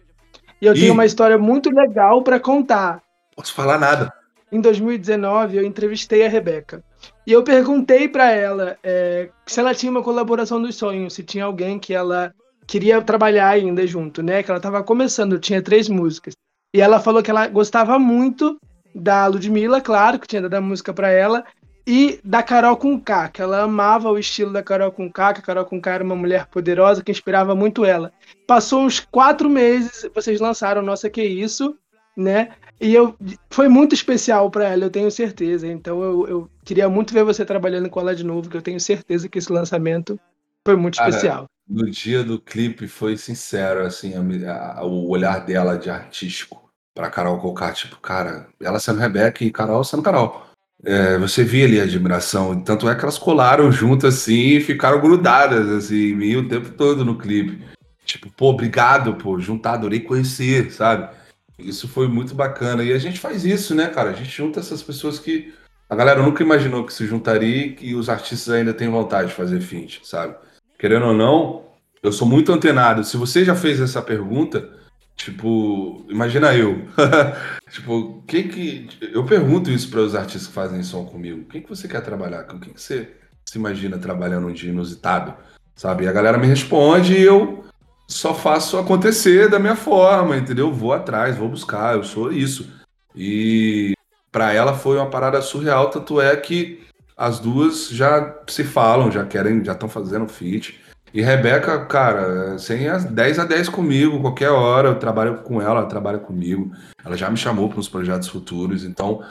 E 0.61 0.65
eu 0.65 0.73
Ih. 0.73 0.79
tenho 0.79 0.93
uma 0.93 1.05
história 1.05 1.37
muito 1.37 1.69
legal 1.69 2.21
para 2.23 2.39
contar. 2.39 3.01
Posso 3.35 3.53
falar 3.53 3.79
nada. 3.79 4.11
Em 4.51 4.61
2019, 4.61 5.57
eu 5.57 5.63
entrevistei 5.63 6.25
a 6.25 6.29
Rebeca. 6.29 6.83
E 7.25 7.31
eu 7.31 7.43
perguntei 7.43 8.07
para 8.07 8.31
ela 8.31 8.77
é, 8.83 9.29
se 9.45 9.59
ela 9.59 9.73
tinha 9.73 9.91
uma 9.91 10.03
colaboração 10.03 10.61
dos 10.61 10.75
sonhos, 10.75 11.13
se 11.13 11.23
tinha 11.23 11.45
alguém 11.45 11.79
que 11.79 11.93
ela 11.93 12.33
queria 12.67 13.01
trabalhar 13.01 13.49
ainda 13.49 13.85
junto, 13.87 14.21
né? 14.21 14.43
Que 14.43 14.51
ela 14.51 14.57
estava 14.57 14.83
começando, 14.83 15.39
tinha 15.39 15.61
três 15.61 15.89
músicas. 15.89 16.33
E 16.73 16.81
ela 16.81 16.99
falou 16.99 17.21
que 17.21 17.29
ela 17.29 17.47
gostava 17.47 17.99
muito 17.99 18.59
da 18.95 19.27
Ludmilla, 19.27 19.79
claro, 19.81 20.19
que 20.19 20.27
tinha 20.27 20.41
dado 20.41 20.55
a 20.55 20.61
música 20.61 20.93
para 20.93 21.09
ela, 21.09 21.43
e 21.85 22.19
da 22.23 22.41
Carol 22.41 22.77
com 22.77 22.99
K, 22.99 23.29
que 23.29 23.41
ela 23.41 23.61
amava 23.63 24.09
o 24.09 24.17
estilo 24.17 24.51
da 24.53 24.63
Carol 24.63 24.91
com 24.91 25.11
K, 25.11 25.33
que 25.33 25.39
a 25.41 25.43
Carol 25.43 25.65
com 25.65 25.81
K 25.81 25.91
era 25.95 26.03
uma 26.03 26.15
mulher 26.15 26.47
poderosa 26.47 27.03
que 27.03 27.11
inspirava 27.11 27.53
muito 27.53 27.83
ela. 27.83 28.11
Passou 28.47 28.83
uns 28.83 28.99
quatro 28.99 29.49
meses, 29.49 30.09
vocês 30.15 30.39
lançaram 30.39 30.81
Nossa 30.81 31.09
Que 31.09 31.23
Isso, 31.23 31.75
né? 32.15 32.49
E 32.79 32.93
eu 32.93 33.15
foi 33.49 33.67
muito 33.67 33.93
especial 33.93 34.49
para 34.49 34.69
ela, 34.69 34.85
eu 34.85 34.89
tenho 34.89 35.11
certeza. 35.11 35.67
Então 35.67 36.01
eu, 36.01 36.27
eu, 36.27 36.49
queria 36.63 36.87
muito 36.89 37.13
ver 37.13 37.23
você 37.23 37.43
trabalhando 37.43 37.89
com 37.89 37.99
ela 37.99 38.15
de 38.15 38.23
novo, 38.23 38.49
que 38.49 38.57
eu 38.57 38.61
tenho 38.61 38.79
certeza 38.79 39.27
que 39.27 39.37
esse 39.37 39.51
lançamento 39.51 40.19
foi 40.65 40.75
muito 40.75 40.97
Cara, 40.97 41.09
especial. 41.09 41.45
No 41.67 41.89
dia 41.89 42.23
do 42.23 42.39
clipe 42.39 42.87
foi 42.87 43.17
sincero, 43.17 43.85
assim, 43.85 44.13
a- 44.45 44.79
a- 44.79 44.85
o 44.85 45.09
olhar 45.09 45.45
dela 45.45 45.77
de 45.77 45.89
artístico 45.89 46.62
pra 46.93 47.09
Carol 47.09 47.39
colocar, 47.39 47.73
tipo, 47.73 47.99
cara, 47.99 48.47
ela 48.61 48.79
sendo 48.79 48.99
Rebeca 48.99 49.43
e 49.43 49.51
Carol 49.51 49.83
sendo 49.83 50.03
Carol. 50.03 50.45
É, 50.85 51.17
você 51.17 51.43
via 51.43 51.65
ali 51.65 51.79
a 51.79 51.83
admiração, 51.83 52.61
tanto 52.61 52.89
é 52.89 52.95
que 52.95 53.03
elas 53.03 53.17
colaram 53.17 53.71
junto 53.71 54.05
assim 54.05 54.57
e 54.57 54.61
ficaram 54.61 54.99
grudadas 54.99 55.69
assim, 55.69 56.11
em 56.11 56.15
mim 56.15 56.35
o 56.35 56.47
tempo 56.47 56.71
todo 56.71 57.05
no 57.05 57.17
clipe. 57.17 57.63
Tipo, 58.05 58.29
pô, 58.31 58.49
obrigado, 58.49 59.15
pô, 59.15 59.39
juntar, 59.39 59.73
adorei 59.73 60.01
conhecer, 60.01 60.71
sabe? 60.71 61.09
Isso 61.57 61.87
foi 61.87 62.07
muito 62.07 62.35
bacana. 62.35 62.83
E 62.83 62.91
a 62.91 62.97
gente 62.97 63.19
faz 63.19 63.45
isso, 63.45 63.73
né, 63.73 63.87
cara? 63.87 64.09
A 64.09 64.13
gente 64.13 64.29
junta 64.29 64.59
essas 64.59 64.83
pessoas 64.83 65.19
que 65.19 65.53
a 65.89 65.95
galera 65.95 66.21
nunca 66.21 66.43
imaginou 66.43 66.85
que 66.85 66.93
se 66.93 67.05
juntaria 67.05 67.67
e 67.67 67.73
que 67.73 67.95
os 67.95 68.09
artistas 68.09 68.53
ainda 68.53 68.73
têm 68.73 68.89
vontade 68.89 69.29
de 69.29 69.35
fazer 69.35 69.61
feat, 69.61 70.01
sabe? 70.03 70.35
Querendo 70.77 71.05
ou 71.05 71.13
não, 71.13 71.63
eu 72.01 72.11
sou 72.11 72.27
muito 72.27 72.51
antenado. 72.51 73.03
Se 73.03 73.15
você 73.15 73.45
já 73.45 73.55
fez 73.55 73.79
essa 73.79 74.01
pergunta, 74.01 74.69
tipo, 75.15 76.05
imagina 76.09 76.53
eu. 76.55 76.87
tipo, 77.71 78.23
quem 78.27 78.47
que. 78.47 78.87
Eu 79.11 79.25
pergunto 79.25 79.69
isso 79.69 79.89
para 79.89 80.01
os 80.01 80.15
artistas 80.15 80.47
que 80.47 80.53
fazem 80.53 80.83
som 80.83 81.05
comigo. 81.05 81.45
Quem 81.45 81.61
que 81.61 81.69
você 81.69 81.87
quer 81.87 82.01
trabalhar? 82.01 82.43
Com 82.43 82.59
quem 82.59 82.73
que 82.73 82.81
você 82.81 83.09
se 83.45 83.57
imagina 83.57 83.97
trabalhando 83.97 84.47
um 84.47 84.53
dia 84.53 84.71
inusitado? 84.71 85.33
Sabe? 85.75 86.03
E 86.03 86.07
a 86.07 86.11
galera 86.11 86.37
me 86.37 86.47
responde 86.47 87.13
e 87.13 87.21
eu 87.21 87.63
só 88.07 88.33
faço 88.33 88.77
acontecer 88.77 89.49
da 89.49 89.59
minha 89.59 89.75
forma, 89.75 90.37
entendeu? 90.37 90.71
Vou 90.71 90.93
atrás, 90.93 91.35
vou 91.35 91.49
buscar, 91.49 91.95
eu 91.95 92.03
sou 92.03 92.31
isso. 92.31 92.69
E 93.15 93.93
para 94.31 94.53
ela 94.53 94.73
foi 94.73 94.97
uma 94.97 95.09
parada 95.09 95.41
surreal, 95.41 95.89
tanto 95.89 96.19
é 96.19 96.35
que 96.35 96.83
as 97.15 97.39
duas 97.39 97.89
já 97.89 98.41
se 98.47 98.63
falam, 98.63 99.11
já 99.11 99.25
querem, 99.25 99.63
já 99.63 99.73
estão 99.73 99.87
fazendo 99.87 100.27
feat. 100.27 100.79
E 101.13 101.21
Rebeca, 101.21 101.85
cara, 101.85 102.57
sem 102.57 102.87
as 102.87 103.05
10 103.05 103.37
a 103.37 103.45
10 103.45 103.69
comigo, 103.69 104.19
qualquer 104.19 104.49
hora 104.49 104.89
eu 104.89 104.97
trabalho 104.97 105.43
com 105.43 105.61
ela, 105.61 105.81
ela 105.81 105.85
trabalha 105.85 106.17
comigo. 106.17 106.71
Ela 107.05 107.15
já 107.15 107.29
me 107.29 107.37
chamou 107.37 107.69
para 107.69 107.79
uns 107.79 107.87
projetos 107.87 108.27
futuros, 108.27 108.83
então 108.83 109.23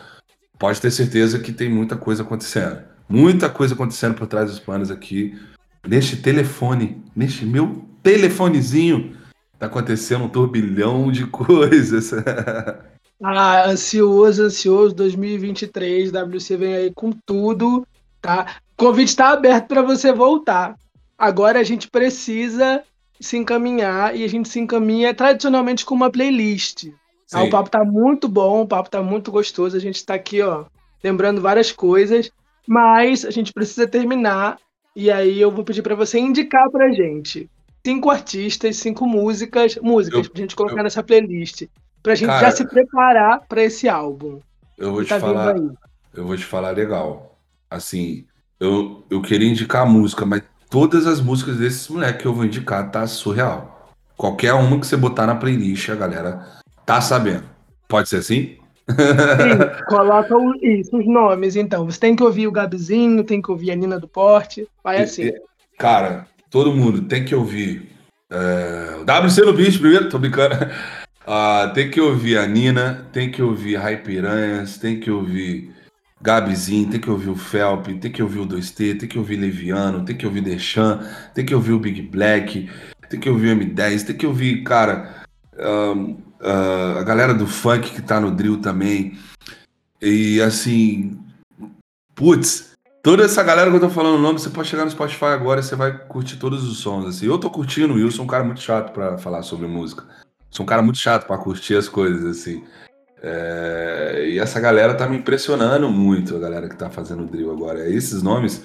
pode 0.57 0.81
ter 0.81 0.93
certeza 0.93 1.41
que 1.41 1.53
tem 1.53 1.69
muita 1.69 1.97
coisa 1.97 2.23
acontecendo. 2.23 2.79
Muita 3.09 3.51
coisa 3.51 3.75
acontecendo 3.75 4.15
por 4.15 4.29
trás 4.29 4.49
dos 4.49 4.61
panos 4.61 4.93
aqui. 4.93 5.37
Neste 5.85 6.17
telefone, 6.17 7.03
neste 7.17 7.45
meu 7.45 7.85
telefonezinho, 8.01 9.17
tá 9.59 9.67
acontecendo 9.67 10.25
um 10.25 10.29
turbilhão 10.29 11.11
de 11.11 11.27
coisas. 11.27 12.13
Ah, 13.25 13.71
ansioso, 13.71 14.43
ansioso, 14.43 14.97
2023, 14.97 16.11
WC 16.11 16.57
vem 16.57 16.75
aí 16.75 16.93
com 16.93 17.13
tudo, 17.13 17.87
tá? 18.21 18.57
O 18.73 18.85
convite 18.85 19.11
está 19.11 19.31
aberto 19.31 19.69
para 19.69 19.81
você 19.81 20.13
voltar. 20.13 20.75
Agora 21.23 21.61
a 21.61 21.63
gente 21.63 21.89
precisa 21.89 22.83
se 23.21 23.37
encaminhar 23.37 24.17
e 24.17 24.25
a 24.25 24.29
gente 24.29 24.49
se 24.49 24.59
encaminha 24.59 25.15
tradicionalmente 25.15 25.85
com 25.85 25.95
uma 25.95 26.11
playlist. 26.11 26.89
Ah, 27.33 27.45
o 27.45 27.49
papo 27.49 27.71
tá 27.71 27.85
muito 27.85 28.29
bom, 28.29 28.63
o 28.63 28.67
papo 28.67 28.91
tá 28.91 29.01
muito 29.01 29.31
gostoso, 29.31 29.77
a 29.77 29.81
gente 29.81 30.05
tá 30.05 30.15
aqui, 30.15 30.43
ó, 30.43 30.65
lembrando 31.03 31.41
várias 31.41 31.71
coisas, 31.71 32.29
mas 32.67 33.25
a 33.25 33.31
gente 33.31 33.53
precisa 33.53 33.87
terminar 33.87 34.59
e 34.97 35.13
aí 35.13 35.41
eu 35.41 35.53
vou 35.53 35.63
pedir 35.63 35.81
para 35.81 35.95
você 35.95 36.19
indicar 36.19 36.69
pra 36.73 36.91
gente 36.91 37.49
cinco 37.87 38.11
artistas, 38.11 38.79
cinco 38.79 39.07
músicas, 39.07 39.77
músicas 39.77 40.27
Eu- 40.27 40.33
pra 40.33 40.41
gente 40.41 40.57
colocar 40.57 40.81
eu- 40.81 40.83
nessa 40.83 41.05
playlist, 41.05 41.69
pra 42.03 42.17
gente 42.17 42.31
Cara, 42.31 42.47
já 42.47 42.51
se 42.51 42.67
preparar 42.69 43.43
pra 43.49 43.63
esse 43.63 43.89
álbum. 43.89 44.41
Eu 44.77 44.91
vou 44.91 45.05
te 45.05 45.09
tá 45.11 45.21
falar, 45.21 45.55
eu 46.13 46.27
vou 46.27 46.37
te 46.37 46.45
falar 46.45 46.73
legal. 46.73 47.39
Assim, 47.71 48.27
eu, 48.59 49.07
eu 49.09 49.23
queria 49.23 49.49
indicar 49.49 49.83
a 49.83 49.87
música, 49.87 50.27
mas 50.27 50.43
todas 50.73 51.07
as 51.07 51.21
músicas 51.21 51.59
desses 51.59 51.87
moleques 51.89 52.23
que 52.23 52.27
eu 52.27 52.33
vou 52.33 52.47
indicar 52.47 52.91
tá 52.91 53.07
surreal. 53.07 53.93
Qualquer 54.17 54.55
uma 54.55 54.81
que 54.81 54.87
você 54.87 54.97
botar 54.97 55.27
na 55.27 55.35
playlist, 55.35 55.91
a 55.91 55.95
galera 55.95 56.41
tá 56.87 56.99
sabendo. 56.99 57.45
Pode 57.87 58.09
ser 58.09 58.17
assim? 58.17 58.57
Sim, 58.57 58.57
coloca 59.87 60.35
o- 60.35 60.55
isso, 60.65 60.97
os 60.97 61.07
nomes, 61.07 61.57
então. 61.57 61.85
Você 61.85 62.01
tem 62.01 62.17
que 62.17 62.23
ouvir 62.25 62.47
o 62.49 62.53
Gabizinho, 62.53 63.23
tem 63.23 63.43
que 63.43 63.51
ouvir 63.51 63.71
a 63.71 63.77
Nina 63.77 64.01
do 64.01 64.09
Porte. 64.09 64.67
Vai 64.83 65.01
E- 65.01 65.03
assim. 65.03 65.23
e- 65.25 65.43
Cara, 65.79 66.27
todo 66.51 66.73
mundo 66.73 67.03
tem 67.03 67.23
que 67.25 67.35
ouvir. 67.35 67.91
é, 68.31 68.97
o 68.99 69.05
WC 69.05 69.43
no 69.45 69.53
beat 69.53 69.79
primeiro, 69.79 70.09
tô 70.09 70.19
brincando. 70.19 70.55
Ah, 71.25 71.71
tem 71.73 71.89
que 71.89 72.01
ouvir 72.01 72.37
a 72.37 72.45
Nina, 72.49 73.07
tem 73.13 73.31
que 73.31 73.41
ouvir 73.41 73.77
Rai 73.77 73.97
Piranhas, 73.99 74.77
tem 74.79 74.99
que 74.99 75.09
ouvir 75.09 75.72
Gabizinho, 76.23 76.89
tem 76.91 77.01
que 77.01 77.11
ouvir 77.11 77.31
o 77.31 77.37
Felp, 77.37 77.87
tem 78.01 78.13
que 78.13 78.23
ouvir 78.23 78.39
o 78.39 78.47
2T, 78.47 78.99
tem 78.99 79.09
que 79.09 79.19
ouvir 79.19 79.37
Leviano, 79.37 80.05
tem 80.05 80.17
que 80.17 80.25
ouvir 80.25 80.41
Dechan, 80.41 81.01
tem 81.35 81.45
que 81.45 81.55
ouvir 81.55 81.73
o 81.73 81.81
Big 81.81 82.01
Black, 82.03 82.71
tem 83.11 83.19
que 83.19 83.29
ouvir 83.29 83.57
o 83.57 83.59
M10, 83.59 84.07
tem 84.07 84.17
que 84.17 84.27
ouvir, 84.27 84.63
cara, 84.63 85.23
ahn, 85.59 86.17
ah, 86.41 86.97
a 87.01 87.03
galera 87.03 87.35
do 87.35 87.47
funk 87.47 87.91
que 87.91 88.03
tá 88.03 88.21
no 88.21 88.31
drill 88.31 88.61
também. 88.61 89.19
E 90.01 90.41
assim, 90.41 91.19
putz, 92.15 92.73
toda 93.03 93.25
essa 93.25 93.43
galera 93.43 93.71
que 93.71 93.77
eu 93.77 93.81
tô 93.81 93.91
falando 93.91 94.17
o 94.17 94.23
nome, 94.23 94.39
você 94.39 94.51
pode 94.51 94.69
chegar 94.69 94.85
no 94.85 94.91
Spotify 94.91 95.27
agora 95.27 95.61
e 95.61 95.63
você 95.63 95.77
vai 95.77 95.97
curtir 96.07 96.37
todos 96.37 96.65
os 96.65 96.79
sons. 96.79 97.07
Assim. 97.07 97.27
Eu 97.27 97.39
tô 97.39 97.51
curtindo, 97.51 97.99
eu 97.99 98.11
sou 98.11 98.25
um 98.25 98.29
cara 98.29 98.45
muito 98.45 98.61
chato 98.61 98.93
pra 98.93 99.19
falar 99.19 99.43
sobre 99.43 99.67
música. 99.67 100.05
Sou 100.51 100.65
um 100.65 100.67
cara 100.67 100.83
muito 100.83 100.99
chato 100.99 101.27
pra 101.27 101.39
curtir 101.39 101.77
as 101.77 101.89
coisas, 101.89 102.25
assim. 102.25 102.65
É, 103.23 104.27
E 104.29 104.39
essa 104.39 104.59
galera 104.61 104.95
tá 104.95 105.07
me 105.07 105.17
impressionando 105.19 105.89
muito, 105.89 106.37
a 106.37 106.41
galera 106.41 106.69
que 106.69 106.77
tá 106.77 106.91
fazendo 106.91 107.25
drill 107.27 107.53
agora. 107.53 107.89
Esses 107.89 108.23
nomes, 108.23 108.65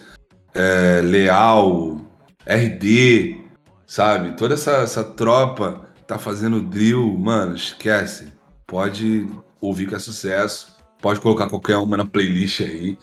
é, 0.53 1.01
Leal, 1.01 2.01
RD, 2.45 3.45
sabe? 3.85 4.35
Toda 4.35 4.55
essa, 4.55 4.77
essa 4.77 5.03
tropa 5.03 5.81
tá 6.07 6.17
fazendo 6.17 6.61
drill, 6.61 7.17
mano, 7.17 7.55
esquece. 7.55 8.33
Pode 8.65 9.27
ouvir 9.61 9.87
que 9.87 9.95
é 9.95 9.99
sucesso. 9.99 10.75
Pode 11.01 11.19
colocar 11.21 11.49
qualquer 11.49 11.77
uma 11.77 11.97
na 11.97 12.05
playlist 12.05 12.61
aí. 12.61 12.97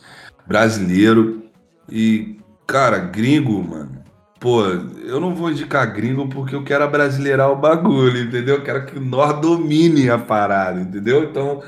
Brasileiro. 0.46 1.44
E, 1.88 2.38
cara, 2.66 2.98
gringo, 2.98 3.62
mano. 3.62 4.03
Pô, 4.40 4.62
eu 4.64 5.20
não 5.20 5.34
vou 5.34 5.50
indicar 5.50 5.92
gringo 5.92 6.28
porque 6.28 6.54
eu 6.54 6.62
quero 6.62 6.84
abrasileirar 6.84 7.50
o 7.50 7.56
bagulho, 7.56 8.20
entendeu? 8.20 8.56
Eu 8.56 8.62
quero 8.62 8.84
que 8.86 9.00
nós 9.00 9.40
domine 9.40 10.10
a 10.10 10.18
parada, 10.18 10.80
entendeu? 10.80 11.24
Então, 11.24 11.62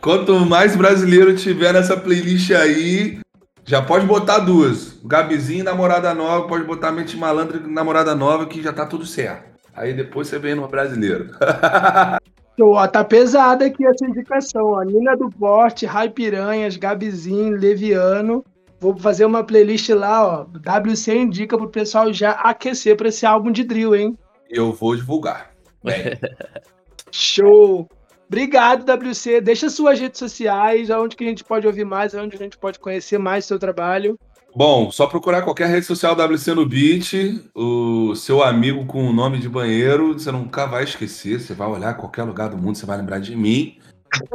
quanto 0.00 0.34
mais 0.44 0.76
brasileiro 0.76 1.34
tiver 1.34 1.72
nessa 1.72 1.96
playlist 1.96 2.50
aí, 2.50 3.20
já 3.64 3.80
pode 3.80 4.06
botar 4.06 4.38
duas. 4.40 4.98
Gabizinho, 5.04 5.64
namorada 5.64 6.12
nova, 6.14 6.46
pode 6.46 6.64
botar 6.64 6.92
Mente 6.92 7.16
Malandra, 7.16 7.60
namorada 7.60 8.14
nova, 8.14 8.46
que 8.46 8.62
já 8.62 8.72
tá 8.72 8.84
tudo 8.84 9.06
certo. 9.06 9.50
Aí 9.74 9.94
depois 9.94 10.28
você 10.28 10.38
vem 10.38 10.54
no 10.54 10.66
brasileiro. 10.68 11.30
Ó, 12.60 12.86
tá 12.86 13.02
pesada 13.02 13.64
aqui 13.64 13.86
essa 13.86 14.04
indicação. 14.04 14.72
Ó. 14.72 14.82
Nina 14.82 15.16
do 15.16 15.30
Porte, 15.30 15.86
Rai 15.86 16.10
Piranhas, 16.10 16.76
Gabizinho, 16.76 17.56
Leviano. 17.56 18.44
Vou 18.80 18.96
fazer 18.96 19.26
uma 19.26 19.44
playlist 19.44 19.90
lá, 19.90 20.26
ó. 20.26 20.46
WC 20.46 21.14
indica 21.14 21.56
pro 21.56 21.68
pessoal 21.68 22.12
já 22.12 22.32
aquecer 22.32 22.96
pra 22.96 23.08
esse 23.08 23.26
álbum 23.26 23.52
de 23.52 23.62
drill, 23.62 23.94
hein? 23.94 24.16
eu 24.50 24.72
vou 24.72 24.96
divulgar. 24.96 25.50
Bem, 25.82 26.18
Show! 27.12 27.88
Obrigado, 28.26 28.84
WC. 28.84 29.40
Deixa 29.40 29.68
suas 29.68 29.98
redes 29.98 30.18
sociais, 30.18 30.90
onde 30.90 31.16
que 31.16 31.24
a 31.24 31.26
gente 31.26 31.42
pode 31.42 31.66
ouvir 31.66 31.84
mais, 31.84 32.14
onde 32.14 32.36
a 32.36 32.38
gente 32.38 32.56
pode 32.56 32.78
conhecer 32.78 33.18
mais 33.18 33.44
seu 33.44 33.58
trabalho. 33.58 34.16
Bom, 34.54 34.90
só 34.90 35.06
procurar 35.06 35.42
qualquer 35.42 35.68
rede 35.68 35.86
social 35.86 36.14
WC 36.14 36.54
no 36.54 36.66
Beat, 36.66 37.12
o 37.54 38.14
seu 38.16 38.42
amigo 38.42 38.84
com 38.84 39.04
o 39.04 39.12
nome 39.12 39.38
de 39.38 39.48
banheiro, 39.48 40.12
você 40.12 40.30
nunca 40.30 40.66
vai 40.66 40.84
esquecer, 40.84 41.40
você 41.40 41.54
vai 41.54 41.68
olhar 41.68 41.94
qualquer 41.94 42.24
lugar 42.24 42.48
do 42.48 42.58
mundo, 42.58 42.76
você 42.76 42.86
vai 42.86 42.96
lembrar 42.96 43.20
de 43.20 43.34
mim. 43.36 43.78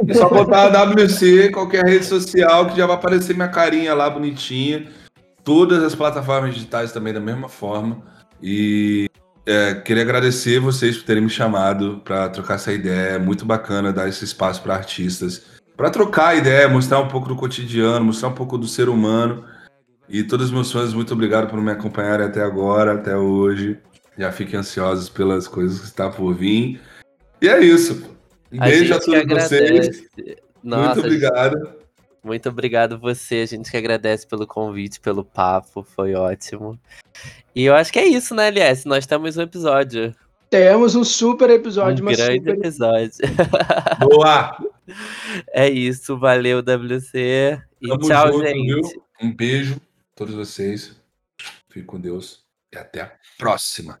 É 0.08 0.14
só 0.14 0.28
botar 0.28 0.68
WC, 0.68 1.50
qualquer 1.50 1.84
rede 1.84 2.04
social, 2.04 2.66
que 2.66 2.76
já 2.76 2.86
vai 2.86 2.96
aparecer 2.96 3.34
minha 3.34 3.48
carinha 3.48 3.94
lá 3.94 4.08
bonitinha. 4.08 4.88
Todas 5.44 5.82
as 5.82 5.94
plataformas 5.94 6.54
digitais 6.54 6.92
também 6.92 7.12
da 7.12 7.20
mesma 7.20 7.48
forma. 7.48 8.02
E 8.42 9.08
é, 9.46 9.74
queria 9.74 10.02
agradecer 10.02 10.58
vocês 10.58 10.96
por 10.96 11.04
terem 11.04 11.22
me 11.22 11.30
chamado 11.30 12.00
para 12.04 12.28
trocar 12.28 12.54
essa 12.54 12.72
ideia. 12.72 13.14
É 13.14 13.18
muito 13.18 13.44
bacana 13.44 13.92
dar 13.92 14.08
esse 14.08 14.24
espaço 14.24 14.62
para 14.62 14.74
artistas, 14.74 15.42
para 15.76 15.90
trocar 15.90 16.36
ideia, 16.36 16.68
mostrar 16.68 16.98
um 17.00 17.08
pouco 17.08 17.28
do 17.28 17.36
cotidiano, 17.36 18.04
mostrar 18.04 18.28
um 18.28 18.34
pouco 18.34 18.58
do 18.58 18.66
ser 18.66 18.88
humano. 18.88 19.44
E 20.08 20.22
todos 20.22 20.46
os 20.46 20.52
meus 20.52 20.72
fãs, 20.72 20.94
muito 20.94 21.12
obrigado 21.12 21.48
por 21.48 21.60
me 21.60 21.70
acompanharem 21.70 22.26
até 22.26 22.42
agora, 22.42 22.94
até 22.94 23.16
hoje. 23.16 23.78
Já 24.16 24.32
fiquem 24.32 24.58
ansiosos 24.58 25.08
pelas 25.08 25.46
coisas 25.46 25.78
que 25.80 25.86
está 25.86 26.08
por 26.08 26.34
vir. 26.34 26.80
E 27.40 27.48
é 27.48 27.60
isso. 27.60 28.15
Um 28.56 28.62
A 28.62 28.66
beijo 28.66 28.94
a 28.94 28.98
gente 28.98 29.06
todos 29.06 29.20
que 29.20 29.34
vocês. 29.34 29.70
agradece. 29.70 30.38
Nossa, 30.62 30.94
muito 30.94 31.06
obrigado. 31.06 31.86
Muito 32.24 32.48
obrigado 32.48 32.98
você, 32.98 33.36
a 33.36 33.46
gente 33.46 33.70
que 33.70 33.76
agradece 33.76 34.26
pelo 34.26 34.46
convite, 34.48 34.98
pelo 34.98 35.24
papo, 35.24 35.84
foi 35.84 36.14
ótimo. 36.14 36.76
E 37.54 37.64
eu 37.64 37.74
acho 37.74 37.92
que 37.92 38.00
é 38.00 38.06
isso, 38.06 38.34
né, 38.34 38.48
LS? 38.48 38.86
Nós 38.88 39.06
temos 39.06 39.36
um 39.36 39.42
episódio. 39.42 40.12
Temos 40.50 40.94
um 40.96 41.04
super 41.04 41.50
episódio, 41.50 42.04
um 42.04 42.08
grande 42.08 42.38
super 42.38 42.54
episódio. 42.58 43.10
Boa! 44.00 44.56
É 45.52 45.68
isso, 45.68 46.18
valeu, 46.18 46.58
WC. 46.62 47.60
E 47.80 47.88
Tamo 47.88 48.00
tchau, 48.00 48.32
junto, 48.32 48.46
gente. 48.46 48.64
viu? 48.66 48.80
Um 49.22 49.32
beijo 49.34 49.74
a 49.76 49.78
todos 50.16 50.34
vocês. 50.34 50.96
Fique 51.68 51.86
com 51.86 52.00
Deus 52.00 52.44
e 52.72 52.78
até 52.78 53.02
a 53.02 53.12
próxima. 53.38 54.00